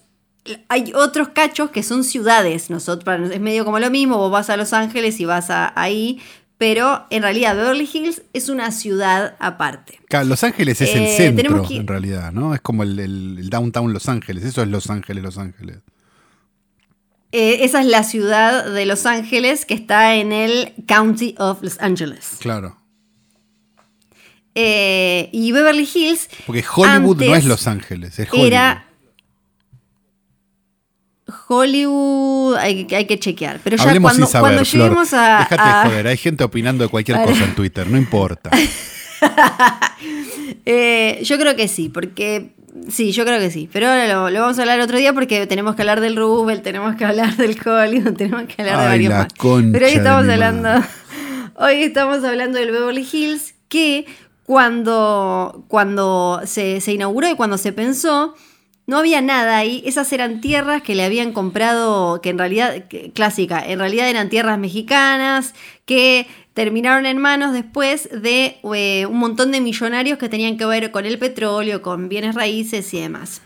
hay 0.68 0.92
otros 0.94 1.28
cachos 1.30 1.70
que 1.70 1.82
son 1.82 2.04
ciudades. 2.04 2.68
Nosotros 2.68 3.30
es 3.30 3.40
medio 3.40 3.64
como 3.64 3.78
lo 3.78 3.90
mismo, 3.90 4.18
vos 4.18 4.30
vas 4.30 4.50
a 4.50 4.58
Los 4.58 4.74
Ángeles 4.74 5.18
y 5.18 5.24
vas 5.24 5.48
a, 5.48 5.72
ahí, 5.80 6.20
pero 6.60 7.06
en 7.08 7.22
realidad 7.22 7.56
Beverly 7.56 7.88
Hills 7.90 8.20
es 8.34 8.50
una 8.50 8.70
ciudad 8.70 9.34
aparte. 9.38 9.98
Claro, 10.10 10.26
Los 10.26 10.44
Ángeles 10.44 10.78
es 10.82 10.94
el 10.94 11.04
Eh, 11.04 11.16
centro, 11.16 11.62
que- 11.66 11.76
en 11.78 11.86
realidad, 11.86 12.32
¿no? 12.32 12.54
Es 12.54 12.60
como 12.60 12.82
el, 12.82 12.98
el- 13.00 13.38
el 13.38 13.48
downtown 13.48 13.94
Los 13.94 14.10
Ángeles. 14.10 14.44
Eso 14.44 14.60
es 14.60 14.68
Los 14.68 14.90
Ángeles, 14.90 15.24
Los 15.24 15.38
Ángeles. 15.38 15.78
Eh, 17.32 17.64
esa 17.64 17.80
es 17.80 17.86
la 17.86 18.04
ciudad 18.04 18.70
de 18.70 18.84
Los 18.84 19.06
Ángeles 19.06 19.64
que 19.64 19.72
está 19.72 20.16
en 20.16 20.32
el 20.32 20.74
County 20.86 21.34
of 21.38 21.62
Los 21.62 21.80
Angeles. 21.80 22.32
Claro. 22.40 22.76
Eh, 24.54 25.30
y 25.32 25.52
Beverly 25.52 25.88
Hills 25.94 26.28
Porque 26.46 26.62
Hollywood 26.76 27.22
no 27.22 27.34
es 27.36 27.44
Los 27.46 27.66
Ángeles, 27.68 28.18
es 28.18 28.28
Hollywood. 28.30 28.46
Era 28.48 28.84
Hollywood, 31.48 32.56
hay, 32.56 32.86
hay 32.94 33.04
que 33.06 33.18
chequear. 33.18 33.60
Pero 33.62 33.76
ya 33.76 33.84
Hablemos 33.84 34.12
cuando, 34.12 34.26
saber, 34.26 34.42
cuando 34.52 34.64
Flor. 34.64 34.82
lleguemos 34.88 35.12
a. 35.14 35.38
Déjate 35.50 35.56
a- 35.62 35.82
joder, 35.86 36.06
hay 36.06 36.16
gente 36.16 36.44
opinando 36.44 36.84
de 36.84 36.90
cualquier 36.90 37.22
cosa 37.22 37.44
en 37.44 37.54
Twitter, 37.54 37.86
no 37.88 37.96
importa. 37.98 38.50
Eh, 40.66 41.20
yo 41.24 41.38
creo 41.38 41.56
que 41.56 41.68
sí, 41.68 41.88
porque. 41.88 42.54
Sí, 42.88 43.12
yo 43.12 43.24
creo 43.24 43.38
que 43.40 43.50
sí. 43.50 43.68
Pero 43.72 43.88
ahora 43.88 44.06
lo, 44.08 44.30
lo 44.30 44.40
vamos 44.40 44.58
a 44.58 44.62
hablar 44.62 44.80
otro 44.80 44.96
día 44.96 45.12
porque 45.12 45.46
tenemos 45.46 45.74
que 45.74 45.82
hablar 45.82 46.00
del 46.00 46.16
Roosevelt, 46.16 46.62
tenemos 46.62 46.94
que 46.96 47.04
hablar 47.04 47.36
del 47.36 47.56
Hollywood, 47.64 48.12
tenemos 48.16 48.44
que 48.44 48.62
hablar 48.62 48.80
de 48.80 48.86
varios 48.86 49.12
más. 49.12 49.26
Pero 49.72 49.86
hoy 49.86 49.92
estamos 49.92 50.28
hablando. 50.28 50.62
madre. 50.68 50.84
Hoy 51.56 51.82
estamos 51.82 52.24
hablando 52.24 52.58
del 52.58 52.70
Beverly 52.70 53.06
Hills, 53.12 53.54
que 53.68 54.06
cuando, 54.44 55.64
cuando 55.68 56.40
se, 56.46 56.80
se 56.80 56.92
inauguró 56.92 57.28
y 57.28 57.34
cuando 57.34 57.58
se 57.58 57.72
pensó, 57.74 58.34
no 58.90 58.98
había 58.98 59.22
nada 59.22 59.56
ahí. 59.56 59.84
Esas 59.86 60.12
eran 60.12 60.40
tierras 60.40 60.82
que 60.82 60.96
le 60.96 61.04
habían 61.04 61.32
comprado, 61.32 62.20
que 62.20 62.30
en 62.30 62.38
realidad, 62.38 62.86
clásica, 63.14 63.64
en 63.64 63.78
realidad 63.78 64.10
eran 64.10 64.28
tierras 64.28 64.58
mexicanas, 64.58 65.54
que 65.86 66.26
terminaron 66.54 67.06
en 67.06 67.16
manos 67.16 67.52
después 67.52 68.08
de 68.10 68.58
eh, 68.74 69.06
un 69.06 69.18
montón 69.18 69.52
de 69.52 69.60
millonarios 69.60 70.18
que 70.18 70.28
tenían 70.28 70.56
que 70.56 70.66
ver 70.66 70.90
con 70.90 71.06
el 71.06 71.20
petróleo, 71.20 71.82
con 71.82 72.08
bienes 72.08 72.34
raíces 72.34 72.92
y 72.92 73.00
demás. 73.00 73.42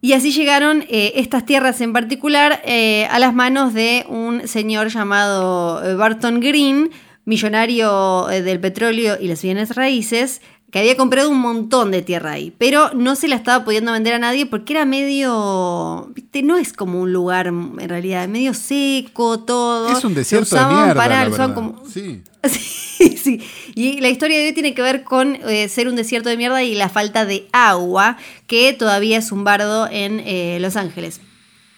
Y 0.00 0.14
así 0.14 0.32
llegaron 0.32 0.84
eh, 0.88 1.12
estas 1.14 1.46
tierras 1.46 1.80
en 1.80 1.92
particular 1.92 2.60
eh, 2.64 3.06
a 3.08 3.20
las 3.20 3.32
manos 3.32 3.72
de 3.72 4.04
un 4.08 4.48
señor 4.48 4.88
llamado 4.88 5.96
Barton 5.96 6.40
Green, 6.40 6.90
millonario 7.24 8.26
del 8.26 8.58
petróleo 8.58 9.16
y 9.20 9.28
las 9.28 9.42
bienes 9.42 9.76
raíces, 9.76 10.40
que 10.70 10.78
había 10.78 10.96
comprado 10.96 11.30
un 11.30 11.38
montón 11.38 11.90
de 11.90 12.02
tierra 12.02 12.32
ahí, 12.32 12.52
pero 12.56 12.90
no 12.94 13.16
se 13.16 13.26
la 13.28 13.36
estaba 13.36 13.64
pudiendo 13.64 13.92
vender 13.92 14.14
a 14.14 14.18
nadie 14.18 14.46
porque 14.46 14.72
era 14.74 14.84
medio, 14.84 16.10
viste, 16.14 16.42
no 16.42 16.56
es 16.56 16.72
como 16.72 17.00
un 17.00 17.12
lugar 17.12 17.48
en 17.48 17.88
realidad, 17.88 18.28
medio 18.28 18.54
seco 18.54 19.40
todo. 19.40 19.90
Es 19.96 20.04
un 20.04 20.14
desierto 20.14 20.54
de 20.56 20.64
mierda, 20.66 20.94
para- 20.94 21.24
la 21.24 21.28
verdad. 21.30 21.54
como- 21.54 21.82
Sí. 21.92 22.22
Sí, 22.44 23.16
sí. 23.18 23.40
Y 23.74 24.00
la 24.00 24.08
historia 24.08 24.38
de 24.38 24.46
hoy 24.46 24.52
tiene 24.52 24.74
que 24.74 24.82
ver 24.82 25.04
con 25.04 25.36
eh, 25.48 25.68
ser 25.68 25.88
un 25.88 25.96
desierto 25.96 26.28
de 26.28 26.36
mierda 26.36 26.62
y 26.62 26.74
la 26.74 26.88
falta 26.88 27.24
de 27.26 27.48
agua, 27.52 28.16
que 28.46 28.72
todavía 28.72 29.18
es 29.18 29.32
un 29.32 29.44
bardo 29.44 29.88
en 29.90 30.20
eh, 30.24 30.58
Los 30.60 30.76
Ángeles. 30.76 31.20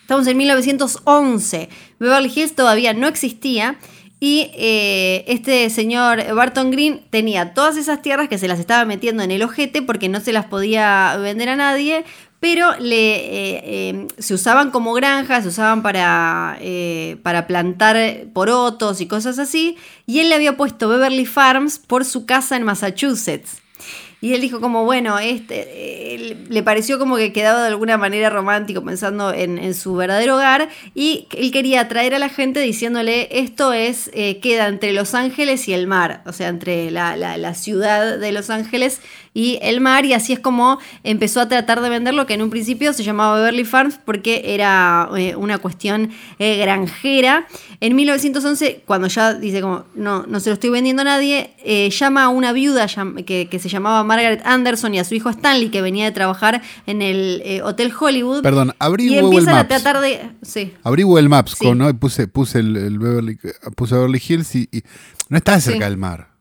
Estamos 0.03 0.26
en 0.26 0.36
1911. 0.36 1.68
Beverly 1.99 2.30
Hills 2.34 2.55
todavía 2.55 2.93
no 2.95 3.07
existía. 3.09 3.76
Y 4.24 4.52
eh, 4.54 5.24
este 5.26 5.68
señor 5.68 6.22
Barton 6.32 6.70
Green 6.70 7.00
tenía 7.10 7.54
todas 7.54 7.76
esas 7.76 8.02
tierras 8.02 8.28
que 8.28 8.38
se 8.38 8.46
las 8.46 8.60
estaba 8.60 8.84
metiendo 8.84 9.24
en 9.24 9.32
el 9.32 9.42
ojete 9.42 9.82
porque 9.82 10.08
no 10.08 10.20
se 10.20 10.32
las 10.32 10.44
podía 10.44 11.16
vender 11.16 11.48
a 11.48 11.56
nadie, 11.56 12.04
pero 12.38 12.76
le, 12.78 13.16
eh, 13.16 13.62
eh, 13.64 14.06
se 14.18 14.34
usaban 14.34 14.70
como 14.70 14.92
granjas, 14.94 15.42
se 15.42 15.48
usaban 15.48 15.82
para, 15.82 16.56
eh, 16.60 17.16
para 17.24 17.48
plantar 17.48 17.96
porotos 18.32 19.00
y 19.00 19.08
cosas 19.08 19.40
así. 19.40 19.76
Y 20.06 20.20
él 20.20 20.28
le 20.28 20.36
había 20.36 20.56
puesto 20.56 20.88
Beverly 20.88 21.26
Farms 21.26 21.80
por 21.80 22.04
su 22.04 22.24
casa 22.24 22.56
en 22.56 22.62
Massachusetts. 22.62 23.61
Y 24.22 24.32
él 24.34 24.40
dijo 24.40 24.60
como, 24.60 24.84
bueno, 24.84 25.18
este, 25.18 25.66
eh, 26.14 26.36
le 26.48 26.62
pareció 26.62 26.98
como 26.98 27.16
que 27.16 27.32
quedaba 27.32 27.60
de 27.62 27.68
alguna 27.68 27.98
manera 27.98 28.30
romántico 28.30 28.82
pensando 28.82 29.34
en, 29.34 29.58
en 29.58 29.74
su 29.74 29.94
verdadero 29.96 30.36
hogar 30.36 30.68
y 30.94 31.26
él 31.36 31.50
quería 31.50 31.80
atraer 31.82 32.14
a 32.14 32.18
la 32.20 32.28
gente 32.28 32.60
diciéndole, 32.60 33.28
esto 33.32 33.72
es, 33.72 34.10
eh, 34.14 34.38
queda 34.38 34.68
entre 34.68 34.92
Los 34.92 35.14
Ángeles 35.14 35.66
y 35.68 35.74
el 35.74 35.86
mar, 35.88 36.22
o 36.24 36.32
sea, 36.32 36.48
entre 36.48 36.90
la, 36.92 37.16
la- 37.16 37.36
la 37.36 37.54
ciudad 37.54 38.16
de 38.18 38.32
Los 38.32 38.48
Ángeles 38.48 39.00
y 39.35 39.59
el 39.62 39.80
mar 39.80 40.05
y 40.05 40.12
así 40.12 40.33
es 40.33 40.41
como 40.41 40.78
empezó 41.05 41.41
a 41.41 41.49
tratar 41.49 41.80
de 41.80 41.89
venderlo 41.89 42.26
que 42.26 42.35
en 42.35 42.43
un 42.43 42.51
principio 42.51 42.93
se 42.93 43.03
llamaba 43.03 43.37
Beverly 43.37 43.64
Farms 43.64 43.99
porque 44.05 44.43
era 44.55 45.09
eh, 45.16 45.35
una 45.37 45.59
cuestión 45.59 46.11
eh, 46.39 46.57
granjera. 46.59 47.47
En 47.80 47.97
1911, 47.97 48.83
cuando 48.85 49.09
ya 49.09 49.35
dice 49.35 49.61
como, 49.61 49.85
no, 49.95 50.24
no 50.26 50.39
se 50.41 50.51
lo 50.51 50.55
estoy 50.55 50.70
vendiendo 50.70 51.03
a 51.03 51.05
nadie, 51.07 51.55
eh, 51.64 51.89
llama 51.91 52.24
a 52.24 52.28
una 52.28 52.53
viuda 52.53 52.87
que, 53.26 53.49
que 53.49 53.59
se 53.59 53.68
llamaba 53.68 54.05
Margaret 54.05 54.43
Anderson 54.45 54.95
y 54.95 54.99
a 54.99 55.05
su 55.05 55.14
hijo 55.14 55.30
Stanley 55.30 55.70
que 55.70 55.80
venía 55.83 56.05
de 56.05 56.12
trabajar 56.12 56.61
en 56.87 57.01
el 57.03 57.43
Hotel 57.64 57.93
Hollywood. 57.99 58.43
Perdón, 58.43 58.74
abrí 58.78 59.05
y 59.05 59.09
Google 59.09 59.20
empiezan 59.24 59.55
a 59.55 59.57
Maps. 59.59 59.68
tratar 59.68 60.01
de... 60.01 60.30
Sí. 60.43 60.74
Abrí 60.83 61.05
Google 61.05 61.28
Maps 61.28 61.53
Sí. 61.59 61.64
con, 61.66 61.78
¿no? 61.78 61.89
y 61.89 61.93
puse, 61.95 62.28
puse 62.28 62.59
el, 62.59 62.76
el 62.76 62.99
Beverly, 62.99 63.39
puse 63.76 63.95
Beverly 63.95 64.22
Hills 64.26 64.55
y, 64.57 64.68
y 64.72 64.83
no 65.28 65.39
está 65.39 65.59
cerca 65.61 65.78
Sí. 65.87 65.91
del 65.91 65.97
mar. 65.97 66.32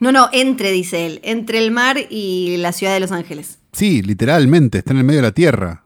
No, 0.00 0.12
no, 0.12 0.28
entre, 0.32 0.72
dice 0.72 1.06
él, 1.06 1.20
entre 1.22 1.58
el 1.58 1.70
mar 1.70 1.96
y 2.10 2.56
la 2.58 2.72
ciudad 2.72 2.94
de 2.94 3.00
Los 3.00 3.12
Ángeles. 3.12 3.58
Sí, 3.72 4.02
literalmente, 4.02 4.78
está 4.78 4.92
en 4.92 4.98
el 4.98 5.04
medio 5.04 5.18
de 5.20 5.26
la 5.28 5.32
tierra. 5.32 5.84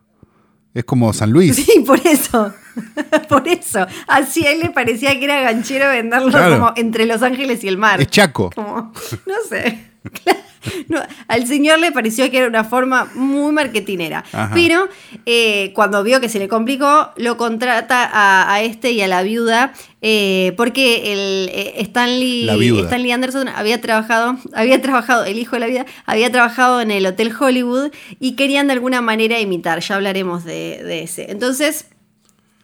Es 0.73 0.85
como 0.85 1.13
San 1.13 1.31
Luis. 1.31 1.55
Sí, 1.57 1.81
por 1.87 2.01
eso. 2.07 2.53
por 3.29 3.47
eso. 3.47 3.87
Así 4.09 4.47
a 4.47 4.53
él 4.53 4.61
le 4.61 4.71
parecía 4.71 5.17
que 5.19 5.25
era 5.25 5.41
ganchero 5.41 5.89
venderlo 5.89 6.31
Claro. 6.31 6.59
como 6.59 6.73
entre 6.77 7.07
Los 7.07 7.23
Ángeles 7.23 7.63
y 7.65 7.69
el 7.69 7.77
mar. 7.79 8.01
Es 8.01 8.09
Chaco. 8.09 8.51
Como, 8.55 8.93
no 9.27 9.35
sé. 9.49 9.91
Claro. 10.23 10.39
No, 10.89 11.01
al 11.29 11.47
señor 11.47 11.79
le 11.79 11.93
pareció 11.93 12.31
que 12.31 12.39
era 12.39 12.47
una 12.49 12.65
forma 12.65 13.07
muy 13.15 13.53
marketinera. 13.53 14.25
Ajá. 14.33 14.51
Pero 14.55 14.89
eh, 15.27 15.73
cuando 15.75 16.03
vio 16.03 16.21
que 16.21 16.29
se 16.29 16.39
le 16.39 16.49
complicó, 16.49 17.11
lo 17.17 17.37
contrata 17.37 18.05
a, 18.05 18.53
a 18.53 18.63
este 18.63 18.93
y 18.93 19.01
a 19.01 19.09
la 19.09 19.23
viuda. 19.23 19.73
eh, 20.03 20.53
porque 20.57 21.13
el 21.13 21.49
eh, 21.53 21.75
Stanley. 21.79 22.49
Stanley 22.85 23.13
Anderson 23.13 23.49
había 23.49 23.81
trabajado, 23.81 24.37
había 24.55 24.81
trabajado, 24.83 25.25
el 25.25 25.39
hijo 25.39 25.57
de 25.57 25.61
la 25.61 25.67
vida, 25.67 25.87
había 26.05 26.31
trabajado 26.31 26.81
en 26.81 26.91
el 26.91 27.07
Hotel 27.07 27.33
Hollywood 27.39 27.91
y 28.21 28.33
querían 28.37 28.67
de 28.67 28.75
alguna 28.75 29.01
manera 29.01 29.41
imitar. 29.41 29.81
Ya 29.81 29.95
hablaremos 29.95 30.45
de, 30.45 30.83
de 30.85 31.03
ese. 31.05 31.31
Entonces 31.31 31.87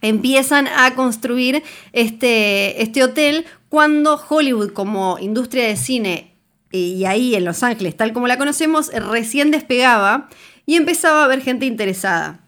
empiezan 0.01 0.67
a 0.67 0.93
construir 0.95 1.63
este, 1.93 2.81
este 2.81 3.03
hotel 3.03 3.45
cuando 3.69 4.19
Hollywood 4.29 4.71
como 4.71 5.17
industria 5.19 5.67
de 5.67 5.77
cine 5.77 6.30
y 6.71 7.05
ahí 7.05 7.35
en 7.35 7.45
Los 7.45 7.63
Ángeles, 7.63 7.97
tal 7.97 8.13
como 8.13 8.27
la 8.27 8.37
conocemos, 8.37 8.91
recién 8.93 9.51
despegaba 9.51 10.29
y 10.65 10.75
empezaba 10.75 11.21
a 11.21 11.25
haber 11.25 11.41
gente 11.41 11.65
interesada. 11.65 12.39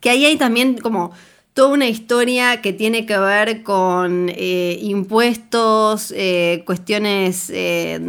Que 0.00 0.10
ahí 0.10 0.24
hay 0.24 0.36
también 0.36 0.78
como 0.78 1.12
toda 1.54 1.74
una 1.74 1.86
historia 1.86 2.62
que 2.62 2.72
tiene 2.72 3.04
que 3.04 3.18
ver 3.18 3.62
con 3.62 4.30
eh, 4.30 4.78
impuestos, 4.80 6.12
eh, 6.16 6.62
cuestiones 6.64 7.50
eh, 7.50 8.00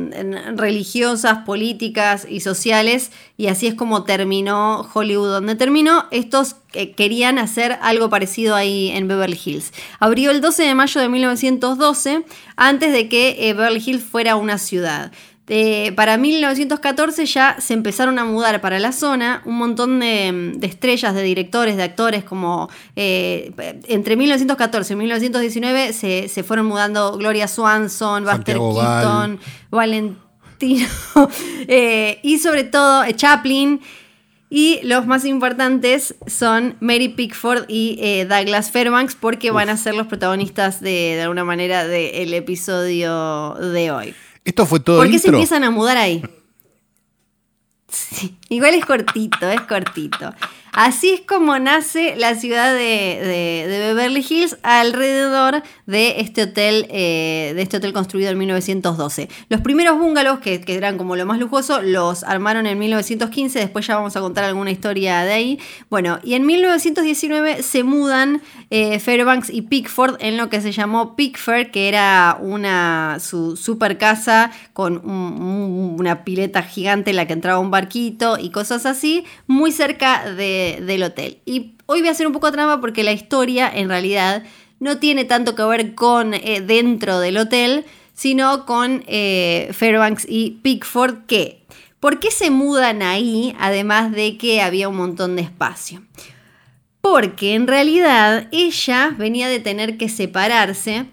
religiosas, 0.56 1.40
políticas 1.40 2.26
y 2.30 2.40
sociales, 2.40 3.12
y 3.36 3.48
así 3.48 3.68
es 3.68 3.76
como 3.76 4.06
terminó 4.06 4.90
Hollywood 4.94 5.30
donde 5.30 5.56
terminó. 5.56 6.06
Estos 6.12 6.56
querían 6.96 7.38
hacer 7.38 7.78
algo 7.82 8.10
parecido 8.10 8.56
ahí 8.56 8.90
en 8.90 9.10
Beverly 9.10 9.40
Hills. 9.44 9.74
Abrió 10.00 10.32
el 10.32 10.40
12 10.40 10.64
de 10.64 10.76
mayo 10.76 11.02
de 11.02 11.10
1912, 11.10 12.24
antes 12.56 12.94
de 12.94 13.10
que 13.10 13.36
Beverly 13.40 13.84
Hills 13.86 14.04
fuera 14.04 14.38
una 14.38 14.58
ciudad. 14.58 15.12
Eh, 15.48 15.92
para 15.98 16.18
1914 16.18 17.26
ya 17.26 17.58
se 17.60 17.74
empezaron 17.74 18.18
a 18.18 18.24
mudar 18.24 18.62
para 18.62 18.80
la 18.80 18.94
zona 18.94 19.42
un 19.46 19.58
montón 19.58 20.00
de, 20.00 20.54
de 20.56 20.68
estrellas, 20.68 21.14
de 21.14 21.22
directores, 21.22 21.76
de 21.76 21.84
actores, 21.84 22.24
como 22.24 22.70
eh, 22.96 23.52
entre 23.88 24.16
1914 24.16 24.94
y 24.94 24.96
1919 24.96 25.92
se, 25.92 26.30
se 26.30 26.44
fueron 26.44 26.66
mudando 26.68 27.18
Gloria 27.18 27.50
Swanson, 27.50 28.24
Buster 28.24 28.58
Val. 28.58 29.02
Keaton, 29.02 29.40
Valentino 29.70 30.24
eh, 31.68 32.20
y 32.24 32.40
sobre 32.40 32.64
todo 32.64 33.04
eh, 33.04 33.14
Chaplin. 33.14 33.82
Y 34.50 34.82
los 34.84 35.08
más 35.08 35.26
importantes 35.26 36.14
son 36.28 36.76
Mary 36.80 37.10
Pickford 37.10 37.66
y 37.68 37.98
eh, 38.00 38.26
Douglas 38.26 38.70
Fairbanks 38.70 39.16
porque 39.16 39.50
van 39.50 39.68
a 39.70 39.78
ser 39.78 39.96
los 39.96 40.06
protagonistas 40.06 40.80
de, 40.80 41.16
de 41.16 41.22
alguna 41.24 41.44
manera 41.44 41.88
del 41.88 42.32
episodio 42.36 43.56
de 43.56 43.90
hoy. 43.90 44.14
Esto 44.46 44.66
fue 44.66 44.80
todo 44.80 44.98
¿Por 44.98 45.10
qué 45.10 45.20
se 45.20 45.30
empiezan 45.30 45.64
a 45.64 45.72
mudar 45.72 45.98
ahí? 45.98 46.24
Sí, 47.88 48.38
igual 48.50 48.74
es 48.74 48.86
cortito, 48.86 49.50
es 49.50 49.62
cortito. 49.62 50.34
Así 50.74 51.12
es 51.12 51.22
como 51.22 51.60
nace 51.60 52.16
la 52.16 52.34
ciudad 52.34 52.74
de, 52.74 53.94
Beverly 53.94 54.26
Hills 54.28 54.58
alrededor 54.64 55.62
de 55.86 56.20
este 56.20 56.42
hotel, 56.42 56.88
eh, 56.90 57.52
de 57.56 57.62
este 57.62 57.78
hotel 57.78 57.94
construido 57.94 58.32
en 58.32 58.40
1912. 58.40 59.30
Los 59.50 59.62
primeros 59.62 60.00
bungalows, 60.00 60.40
que, 60.40 60.64
eran 60.68 60.98
como 60.98 61.16
lo 61.16 61.28
más 61.28 61.38
lujoso, 61.38 61.84
los 61.84 62.24
armaron 62.24 62.66
en 62.66 62.80
1915. 62.80 63.60
Después 63.60 63.86
ya 63.86 63.98
vamos 63.98 64.18
a 64.18 64.22
contar 64.22 64.46
alguna 64.46 64.72
historia 64.72 65.22
de 65.22 65.34
ahí. 65.34 65.60
Bueno, 65.92 66.18
y 66.24 66.34
en 66.34 66.44
1919 66.48 67.62
se 67.62 67.84
mudan 67.84 68.42
eh, 68.72 68.98
Fairbanks 69.00 69.52
y 69.52 69.62
Pickford 69.62 70.16
en 70.22 70.38
lo 70.38 70.50
que 70.50 70.60
se 70.60 70.72
llamó 70.72 71.16
Pickford, 71.16 71.68
que 71.68 71.88
era 71.88 72.36
una 72.42 73.18
su 73.20 73.58
super 73.58 74.00
casa 74.00 74.50
con 74.74 75.08
una 75.08 76.24
pileta 76.24 76.64
gigante 76.64 77.12
en 77.12 77.18
la 77.18 77.28
que 77.28 77.34
entraba 77.34 77.60
un 77.60 77.70
barquito 77.70 78.40
y 78.40 78.50
cosas 78.50 78.88
así, 78.88 79.24
muy 79.46 79.72
cerca 79.72 80.32
de 80.34 80.63
del 80.82 81.04
hotel. 81.04 81.40
Y 81.46 81.76
hoy 81.86 82.00
voy 82.00 82.10
a 82.10 82.12
hacer 82.12 82.28
un 82.28 82.34
poco 82.34 82.52
de 82.52 82.78
porque 82.80 83.04
la 83.04 83.12
historia 83.12 83.72
en 83.74 83.90
realidad 83.90 84.44
no 84.80 84.98
tiene 84.98 85.26
tanto 85.26 85.56
que 85.56 85.64
ver 85.64 85.96
con 85.96 86.34
eh, 86.34 86.62
dentro 86.62 87.20
del 87.20 87.38
hotel, 87.38 87.86
sino 88.14 88.66
con 88.66 89.04
eh, 89.08 89.70
Fairbanks 89.72 90.26
y 90.28 90.60
Pickford, 90.62 91.26
que 91.26 91.66
¿por 92.00 92.20
qué 92.20 92.32
se 92.32 92.50
mudan 92.50 93.02
ahí 93.02 93.56
además 93.60 94.12
de 94.12 94.38
que 94.38 94.62
había 94.62 94.90
un 94.90 94.98
montón 94.98 95.36
de 95.36 95.44
espacio? 95.44 96.04
Porque 97.02 97.54
en 97.54 97.68
realidad 97.68 98.48
ella 98.52 99.14
venía 99.18 99.48
de 99.48 99.60
tener 99.60 99.98
que 99.98 100.10
separarse 100.10 101.06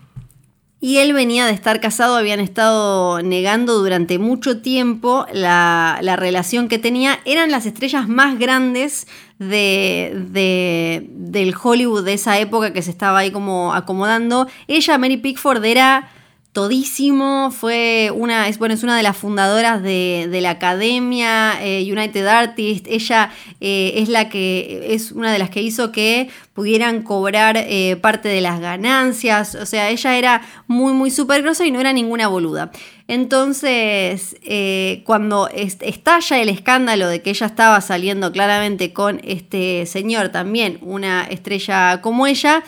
y 0.82 0.96
él 0.96 1.12
venía 1.12 1.44
de 1.44 1.52
estar 1.52 1.78
casado, 1.78 2.16
habían 2.16 2.40
estado 2.40 3.22
negando 3.22 3.74
durante 3.78 4.18
mucho 4.18 4.62
tiempo 4.62 5.26
la, 5.30 6.00
relación 6.16 6.68
que 6.68 6.78
tenía. 6.78 7.20
Eran 7.26 7.50
las 7.50 7.66
estrellas 7.66 8.08
más 8.08 8.38
grandes 8.38 9.06
de, 9.38 11.06
del 11.10 11.54
Hollywood 11.62 12.04
de 12.04 12.14
esa 12.14 12.38
época 12.38 12.72
que 12.72 12.80
se 12.80 12.90
estaba 12.90 13.18
ahí 13.18 13.30
como 13.30 13.74
acomodando. 13.74 14.48
Ella, 14.68 14.96
Mary 14.96 15.18
Pickford, 15.18 15.62
era 15.66 16.08
todísimo, 16.52 17.52
fue 17.52 18.10
una, 18.12 18.48
es, 18.48 18.58
bueno, 18.58 18.74
es 18.74 18.82
una 18.82 18.96
de 18.96 19.04
las 19.04 19.16
fundadoras 19.16 19.82
de, 19.82 20.28
la 20.42 20.50
Academia 20.50 21.52
eh, 21.60 21.86
United 21.90 22.26
Artists, 22.26 22.88
ella 22.90 23.30
eh, 23.60 23.92
es 23.96 24.08
la 24.08 24.28
que, 24.28 24.94
es 24.94 25.12
una 25.12 25.32
de 25.32 25.38
las 25.38 25.50
que 25.50 25.62
hizo 25.62 25.92
que 25.92 26.28
pudieran 26.52 27.02
cobrar 27.02 27.56
eh, 27.56 27.96
parte 28.00 28.28
de 28.28 28.40
las 28.40 28.58
ganancias, 28.58 29.54
o 29.54 29.64
sea, 29.64 29.90
ella 29.90 30.18
era 30.18 30.42
muy, 30.66 30.92
muy 30.92 31.10
súper 31.10 31.42
grosa 31.42 31.64
y 31.64 31.70
no 31.70 31.78
era 31.78 31.92
ninguna 31.92 32.26
boluda. 32.26 32.72
Entonces, 33.06 34.36
cuando 35.04 35.48
estalla 35.48 36.40
el 36.40 36.48
escándalo 36.48 37.08
de 37.08 37.22
que 37.22 37.30
ella 37.30 37.46
estaba 37.46 37.80
saliendo 37.80 38.30
claramente 38.30 38.92
con 38.92 39.20
este 39.24 39.84
señor 39.86 40.28
también, 40.28 40.78
una 40.80 41.24
estrella 41.24 42.00
como 42.02 42.28
ella, 42.28 42.62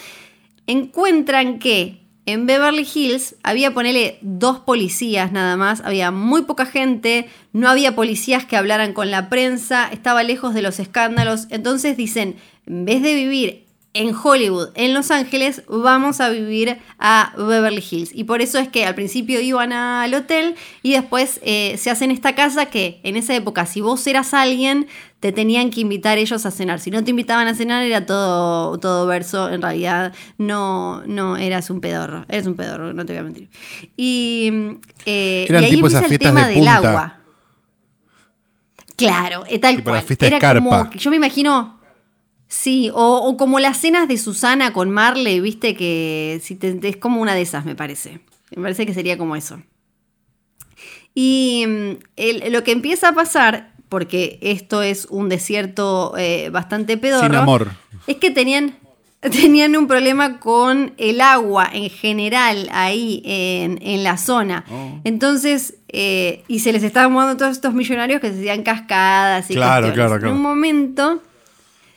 encuentran 0.66 1.60
que 1.60 2.01
en 2.24 2.46
Beverly 2.46 2.86
Hills 2.92 3.34
había, 3.42 3.74
ponele, 3.74 4.18
dos 4.22 4.60
policías 4.60 5.32
nada 5.32 5.56
más, 5.56 5.80
había 5.80 6.10
muy 6.10 6.42
poca 6.42 6.66
gente, 6.66 7.28
no 7.52 7.68
había 7.68 7.96
policías 7.96 8.44
que 8.44 8.56
hablaran 8.56 8.92
con 8.92 9.10
la 9.10 9.28
prensa, 9.28 9.88
estaba 9.90 10.22
lejos 10.22 10.54
de 10.54 10.62
los 10.62 10.78
escándalos, 10.78 11.46
entonces 11.50 11.96
dicen, 11.96 12.36
en 12.66 12.84
vez 12.84 13.02
de 13.02 13.14
vivir 13.14 13.64
en 13.94 14.14
Hollywood, 14.14 14.70
en 14.74 14.94
Los 14.94 15.10
Ángeles, 15.10 15.62
vamos 15.68 16.20
a 16.20 16.30
vivir 16.30 16.78
a 16.98 17.34
Beverly 17.36 17.84
Hills. 17.90 18.10
Y 18.14 18.24
por 18.24 18.40
eso 18.40 18.58
es 18.58 18.68
que 18.68 18.86
al 18.86 18.94
principio 18.94 19.40
iban 19.40 19.72
al 19.72 20.14
hotel 20.14 20.54
y 20.82 20.92
después 20.92 21.40
eh, 21.42 21.76
se 21.76 21.90
hacen 21.90 22.10
esta 22.10 22.34
casa 22.34 22.66
que 22.66 23.00
en 23.02 23.16
esa 23.16 23.34
época, 23.34 23.66
si 23.66 23.80
vos 23.80 24.06
eras 24.06 24.32
alguien, 24.32 24.86
te 25.22 25.30
tenían 25.30 25.70
que 25.70 25.80
invitar 25.80 26.18
ellos 26.18 26.44
a 26.46 26.50
cenar. 26.50 26.80
Si 26.80 26.90
no 26.90 27.04
te 27.04 27.10
invitaban 27.10 27.46
a 27.46 27.54
cenar, 27.54 27.84
era 27.84 28.04
todo, 28.04 28.76
todo 28.80 29.06
verso. 29.06 29.48
En 29.50 29.62
realidad, 29.62 30.12
no, 30.36 31.04
no 31.06 31.36
eras 31.36 31.70
un 31.70 31.80
pedorro. 31.80 32.26
Eres 32.28 32.48
un 32.48 32.56
pedorro, 32.56 32.92
no 32.92 33.06
te 33.06 33.12
voy 33.12 33.20
a 33.20 33.22
mentir. 33.22 33.48
Y, 33.96 34.50
eh, 35.06 35.46
y 35.48 35.54
ahí 35.54 35.74
empieza 35.74 36.04
el 36.04 36.18
tema 36.18 36.48
del 36.48 36.66
agua. 36.66 37.20
Claro, 38.96 39.44
eh, 39.48 39.60
tal 39.60 39.84
cual. 39.84 40.04
Era 40.18 40.54
como, 40.56 40.90
yo 40.90 41.10
me 41.10 41.16
imagino 41.16 41.78
Sí, 42.48 42.90
o, 42.92 43.36
como 43.38 43.60
las 43.60 43.78
cenas 43.78 44.08
de 44.08 44.18
Susana 44.18 44.72
con 44.72 44.90
Marley, 44.90 45.38
viste 45.38 45.76
que 45.76 46.40
si 46.42 46.58
es 46.60 46.96
como 46.96 47.20
una 47.22 47.36
de 47.36 47.42
esas, 47.42 47.64
me 47.64 47.76
parece. 47.76 48.20
Me 48.56 48.62
parece 48.62 48.86
que 48.86 48.92
sería 48.92 49.16
como 49.16 49.36
eso. 49.36 49.62
Y 51.14 51.64
mm, 51.66 52.50
lo 52.50 52.64
que 52.64 52.72
empieza 52.72 53.10
a 53.10 53.14
pasar, 53.14 53.71
porque 53.92 54.38
esto 54.40 54.80
es 54.80 55.04
un 55.10 55.28
desierto 55.28 56.14
eh, 56.16 56.48
bastante 56.48 56.96
pedorro, 56.96 57.26
Sin 57.26 57.34
amor. 57.34 57.72
es 58.06 58.16
que 58.16 58.30
tenían, 58.30 58.74
tenían 59.20 59.76
un 59.76 59.86
problema 59.86 60.40
con 60.40 60.94
el 60.96 61.20
agua 61.20 61.68
en 61.70 61.90
general 61.90 62.70
ahí 62.72 63.20
en, 63.26 64.02
la 64.02 64.16
zona. 64.16 64.64
Oh. 64.70 64.98
Entonces, 65.04 65.74
eh, 65.88 66.42
y 66.48 66.60
se 66.60 66.72
les 66.72 66.82
estaban 66.84 67.12
mudando 67.12 67.36
todos 67.36 67.52
estos 67.52 67.74
millonarios 67.74 68.22
que 68.22 68.32
se 68.32 68.38
hacían 68.38 68.62
cascadas 68.62 69.50
y 69.50 69.56
claro, 69.56 69.92
claro, 69.92 70.18
claro. 70.18 70.28
En 70.28 70.36
un 70.36 70.40
momento 70.40 71.22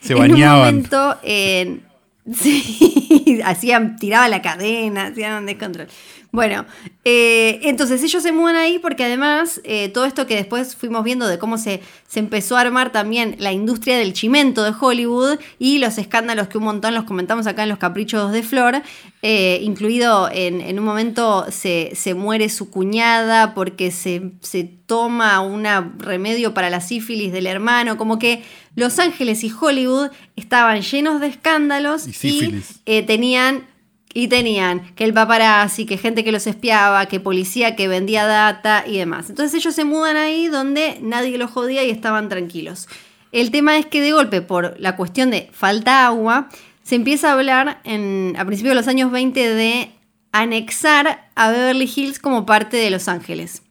se 0.02 0.16
bañaban. 0.16 0.68
En 0.68 0.76
un 0.76 0.90
momento, 0.92 1.18
sí, 2.44 3.05
hacían, 3.46 3.98
tiraba 3.98 4.28
la 4.28 4.42
cadena, 4.42 5.08
hacían 5.08 5.40
un 5.40 5.46
descontrol. 5.46 5.88
Bueno, 6.36 6.66
eh, 7.06 7.62
entonces 7.64 8.04
ellos 8.04 8.22
se 8.22 8.34
mudan 8.34 8.58
ahí 8.58 8.78
porque 8.78 9.06
además 9.06 9.62
eh, 9.64 9.88
todo 9.88 10.04
esto 10.04 10.28
que 10.28 10.36
después 10.36 10.76
fuimos 10.76 11.06
viendo 11.06 11.28
de 11.28 11.40
cómo 11.40 11.58
se, 11.58 11.80
se, 12.10 12.20
empezó 12.20 12.58
a 12.58 12.62
armar 12.62 12.92
también 12.92 13.38
la 13.40 13.54
industria 13.54 13.98
del 13.98 14.12
chimento 14.12 14.66
de 14.66 14.74
Hollywood 14.78 15.40
y 15.60 15.78
los 15.78 15.98
escándalos 15.98 16.50
que 16.50 16.58
un 16.58 16.66
montón 16.66 16.94
los 16.94 17.06
comentamos 17.06 17.48
acá 17.48 17.64
en 17.64 17.70
los 17.70 17.78
caprichos 17.78 18.34
de 18.34 18.44
Flor, 18.44 18.82
eh, 19.22 19.60
incluido 19.64 20.30
en, 20.30 20.78
un 20.78 20.84
momento 20.84 21.46
se, 21.52 21.92
se, 21.96 22.14
muere 22.16 22.50
su 22.50 22.70
cuñada 22.70 23.54
porque 23.54 23.90
se, 23.92 24.34
se 24.42 24.66
toma 24.86 25.40
un 25.40 25.66
remedio 25.98 26.54
para 26.54 26.70
la 26.70 26.82
sífilis 26.82 27.32
del 27.32 27.48
hermano, 27.48 27.98
como 27.98 28.20
que 28.20 28.44
Los 28.76 29.00
Ángeles 29.00 29.44
y 29.44 29.52
Hollywood 29.58 30.10
estaban 30.36 30.82
llenos 30.82 31.22
de 31.22 31.28
escándalos 31.28 32.08
y, 32.08 32.62
y 32.86 32.95
tenían 33.04 33.68
y 34.14 34.30
tenían 34.30 34.96
que 34.96 35.04
el 35.04 35.14
paparazzi, 35.14 35.86
que 35.86 35.98
gente 35.98 36.24
que 36.24 36.32
los 36.32 36.48
espiaba, 36.48 37.06
que 37.08 37.20
policía 37.20 37.76
que 37.76 37.90
vendía 37.90 38.26
data 38.26 38.86
y 38.88 38.98
demás. 38.98 39.30
Entonces 39.30 39.54
ellos 39.54 39.76
se 39.76 39.84
mudan 39.84 40.16
ahí 40.16 40.48
donde 40.48 40.98
nadie 41.02 41.38
los 41.38 41.52
jodía 41.52 41.84
y 41.84 41.90
estaban 41.90 42.30
tranquilos. 42.30 42.88
El 43.34 43.52
tema 43.52 43.78
es 43.78 43.86
que 43.86 44.00
de 44.00 44.14
golpe, 44.14 44.42
por 44.42 44.80
la 44.80 44.96
cuestión 44.96 45.32
de 45.32 45.50
falta 45.52 46.06
agua, 46.06 46.48
se 46.84 46.96
empieza 46.96 47.30
a 47.30 47.34
hablar 47.34 47.82
en, 47.84 48.36
a 48.38 48.46
principios 48.46 48.72
de 48.72 48.76
los 48.76 48.88
años 48.88 49.12
20 49.12 49.54
de 49.54 49.92
anexar 50.32 51.30
a 51.36 51.52
Beverly 51.52 51.92
Hills 51.94 52.20
como 52.20 52.46
parte 52.46 52.78
de 52.78 52.90
Los 52.92 53.10
Ángeles. 53.10 53.64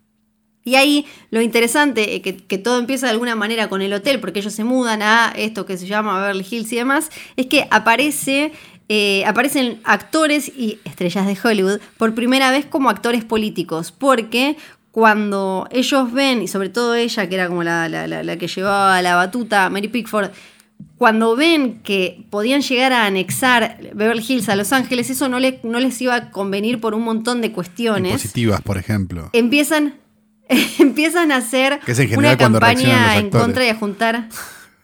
Y 0.67 0.75
ahí 0.75 1.07
lo 1.31 1.41
interesante, 1.41 2.21
que, 2.21 2.37
que, 2.37 2.59
todo 2.59 2.79
empieza 2.79 3.07
de 3.07 3.13
alguna 3.13 3.37
manera 3.37 3.69
con 3.69 3.83
el 3.83 3.93
hotel, 3.93 4.19
porque 4.21 4.41
ellos 4.41 4.53
se 4.55 4.65
mudan 4.65 5.03
a 5.03 5.33
esto 5.37 5.67
que 5.67 5.77
se 5.77 5.87
llama 5.87 6.21
Beverly 6.21 6.47
Hills 6.51 6.73
y 6.73 6.77
demás, 6.77 7.11
es 7.37 7.47
que 7.47 7.69
aparece 7.71 8.53
eh, 8.89 9.25
aparecen 9.27 9.81
actores 9.85 10.49
y 10.49 10.79
estrellas 10.85 11.27
de 11.27 11.39
Hollywood 11.43 11.81
por 11.97 12.15
primera 12.15 12.51
vez 12.51 12.67
como 12.67 12.91
actores 12.91 13.25
políticos, 13.25 13.93
porque 13.93 14.57
cuando 14.91 15.67
ellos 15.71 16.13
ven, 16.13 16.43
y 16.43 16.49
sobre 16.49 16.69
todo 16.69 16.95
ella, 16.95 17.29
que 17.29 17.35
era 17.35 17.49
como 17.49 17.65
la, 17.65 18.37
que 18.39 18.47
llevaba 18.47 19.01
la 19.03 19.17
batuta, 19.17 19.71
Mary 19.71 19.89
Pickford, 19.89 20.31
cuando 20.99 21.35
ven 21.35 21.81
que 21.83 22.27
podían 22.31 22.61
llegar 22.61 22.93
a 22.93 23.07
anexar 23.07 23.79
Beverly 23.95 24.25
Hills 24.27 24.49
a 24.49 24.57
Los 24.57 24.73
Ángeles, 24.73 25.11
eso 25.11 25.29
no, 25.29 25.39
no 25.41 25.81
les 25.81 26.01
iba 26.01 26.15
a 26.15 26.31
convenir 26.31 26.81
por 26.81 26.95
un 26.95 27.03
montón 27.03 27.41
de 27.41 27.53
cuestiones. 27.53 28.13
Positivas, 28.13 28.61
por 28.61 28.77
ejemplo. 28.77 29.31
Empiezan, 29.33 29.95
empiezan 30.79 31.33
a 31.33 31.37
hacer 31.37 31.81
una 32.17 32.37
campaña 32.37 33.17
en 33.17 33.31
contra 33.31 33.65
y 33.65 33.71
a 33.71 33.75
juntar 33.75 34.29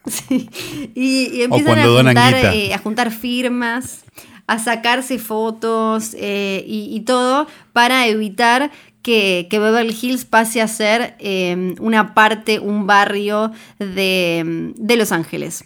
Y, 0.95 1.41
empiezan 1.43 1.77
eh, 1.77 2.73
a 2.73 2.77
juntar, 2.77 3.11
firmas, 3.11 4.03
a 4.47 4.59
sacarse 4.59 5.19
fotos 5.19 6.15
eh, 6.17 6.63
y, 6.67 6.99
todo 7.01 7.47
para 7.73 8.07
evitar 8.07 8.71
que, 9.01 9.47
Beverly 9.51 9.95
Hills 9.99 10.25
pase 10.25 10.61
a 10.61 10.67
ser 10.67 11.15
eh, 11.19 11.75
una 11.79 12.13
parte, 12.13 12.59
un 12.59 12.87
barrio 12.87 13.51
de, 13.79 14.73
Los 14.97 15.11
Ángeles. 15.11 15.65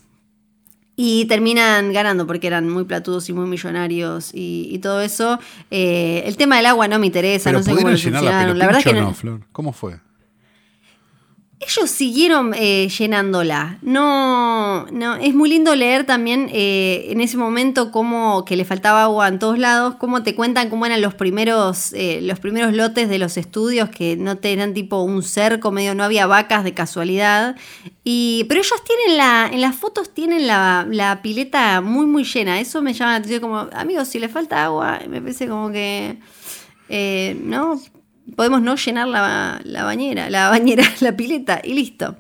Y 0.98 1.26
terminan 1.26 1.92
ganando 1.92 2.26
porque 2.26 2.48
eran 2.48 2.70
muy 2.70 2.86
platudos 2.86 3.28
y 3.28 3.34
muy 3.34 3.48
millonarios 3.48 4.32
y, 4.34 4.80
todo 4.80 5.02
eso. 5.02 5.40
el 5.70 6.38
tema 6.38 6.58
del 6.58 6.68
agua 6.68 6.88
no 6.88 7.00
me 7.00 7.08
interesa, 7.08 7.52
no 7.52 7.64
sé 7.64 7.76
cómo 7.76 7.90
lo 7.90 8.22
La, 8.22 8.54
la, 8.54 8.66
verdad 8.66 8.84
que 8.84 8.94
no. 8.94 9.14
Flor? 9.14 9.42
¿Cómo 9.52 9.74
fue? 9.74 10.05
Ellos 11.60 11.90
siguieron 11.90 12.54
eh, 12.54 12.90
llenándola. 12.90 13.78
No, 13.82 14.86
no, 14.92 15.16
es 15.16 15.34
muy 15.34 15.50
lindo 15.50 15.74
leer 15.74 16.06
también 16.06 16.50
eh, 16.52 17.08
en 17.10 17.22
ese 17.22 17.38
momento 17.38 17.92
cómo 17.92 18.44
que 18.44 18.58
le 18.58 18.66
faltaba 18.66 19.04
agua 19.04 19.30
en 19.30 19.40
todos 19.40 19.58
lados, 19.58 19.96
cómo 19.96 20.22
te 20.22 20.36
cuentan 20.36 20.70
cómo 20.70 20.86
eran 20.86 21.02
los 21.02 21.14
primeros, 21.14 21.94
eh, 21.94 22.20
los 22.22 22.40
primeros 22.40 22.74
lotes 22.74 23.08
de 23.08 23.20
los 23.20 23.38
estudios 23.38 23.90
que 23.90 24.18
no 24.18 24.38
tenían 24.38 24.74
tipo 24.74 25.02
un 25.02 25.24
cerco, 25.24 25.72
medio 25.72 25.96
no 25.96 26.04
había 26.04 26.28
vacas 26.28 26.66
de 26.66 26.74
casualidad. 26.74 27.56
Y, 28.04 28.46
pero 28.50 28.60
ellos 28.60 28.84
tienen 28.84 29.18
la, 29.18 29.50
en 29.52 29.62
las 29.62 29.76
fotos 29.76 30.14
tienen 30.14 30.48
la, 30.48 30.86
la 30.90 31.22
pileta 31.22 31.80
muy 31.80 32.06
muy 32.06 32.26
llena. 32.26 32.60
Eso 32.60 32.82
me 32.82 32.94
llama 32.94 33.12
la 33.12 33.18
atención 33.18 33.42
como, 33.42 33.70
amigos, 33.72 34.10
si 34.10 34.20
le 34.20 34.28
falta 34.28 34.66
agua, 34.66 35.00
me 35.08 35.22
parece 35.22 35.48
como 35.48 35.72
que, 35.72 36.18
¿no? 37.42 37.80
Podemos 38.36 38.62
no 38.62 38.76
llenar 38.76 39.08
la, 39.08 39.84
bañera, 39.84 40.30
la 40.30 40.50
bañera, 40.50 40.84
la 41.00 41.16
pileta 41.16 41.62
y 41.64 41.74
listo. 41.74 42.16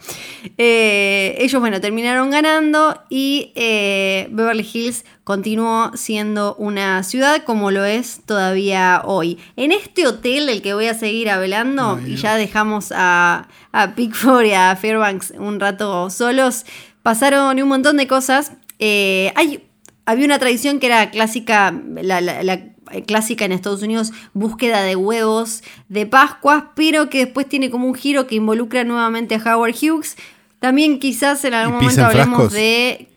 Eh, 0.57 1.35
ellos, 1.39 1.59
bueno, 1.59 1.81
terminaron 1.81 2.29
ganando 2.29 3.01
y 3.09 3.51
eh, 3.55 4.27
Beverly 4.31 4.67
Hills 4.71 5.05
continuó 5.23 5.91
siendo 5.95 6.55
una 6.55 7.01
ciudad 7.03 7.43
como 7.43 7.71
lo 7.71 7.83
es 7.85 8.21
todavía 8.25 9.01
hoy. 9.05 9.39
En 9.55 9.71
este 9.71 10.05
hotel 10.07 10.45
del 10.45 10.61
que 10.61 10.73
voy 10.73 10.87
a 10.87 10.93
seguir 10.93 11.29
hablando, 11.29 11.99
y 12.05 12.15
ya 12.15 12.35
dejamos 12.35 12.91
a, 12.95 13.47
a 13.71 13.95
Pickford 13.95 14.45
y 14.45 14.53
a 14.53 14.75
Fairbanks 14.75 15.33
un 15.37 15.59
rato 15.59 16.09
solos, 16.09 16.65
pasaron 17.01 17.61
un 17.61 17.67
montón 17.67 17.97
de 17.97 18.07
cosas. 18.07 18.51
Eh, 18.79 19.31
hay, 19.35 19.67
había 20.05 20.25
una 20.25 20.39
tradición 20.39 20.79
que 20.79 20.87
era 20.87 21.09
clásica, 21.09 21.73
la 22.01 22.19
eh, 22.19 22.74
clásica 23.03 23.45
en 23.45 23.51
Estados 23.51 23.81
Unidos, 23.81 24.11
búsqueda 24.33 24.83
de 24.83 24.95
huevos 24.95 25.63
de 25.89 26.05
Pascuas, 26.05 26.63
pero 26.75 27.09
que 27.09 27.25
después 27.25 27.47
tiene 27.47 27.69
como 27.69 27.87
un 27.87 27.95
giro 27.95 28.27
que 28.27 28.35
involucra 28.35 28.83
nuevamente 28.83 29.35
a 29.35 29.55
Howard 29.55 29.75
Hughes. 29.75 30.15
También 30.59 30.99
quizás 30.99 31.43
en 31.45 31.53
algún 31.53 31.75
momento 31.75 32.05
hablemos 32.05 32.51
de 32.51 33.09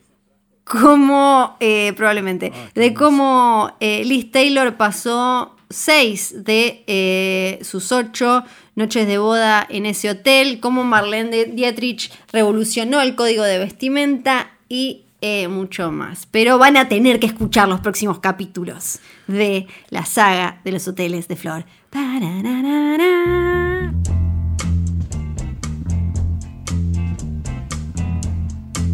cómo, 0.63 1.55
eh, 1.59 1.93
probablemente, 1.95 2.51
ah, 2.53 2.69
de 2.75 2.93
cómo 2.93 3.73
eh, 3.79 4.03
Liz 4.05 4.31
Taylor 4.31 4.75
pasó 4.75 5.55
seis 5.69 6.43
de 6.43 7.59
sus 7.61 7.91
ocho 7.91 8.43
noches 8.75 9.07
de 9.07 9.17
boda 9.17 9.67
en 9.69 9.85
ese 9.85 10.09
hotel, 10.09 10.59
cómo 10.59 10.83
Marlene 10.83 11.45
Dietrich 11.45 12.11
revolucionó 12.31 13.01
el 13.01 13.15
código 13.15 13.43
de 13.43 13.59
vestimenta 13.59 14.51
y 14.69 15.03
eh, 15.21 15.47
mucho 15.47 15.91
más. 15.91 16.27
Pero 16.31 16.57
van 16.57 16.77
a 16.77 16.87
tener 16.87 17.19
que 17.19 17.27
escuchar 17.27 17.67
los 17.67 17.81
próximos 17.81 18.19
capítulos 18.19 18.99
de 19.27 19.67
la 19.89 20.05
saga 20.05 20.61
de 20.63 20.71
los 20.71 20.87
hoteles 20.87 21.27
de 21.27 21.35
Flor. 21.35 21.65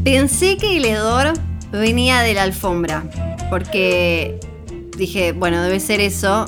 Pensé 0.03 0.57
que 0.57 0.78
el 0.78 0.86
hedor 0.86 1.34
venía 1.71 2.21
de 2.21 2.34
la 2.34 2.43
alfombra, 2.43 3.03
porque 3.49 4.39
dije, 4.97 5.32
bueno, 5.32 5.61
debe 5.61 5.80
ser 5.80 5.99
eso. 5.99 6.45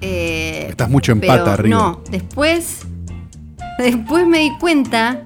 Eh, 0.00 0.66
Estás 0.68 0.90
mucho 0.90 1.12
en 1.12 1.20
pata 1.20 1.54
arriba. 1.54 1.76
No, 1.76 2.02
después, 2.10 2.80
después 3.78 4.26
me 4.26 4.40
di 4.40 4.50
cuenta 4.58 5.24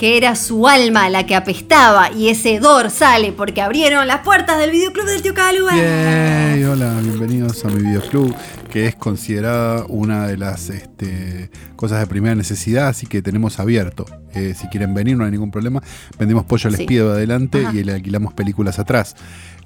que 0.00 0.16
era 0.16 0.34
su 0.34 0.66
alma 0.66 1.10
la 1.10 1.26
que 1.26 1.34
apestaba 1.34 2.10
y 2.10 2.30
ese 2.30 2.54
hedor 2.54 2.90
sale 2.90 3.32
porque 3.32 3.60
abrieron 3.60 4.06
las 4.06 4.20
puertas 4.20 4.58
del 4.58 4.70
videoclub 4.70 5.04
del 5.04 5.20
tío 5.20 5.34
Calu. 5.34 5.66
hola, 5.66 7.00
bienvenidos 7.02 7.66
a 7.66 7.68
mi 7.68 7.82
videoclub, 7.82 8.34
que 8.70 8.86
es 8.86 8.94
considerada 8.94 9.84
una 9.88 10.26
de 10.26 10.38
las 10.38 10.70
este, 10.70 11.50
cosas 11.76 12.00
de 12.00 12.06
primera 12.06 12.34
necesidad, 12.34 12.88
así 12.88 13.06
que 13.06 13.20
tenemos 13.20 13.60
abierto. 13.60 14.06
Eh, 14.32 14.54
si 14.58 14.68
quieren 14.68 14.94
venir, 14.94 15.18
no 15.18 15.26
hay 15.26 15.32
ningún 15.32 15.50
problema. 15.50 15.82
Vendemos 16.18 16.46
pollo 16.46 16.70
al 16.70 16.76
sí. 16.76 16.98
adelante 16.98 17.66
y 17.70 17.84
le 17.84 17.92
alquilamos 17.92 18.32
películas 18.32 18.78
atrás. 18.78 19.16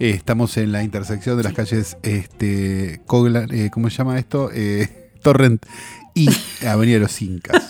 Eh, 0.01 0.11
estamos 0.11 0.57
en 0.57 0.73
la 0.73 0.83
intersección 0.83 1.37
de 1.37 1.45
las 1.45 1.53
calles, 1.53 1.97
este, 2.03 2.95
eh, 2.95 3.01
¿cómo 3.07 3.89
se 3.89 3.97
llama 3.97 4.19
esto? 4.19 4.51
Torrent 5.23 5.65
y 6.13 6.29
Avenida 6.67 6.95
de 6.95 7.03
los 7.03 7.23
Incas. 7.23 7.63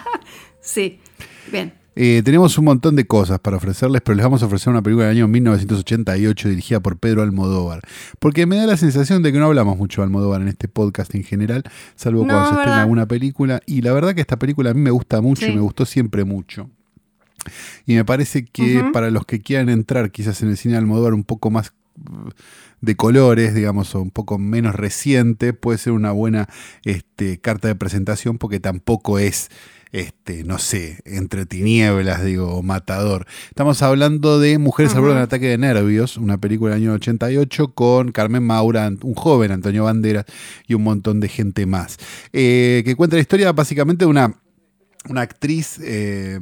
sí, 0.60 1.00
bien. 1.50 1.85
Eh, 1.98 2.20
tenemos 2.22 2.58
un 2.58 2.66
montón 2.66 2.94
de 2.94 3.06
cosas 3.06 3.40
para 3.40 3.56
ofrecerles, 3.56 4.02
pero 4.02 4.16
les 4.16 4.24
vamos 4.24 4.42
a 4.42 4.46
ofrecer 4.46 4.70
una 4.70 4.82
película 4.82 5.06
del 5.06 5.16
año 5.16 5.28
1988 5.28 6.50
dirigida 6.50 6.80
por 6.80 6.98
Pedro 6.98 7.22
Almodóvar. 7.22 7.80
Porque 8.18 8.44
me 8.44 8.56
da 8.56 8.66
la 8.66 8.76
sensación 8.76 9.22
de 9.22 9.32
que 9.32 9.38
no 9.38 9.46
hablamos 9.46 9.78
mucho 9.78 10.02
de 10.02 10.04
Almodóvar 10.04 10.42
en 10.42 10.48
este 10.48 10.68
podcast 10.68 11.14
en 11.14 11.24
general, 11.24 11.64
salvo 11.94 12.26
cuando 12.26 12.50
se 12.50 12.54
estrena 12.54 12.82
alguna 12.82 13.06
película. 13.06 13.62
Y 13.64 13.80
la 13.80 13.94
verdad 13.94 14.14
que 14.14 14.20
esta 14.20 14.38
película 14.38 14.70
a 14.70 14.74
mí 14.74 14.82
me 14.82 14.90
gusta 14.90 15.22
mucho 15.22 15.46
y 15.46 15.54
me 15.54 15.60
gustó 15.60 15.86
siempre 15.86 16.24
mucho. 16.24 16.68
Y 17.86 17.94
me 17.94 18.04
parece 18.04 18.44
que 18.44 18.84
para 18.92 19.10
los 19.10 19.24
que 19.24 19.40
quieran 19.40 19.70
entrar 19.70 20.10
quizás 20.10 20.42
en 20.42 20.50
el 20.50 20.58
cine 20.58 20.72
de 20.72 20.78
Almodóvar 20.78 21.14
un 21.14 21.24
poco 21.24 21.50
más 21.50 21.72
de 22.82 22.94
colores, 22.94 23.54
digamos, 23.54 23.94
o 23.94 24.02
un 24.02 24.10
poco 24.10 24.38
menos 24.38 24.74
reciente, 24.74 25.54
puede 25.54 25.78
ser 25.78 25.94
una 25.94 26.12
buena 26.12 26.46
este, 26.84 27.38
carta 27.38 27.68
de 27.68 27.74
presentación 27.74 28.36
porque 28.36 28.60
tampoco 28.60 29.18
es 29.18 29.48
este, 29.96 30.44
no 30.44 30.58
sé, 30.58 30.98
entre 31.06 31.46
tinieblas, 31.46 32.22
digo, 32.22 32.62
matador. 32.62 33.26
Estamos 33.48 33.80
hablando 33.80 34.38
de 34.38 34.58
Mujeres 34.58 34.94
al 34.94 35.00
borde 35.00 35.14
del 35.14 35.22
ataque 35.22 35.48
de 35.48 35.56
nervios, 35.56 36.18
una 36.18 36.36
película 36.36 36.74
del 36.74 36.82
año 36.82 36.92
88 36.92 37.72
con 37.72 38.12
Carmen 38.12 38.42
Maura, 38.42 38.92
un 39.02 39.14
joven 39.14 39.52
Antonio 39.52 39.84
Banderas 39.84 40.26
y 40.66 40.74
un 40.74 40.82
montón 40.82 41.18
de 41.20 41.28
gente 41.28 41.64
más. 41.64 41.96
Eh, 42.34 42.82
que 42.84 42.94
cuenta 42.94 43.16
la 43.16 43.22
historia 43.22 43.52
básicamente 43.52 44.04
de 44.04 44.10
una, 44.10 44.34
una 45.08 45.22
actriz. 45.22 45.80
Eh, 45.82 46.38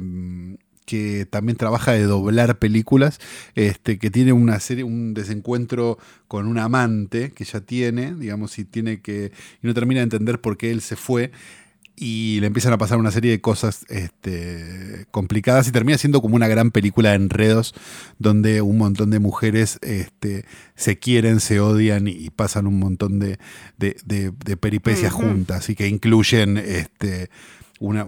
que 0.85 1.25
también 1.25 1.57
trabaja 1.57 1.93
de 1.93 2.03
doblar 2.03 2.59
películas, 2.59 3.19
este, 3.55 3.97
que 3.97 4.11
tiene 4.11 4.33
una 4.33 4.59
serie, 4.59 4.83
un 4.83 5.15
desencuentro 5.15 5.97
con 6.27 6.45
un 6.45 6.59
amante 6.59 7.31
que 7.31 7.43
ya 7.43 7.61
tiene, 7.61 8.13
digamos, 8.13 8.59
y 8.59 8.65
tiene 8.65 9.01
que, 9.01 9.31
y 9.63 9.65
no 9.65 9.73
termina 9.73 10.01
de 10.01 10.03
entender 10.03 10.39
por 10.41 10.57
qué 10.57 10.69
él 10.69 10.81
se 10.81 10.95
fue 10.95 11.31
y 11.95 12.39
le 12.41 12.47
empiezan 12.47 12.73
a 12.73 12.77
pasar 12.77 12.97
una 12.97 13.11
serie 13.11 13.31
de 13.31 13.41
cosas 13.41 13.85
este, 13.89 15.05
complicadas 15.11 15.67
y 15.67 15.71
termina 15.71 15.97
siendo 15.97 16.21
como 16.21 16.35
una 16.35 16.47
gran 16.47 16.71
película 16.71 17.09
de 17.09 17.15
enredos 17.15 17.73
donde 18.19 18.61
un 18.61 18.77
montón 18.77 19.11
de 19.11 19.19
mujeres 19.19 19.79
este, 19.81 20.45
se 20.75 20.99
quieren, 20.99 21.39
se 21.39 21.59
odian 21.59 22.07
y, 22.07 22.29
pasan 22.29 22.67
un 22.67 22.79
montón 22.79 23.19
de, 23.19 23.37
peripecias 24.59 25.13
juntas 25.13 25.69
y 25.69 25.75
que 25.75 25.87
incluyen 25.87 26.57
este, 26.57 27.29
una, 27.79 28.05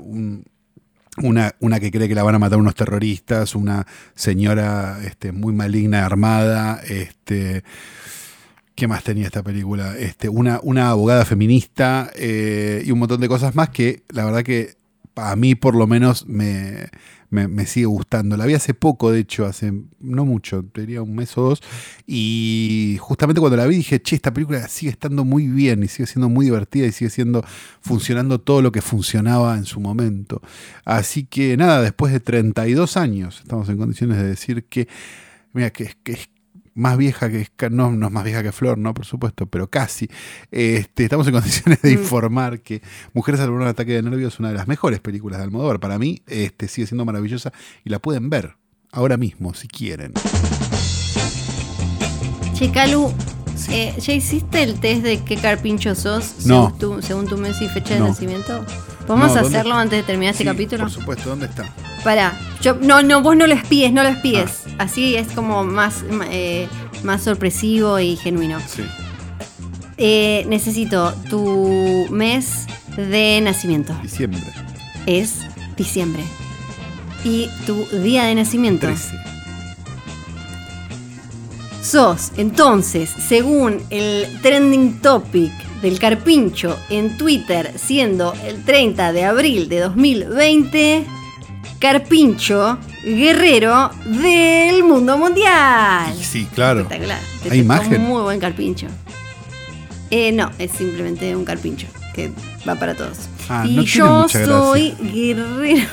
una, 1.17 1.55
una, 1.59 1.79
que 1.79 1.91
cree 1.91 2.09
que 2.09 2.15
la 2.15 2.23
van 2.23 2.35
a 2.35 2.39
matar 2.39 2.59
unos 2.59 2.75
terroristas, 2.75 3.55
una 3.55 3.87
señora 4.15 4.99
este, 5.05 5.31
muy 5.31 5.53
maligna 5.53 6.05
armada, 6.05 6.81
este, 6.85 7.63
¿Qué 8.77 8.87
más 8.87 9.03
tenía 9.03 9.25
esta 9.25 9.41
película? 9.41 9.97
Este, 9.97 10.29
una, 10.29 10.59
una 10.61 10.91
abogada 10.91 11.25
feminista 11.25 12.11
eh, 12.13 12.83
y 12.85 12.91
un 12.91 12.99
montón 12.99 13.19
de 13.19 13.27
cosas 13.27 13.55
más 13.55 13.69
que 13.69 14.03
la 14.09 14.23
verdad 14.23 14.43
que 14.43 14.75
a 15.15 15.35
mí 15.35 15.55
por 15.55 15.73
lo 15.73 15.87
menos 15.87 16.27
me, 16.27 16.91
sigue 17.65 17.87
gustando. 17.87 18.37
La 18.37 18.45
vi 18.45 18.53
hace 18.53 18.75
poco, 18.75 19.11
de 19.11 19.21
hecho, 19.21 19.47
hace 19.47 19.73
no 19.99 20.25
mucho, 20.25 20.63
diría 20.75 21.01
un 21.01 21.15
mes 21.15 21.35
o 21.39 21.41
dos. 21.41 21.63
Y 22.05 22.97
justamente 22.99 23.41
cuando 23.41 23.57
la 23.57 23.65
vi 23.65 23.77
dije, 23.77 23.99
che, 23.99 24.15
esta 24.15 24.31
película 24.31 24.67
sigue 24.67 24.91
estando 24.91 25.25
muy 25.25 25.47
bien 25.47 25.81
y 25.81 25.87
sigue 25.87 26.05
siendo 26.05 26.29
muy 26.29 26.45
divertida 26.45 26.85
y 26.85 26.91
sigue 26.91 27.09
siendo 27.09 27.43
funcionando 27.81 28.39
todo 28.39 28.61
lo 28.61 28.71
que 28.71 28.83
funcionaba 28.83 29.57
en 29.57 29.65
su 29.65 29.79
momento. 29.79 30.39
Así 30.85 31.23
que 31.23 31.57
nada, 31.57 31.81
después 31.81 32.13
de 32.13 32.19
32 32.19 32.95
años, 32.95 33.39
estamos 33.41 33.69
en 33.69 33.77
condiciones 33.77 34.17
de 34.17 34.23
decir 34.23 34.65
que, 34.65 34.87
mira, 35.51 35.71
que, 35.71 35.95
que, 36.03 36.19
más 36.77 36.95
vieja 36.95 37.29
que 37.29 37.47
no, 37.71 37.91
no 37.91 38.07
es 38.07 38.13
más 38.13 38.23
vieja 38.23 38.43
que 38.43 38.51
Flor, 38.51 38.77
no, 38.77 38.93
por 38.93 39.05
supuesto, 39.05 39.47
pero 39.47 39.69
casi. 39.69 40.07
Este, 40.51 41.03
estamos 41.03 41.27
en 41.27 41.33
condiciones 41.33 41.81
de 41.81 41.89
mm. 41.89 41.99
informar 41.99 42.61
que 42.61 42.81
Mujeres 43.13 43.41
al 43.41 43.49
un 43.49 43.63
ataque 43.63 43.93
de 43.93 44.03
nervios 44.03 44.35
es 44.35 44.39
una 44.39 44.49
de 44.49 44.55
las 44.55 44.67
mejores 44.67 44.99
películas 44.99 45.39
de 45.39 45.45
Almodóvar. 45.45 45.79
Para 45.79 45.97
mí, 45.97 46.21
este, 46.27 46.67
sigue 46.67 46.87
siendo 46.87 47.03
maravillosa 47.03 47.51
y 47.83 47.89
la 47.89 47.99
pueden 47.99 48.29
ver 48.29 48.57
ahora 48.91 49.17
mismo, 49.17 49.53
si 49.53 49.67
quieren. 49.67 50.13
Che, 52.53 52.71
Calu, 52.71 53.11
eh, 53.69 53.93
¿ya 53.99 54.13
hiciste 54.13 54.63
el 54.63 54.79
test 54.79 55.03
de 55.03 55.23
qué 55.23 55.37
carpincho 55.37 55.95
sos 55.95 56.45
no. 56.45 56.75
según, 57.01 57.27
tu, 57.27 57.37
mes 57.37 57.61
y 57.61 57.67
fecha 57.69 57.95
de 57.95 58.01
nacimiento? 58.01 58.63
¿Podemos 59.07 59.35
hacerlo 59.35 59.75
antes 59.75 59.99
de 59.99 60.03
terminar 60.03 60.33
este 60.33 60.45
capítulo? 60.45 60.83
Por 60.83 60.91
supuesto, 60.91 61.29
¿dónde 61.29 61.47
está? 61.47 61.65
Para, 62.07 62.39
yo, 62.61 62.75
no, 62.75 63.03
no, 63.03 63.21
vos 63.21 63.35
no 63.35 63.47
lo 63.47 63.53
espíes, 63.53 63.91
no 63.91 64.01
lo 64.01 64.07
espíes. 64.07 64.63
Ah. 64.65 64.85
Así 64.85 65.17
es 65.17 65.27
como 65.33 65.65
más, 65.65 66.05
eh, 66.31 66.69
más 67.03 67.21
sorpresivo 67.21 67.99
y 67.99 68.15
genuino. 68.15 68.61
Sí. 68.65 68.83
Eh, 69.97 70.45
necesito 70.47 71.13
tu 71.29 72.07
mes 72.09 72.65
de 72.95 73.41
nacimiento. 73.41 73.93
Diciembre. 74.01 74.39
Es 75.05 75.41
diciembre. 75.75 76.23
Y 77.25 77.49
tu 77.65 77.75
día 78.01 78.23
de 78.23 78.35
nacimiento. 78.35 78.87
13. 78.87 79.13
Sos, 81.83 82.31
entonces, 82.37 83.09
según 83.09 83.81
el 83.89 84.27
trending 84.41 85.01
topic 85.01 85.51
del 85.81 85.99
Carpincho 85.99 86.79
en 86.89 87.17
Twitter, 87.17 87.73
siendo 87.75 88.33
el 88.45 88.63
30 88.63 89.11
de 89.11 89.25
abril 89.25 89.67
de 89.67 89.81
2020 89.81 91.16
Carpincho, 91.79 92.79
guerrero 93.03 93.91
del 94.05 94.83
mundo 94.83 95.17
mundial. 95.17 96.13
Sí, 96.19 96.47
claro. 96.53 96.81
Espectacular. 96.81 97.19
Te 97.43 97.51
¿Hay 97.51 97.59
imagen? 97.59 98.01
Muy 98.01 98.23
buen 98.23 98.39
carpincho. 98.39 98.87
Eh, 100.09 100.31
no, 100.31 100.49
es 100.57 100.71
simplemente 100.71 101.35
un 101.35 101.45
carpincho 101.45 101.87
que 102.15 102.31
va 102.67 102.75
para 102.75 102.95
todos. 102.95 103.29
Ah, 103.49 103.63
y 103.67 103.75
no 103.75 103.83
yo 103.83 104.27
soy 104.27 104.95
guerrero. 105.13 105.87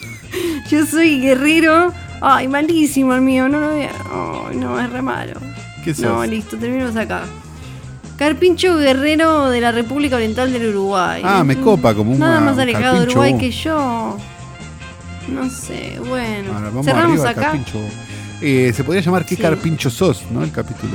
yo 0.70 0.86
soy 0.86 1.20
guerrero. 1.20 1.92
Ay, 2.22 2.48
malísimo 2.48 3.12
el 3.14 3.20
mío. 3.20 3.48
No 3.48 3.60
lo 3.60 3.68
veo. 3.68 3.90
Ay, 4.48 4.56
no, 4.56 4.80
es 4.80 4.88
re 4.90 5.02
malo. 5.02 5.34
¿Qué 5.84 5.92
sos? 5.92 6.04
No, 6.04 6.24
listo, 6.24 6.56
terminamos 6.56 6.96
acá. 6.96 7.24
Carpincho 8.16 8.76
Guerrero 8.76 9.50
de 9.50 9.60
la 9.60 9.72
República 9.72 10.16
Oriental 10.16 10.52
del 10.52 10.68
Uruguay. 10.68 11.22
Ah, 11.24 11.42
me 11.44 11.56
copa 11.56 11.92
como 11.92 12.12
un 12.12 12.18
Nada 12.18 12.40
más 12.40 12.54
un 12.54 12.60
alejado 12.60 13.00
de 13.00 13.06
Uruguay 13.08 13.36
que 13.36 13.50
yo. 13.50 14.16
No 15.28 15.48
sé, 15.50 15.98
bueno. 16.06 16.52
Ahora, 16.54 16.66
vamos 16.68 16.86
Cerramos 16.86 17.10
arriba, 17.20 17.30
acá. 17.30 17.40
Carpincho. 17.42 17.78
Eh, 18.40 18.72
se 18.74 18.82
podría 18.84 19.02
llamar 19.02 19.24
¿Qué 19.24 19.36
Sí. 19.36 19.42
carpincho 19.42 19.88
sos? 19.90 20.24
¿No? 20.30 20.42
El 20.42 20.50
capítulo. 20.50 20.94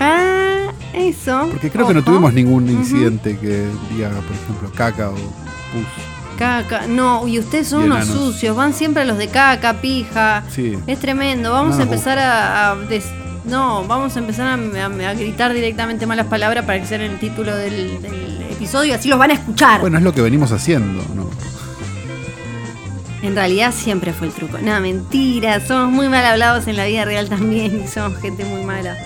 Ah, 0.00 0.72
eso. 0.94 1.46
Porque 1.50 1.70
creo 1.70 1.86
que 1.86 1.94
no 1.94 2.02
tuvimos 2.02 2.32
ningún 2.32 2.68
incidente 2.68 3.38
que 3.38 3.66
diga, 3.94 4.08
por 4.10 4.36
ejemplo, 4.36 4.72
caca 4.74 5.10
o 5.10 5.14
pus. 5.14 6.38
Caca. 6.38 6.86
No, 6.86 7.28
y 7.28 7.38
ustedes 7.38 7.68
son 7.68 7.82
Y 7.82 7.86
unos 7.86 8.06
sucios. 8.06 8.56
Van 8.56 8.72
siempre 8.72 9.02
a 9.02 9.04
los 9.04 9.18
de 9.18 9.28
caca, 9.28 9.74
pija. 9.74 10.42
Sí. 10.50 10.76
Es 10.86 10.98
tremendo. 10.98 11.52
Vamos 11.52 11.74
No 11.76 11.80
a 11.80 11.84
empezar 11.84 12.18
a. 12.18 12.70
a 12.72 12.76
des- 12.76 13.10
No, 13.44 13.84
vamos 13.86 14.16
a 14.16 14.18
empezar 14.20 14.46
a, 14.48 14.54
a- 14.54 15.10
a 15.10 15.14
gritar 15.14 15.52
directamente 15.54 16.06
malas 16.06 16.26
palabras 16.26 16.64
para 16.64 16.78
que 16.80 16.86
sea 16.86 16.96
en 17.02 17.10
el 17.12 17.18
título 17.18 17.54
del, 17.56 18.00
del 18.02 18.42
episodio. 18.50 18.94
Así 18.94 19.08
los 19.08 19.18
van 19.18 19.30
a 19.30 19.34
escuchar. 19.34 19.80
Bueno, 19.80 19.96
es 19.98 20.04
lo 20.04 20.12
que 20.12 20.20
venimos 20.22 20.50
haciendo, 20.52 21.02
¿no? 21.14 21.28
En 23.22 23.34
realidad 23.34 23.72
siempre 23.72 24.12
fue 24.12 24.28
el 24.28 24.32
truco. 24.32 24.58
Nada, 24.58 24.80
mentira. 24.80 25.64
Somos 25.66 25.92
muy 25.92 26.08
mal 26.08 26.24
hablados 26.24 26.66
en 26.66 26.76
la 26.76 26.86
vida 26.86 27.04
real 27.04 27.28
también 27.28 27.82
y 27.84 27.88
somos 27.88 28.18
gente 28.20 28.44
muy 28.44 28.62
mala. 28.62 28.96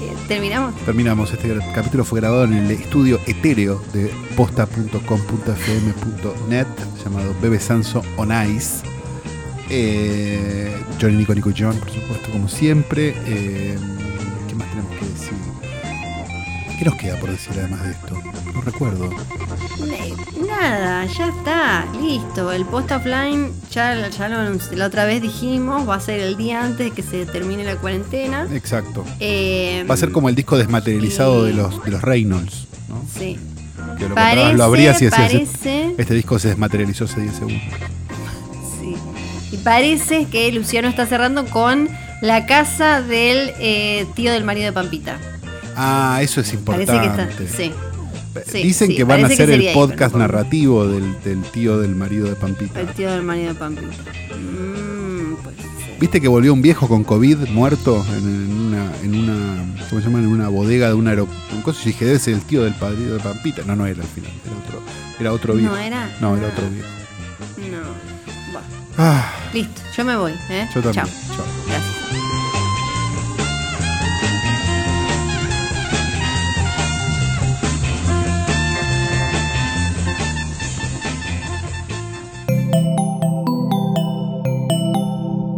Eh, 0.00 0.14
¿Terminamos? 0.28 0.74
Terminamos. 0.84 1.32
Este 1.32 1.56
capítulo 1.74 2.04
fue 2.04 2.20
grabado 2.20 2.44
en 2.44 2.52
el 2.52 2.70
estudio 2.70 3.18
etéreo 3.26 3.82
de 3.92 4.12
posta.com.fm.net 4.36 6.66
llamado 7.02 7.34
Bebe 7.40 7.58
Sanso 7.58 8.02
on 8.16 8.30
Ice. 8.54 8.82
Eh, 9.68 10.72
Johnny 11.00 11.16
Nico 11.16 11.34
Nico 11.34 11.50
John, 11.56 11.76
por 11.78 11.90
supuesto, 11.90 12.30
como 12.30 12.48
siempre. 12.48 13.14
Eh, 13.26 13.76
¿Qué 14.48 14.54
más 14.54 14.68
tenemos 14.70 14.92
que 14.92 15.06
decir? 15.06 15.45
¿Qué 16.78 16.84
nos 16.84 16.96
queda 16.96 17.18
por 17.18 17.30
decir 17.30 17.52
además 17.58 17.84
de 17.84 17.90
esto? 17.92 18.22
No 18.54 18.60
recuerdo. 18.60 19.10
Eh, 19.90 20.14
Nada, 20.46 21.06
ya 21.06 21.28
está, 21.28 21.86
listo. 22.00 22.52
El 22.52 22.66
post 22.66 22.90
offline, 22.92 23.50
ya, 23.70 24.08
ya 24.10 24.28
lo 24.28 24.58
la 24.72 24.86
otra 24.86 25.06
vez 25.06 25.22
dijimos, 25.22 25.88
va 25.88 25.94
a 25.96 26.00
ser 26.00 26.20
el 26.20 26.36
día 26.36 26.62
antes 26.62 26.86
de 26.86 26.90
que 26.90 27.02
se 27.02 27.24
termine 27.24 27.64
la 27.64 27.76
cuarentena. 27.76 28.46
Exacto. 28.52 29.04
Eh, 29.20 29.84
Va 29.88 29.94
a 29.94 29.96
ser 29.96 30.12
como 30.12 30.28
el 30.28 30.34
disco 30.34 30.58
desmaterializado 30.58 31.44
de 31.44 31.54
los, 31.54 31.82
de 31.82 31.90
los 31.90 32.02
Reynolds, 32.02 32.66
¿no? 32.88 33.02
Sí. 33.18 33.38
Que 33.96 34.02
lo 34.08 34.14
comprabas, 34.14 34.54
lo 34.54 34.64
abrías 34.64 35.00
y 35.00 35.06
decías, 35.06 35.20
parece, 35.20 35.94
este 35.96 36.14
disco 36.14 36.38
se 36.38 36.48
desmaterializó 36.48 37.04
hace 37.04 37.20
10 37.22 37.34
segundos. 37.34 37.62
sí. 38.80 38.96
Y 39.52 39.56
parece 39.58 40.26
que 40.26 40.50
Luciano 40.52 40.88
está 40.88 41.06
cerrando 41.06 41.46
con 41.46 41.88
la 42.20 42.44
casa 42.46 43.00
del 43.00 43.52
eh, 43.60 44.06
tío 44.14 44.32
del 44.32 44.44
marido 44.44 44.66
de 44.66 44.72
Pampita. 44.72 45.18
Ah, 45.76 46.18
eso 46.22 46.40
es 46.40 46.52
importante. 46.52 46.92
Parece 46.92 47.26
que 47.36 47.44
está. 47.44 47.56
Sí. 47.56 47.72
sí, 48.50 48.62
Dicen 48.62 48.88
sí, 48.88 48.96
que 48.96 49.04
van 49.04 49.24
a 49.24 49.26
hacer 49.28 49.50
el 49.50 49.72
podcast 49.72 50.14
narrativo 50.14 50.86
del, 50.88 51.20
del 51.22 51.42
tío 51.42 51.78
del 51.78 51.94
marido 51.94 52.28
de 52.28 52.34
Pampita. 52.36 52.80
El 52.80 52.88
tío 52.88 53.10
del 53.10 53.22
marido 53.22 53.48
de 53.52 53.58
Pampita. 53.58 53.88
Mm, 54.36 55.34
pues 55.42 55.56
sí. 55.56 55.90
¿Viste 56.00 56.20
que 56.20 56.28
volvió 56.28 56.52
un 56.52 56.60
viejo 56.62 56.88
con 56.88 57.04
COVID 57.04 57.48
muerto 57.48 58.04
en, 58.16 58.50
una, 58.52 58.92
en 59.02 59.14
una, 59.14 59.76
¿cómo 59.88 60.00
se 60.00 60.06
llama? 60.08 60.18
En 60.18 60.26
una 60.26 60.48
bodega 60.48 60.88
de 60.88 60.94
un 60.94 61.08
aeropuerto. 61.08 61.42
Y 61.82 61.86
dije, 61.86 62.04
debe 62.04 62.18
ser 62.18 62.34
el 62.34 62.42
tío 62.42 62.62
del 62.64 62.74
padrino 62.74 63.14
de 63.14 63.20
Pampita. 63.20 63.62
No, 63.66 63.74
no 63.76 63.86
era 63.86 64.02
al 64.02 64.08
final, 64.08 64.30
era 64.44 64.54
otro, 64.56 64.82
era 65.20 65.32
otro 65.32 65.54
viejo. 65.54 65.72
¿No 65.74 65.78
era? 65.78 66.10
No, 66.20 66.36
era 66.36 66.48
otro 66.48 66.68
viejo. 66.68 66.88
No. 67.58 68.52
Bueno, 68.52 68.66
Ah, 68.98 69.30
listo, 69.52 69.80
yo 69.96 70.04
me 70.04 70.16
voy. 70.16 70.32
¿eh? 70.50 70.66
yo 70.74 70.80
también. 70.82 71.06
Chao. 71.06 71.36
Chao. 71.36 71.44
Gracias. 71.66 71.95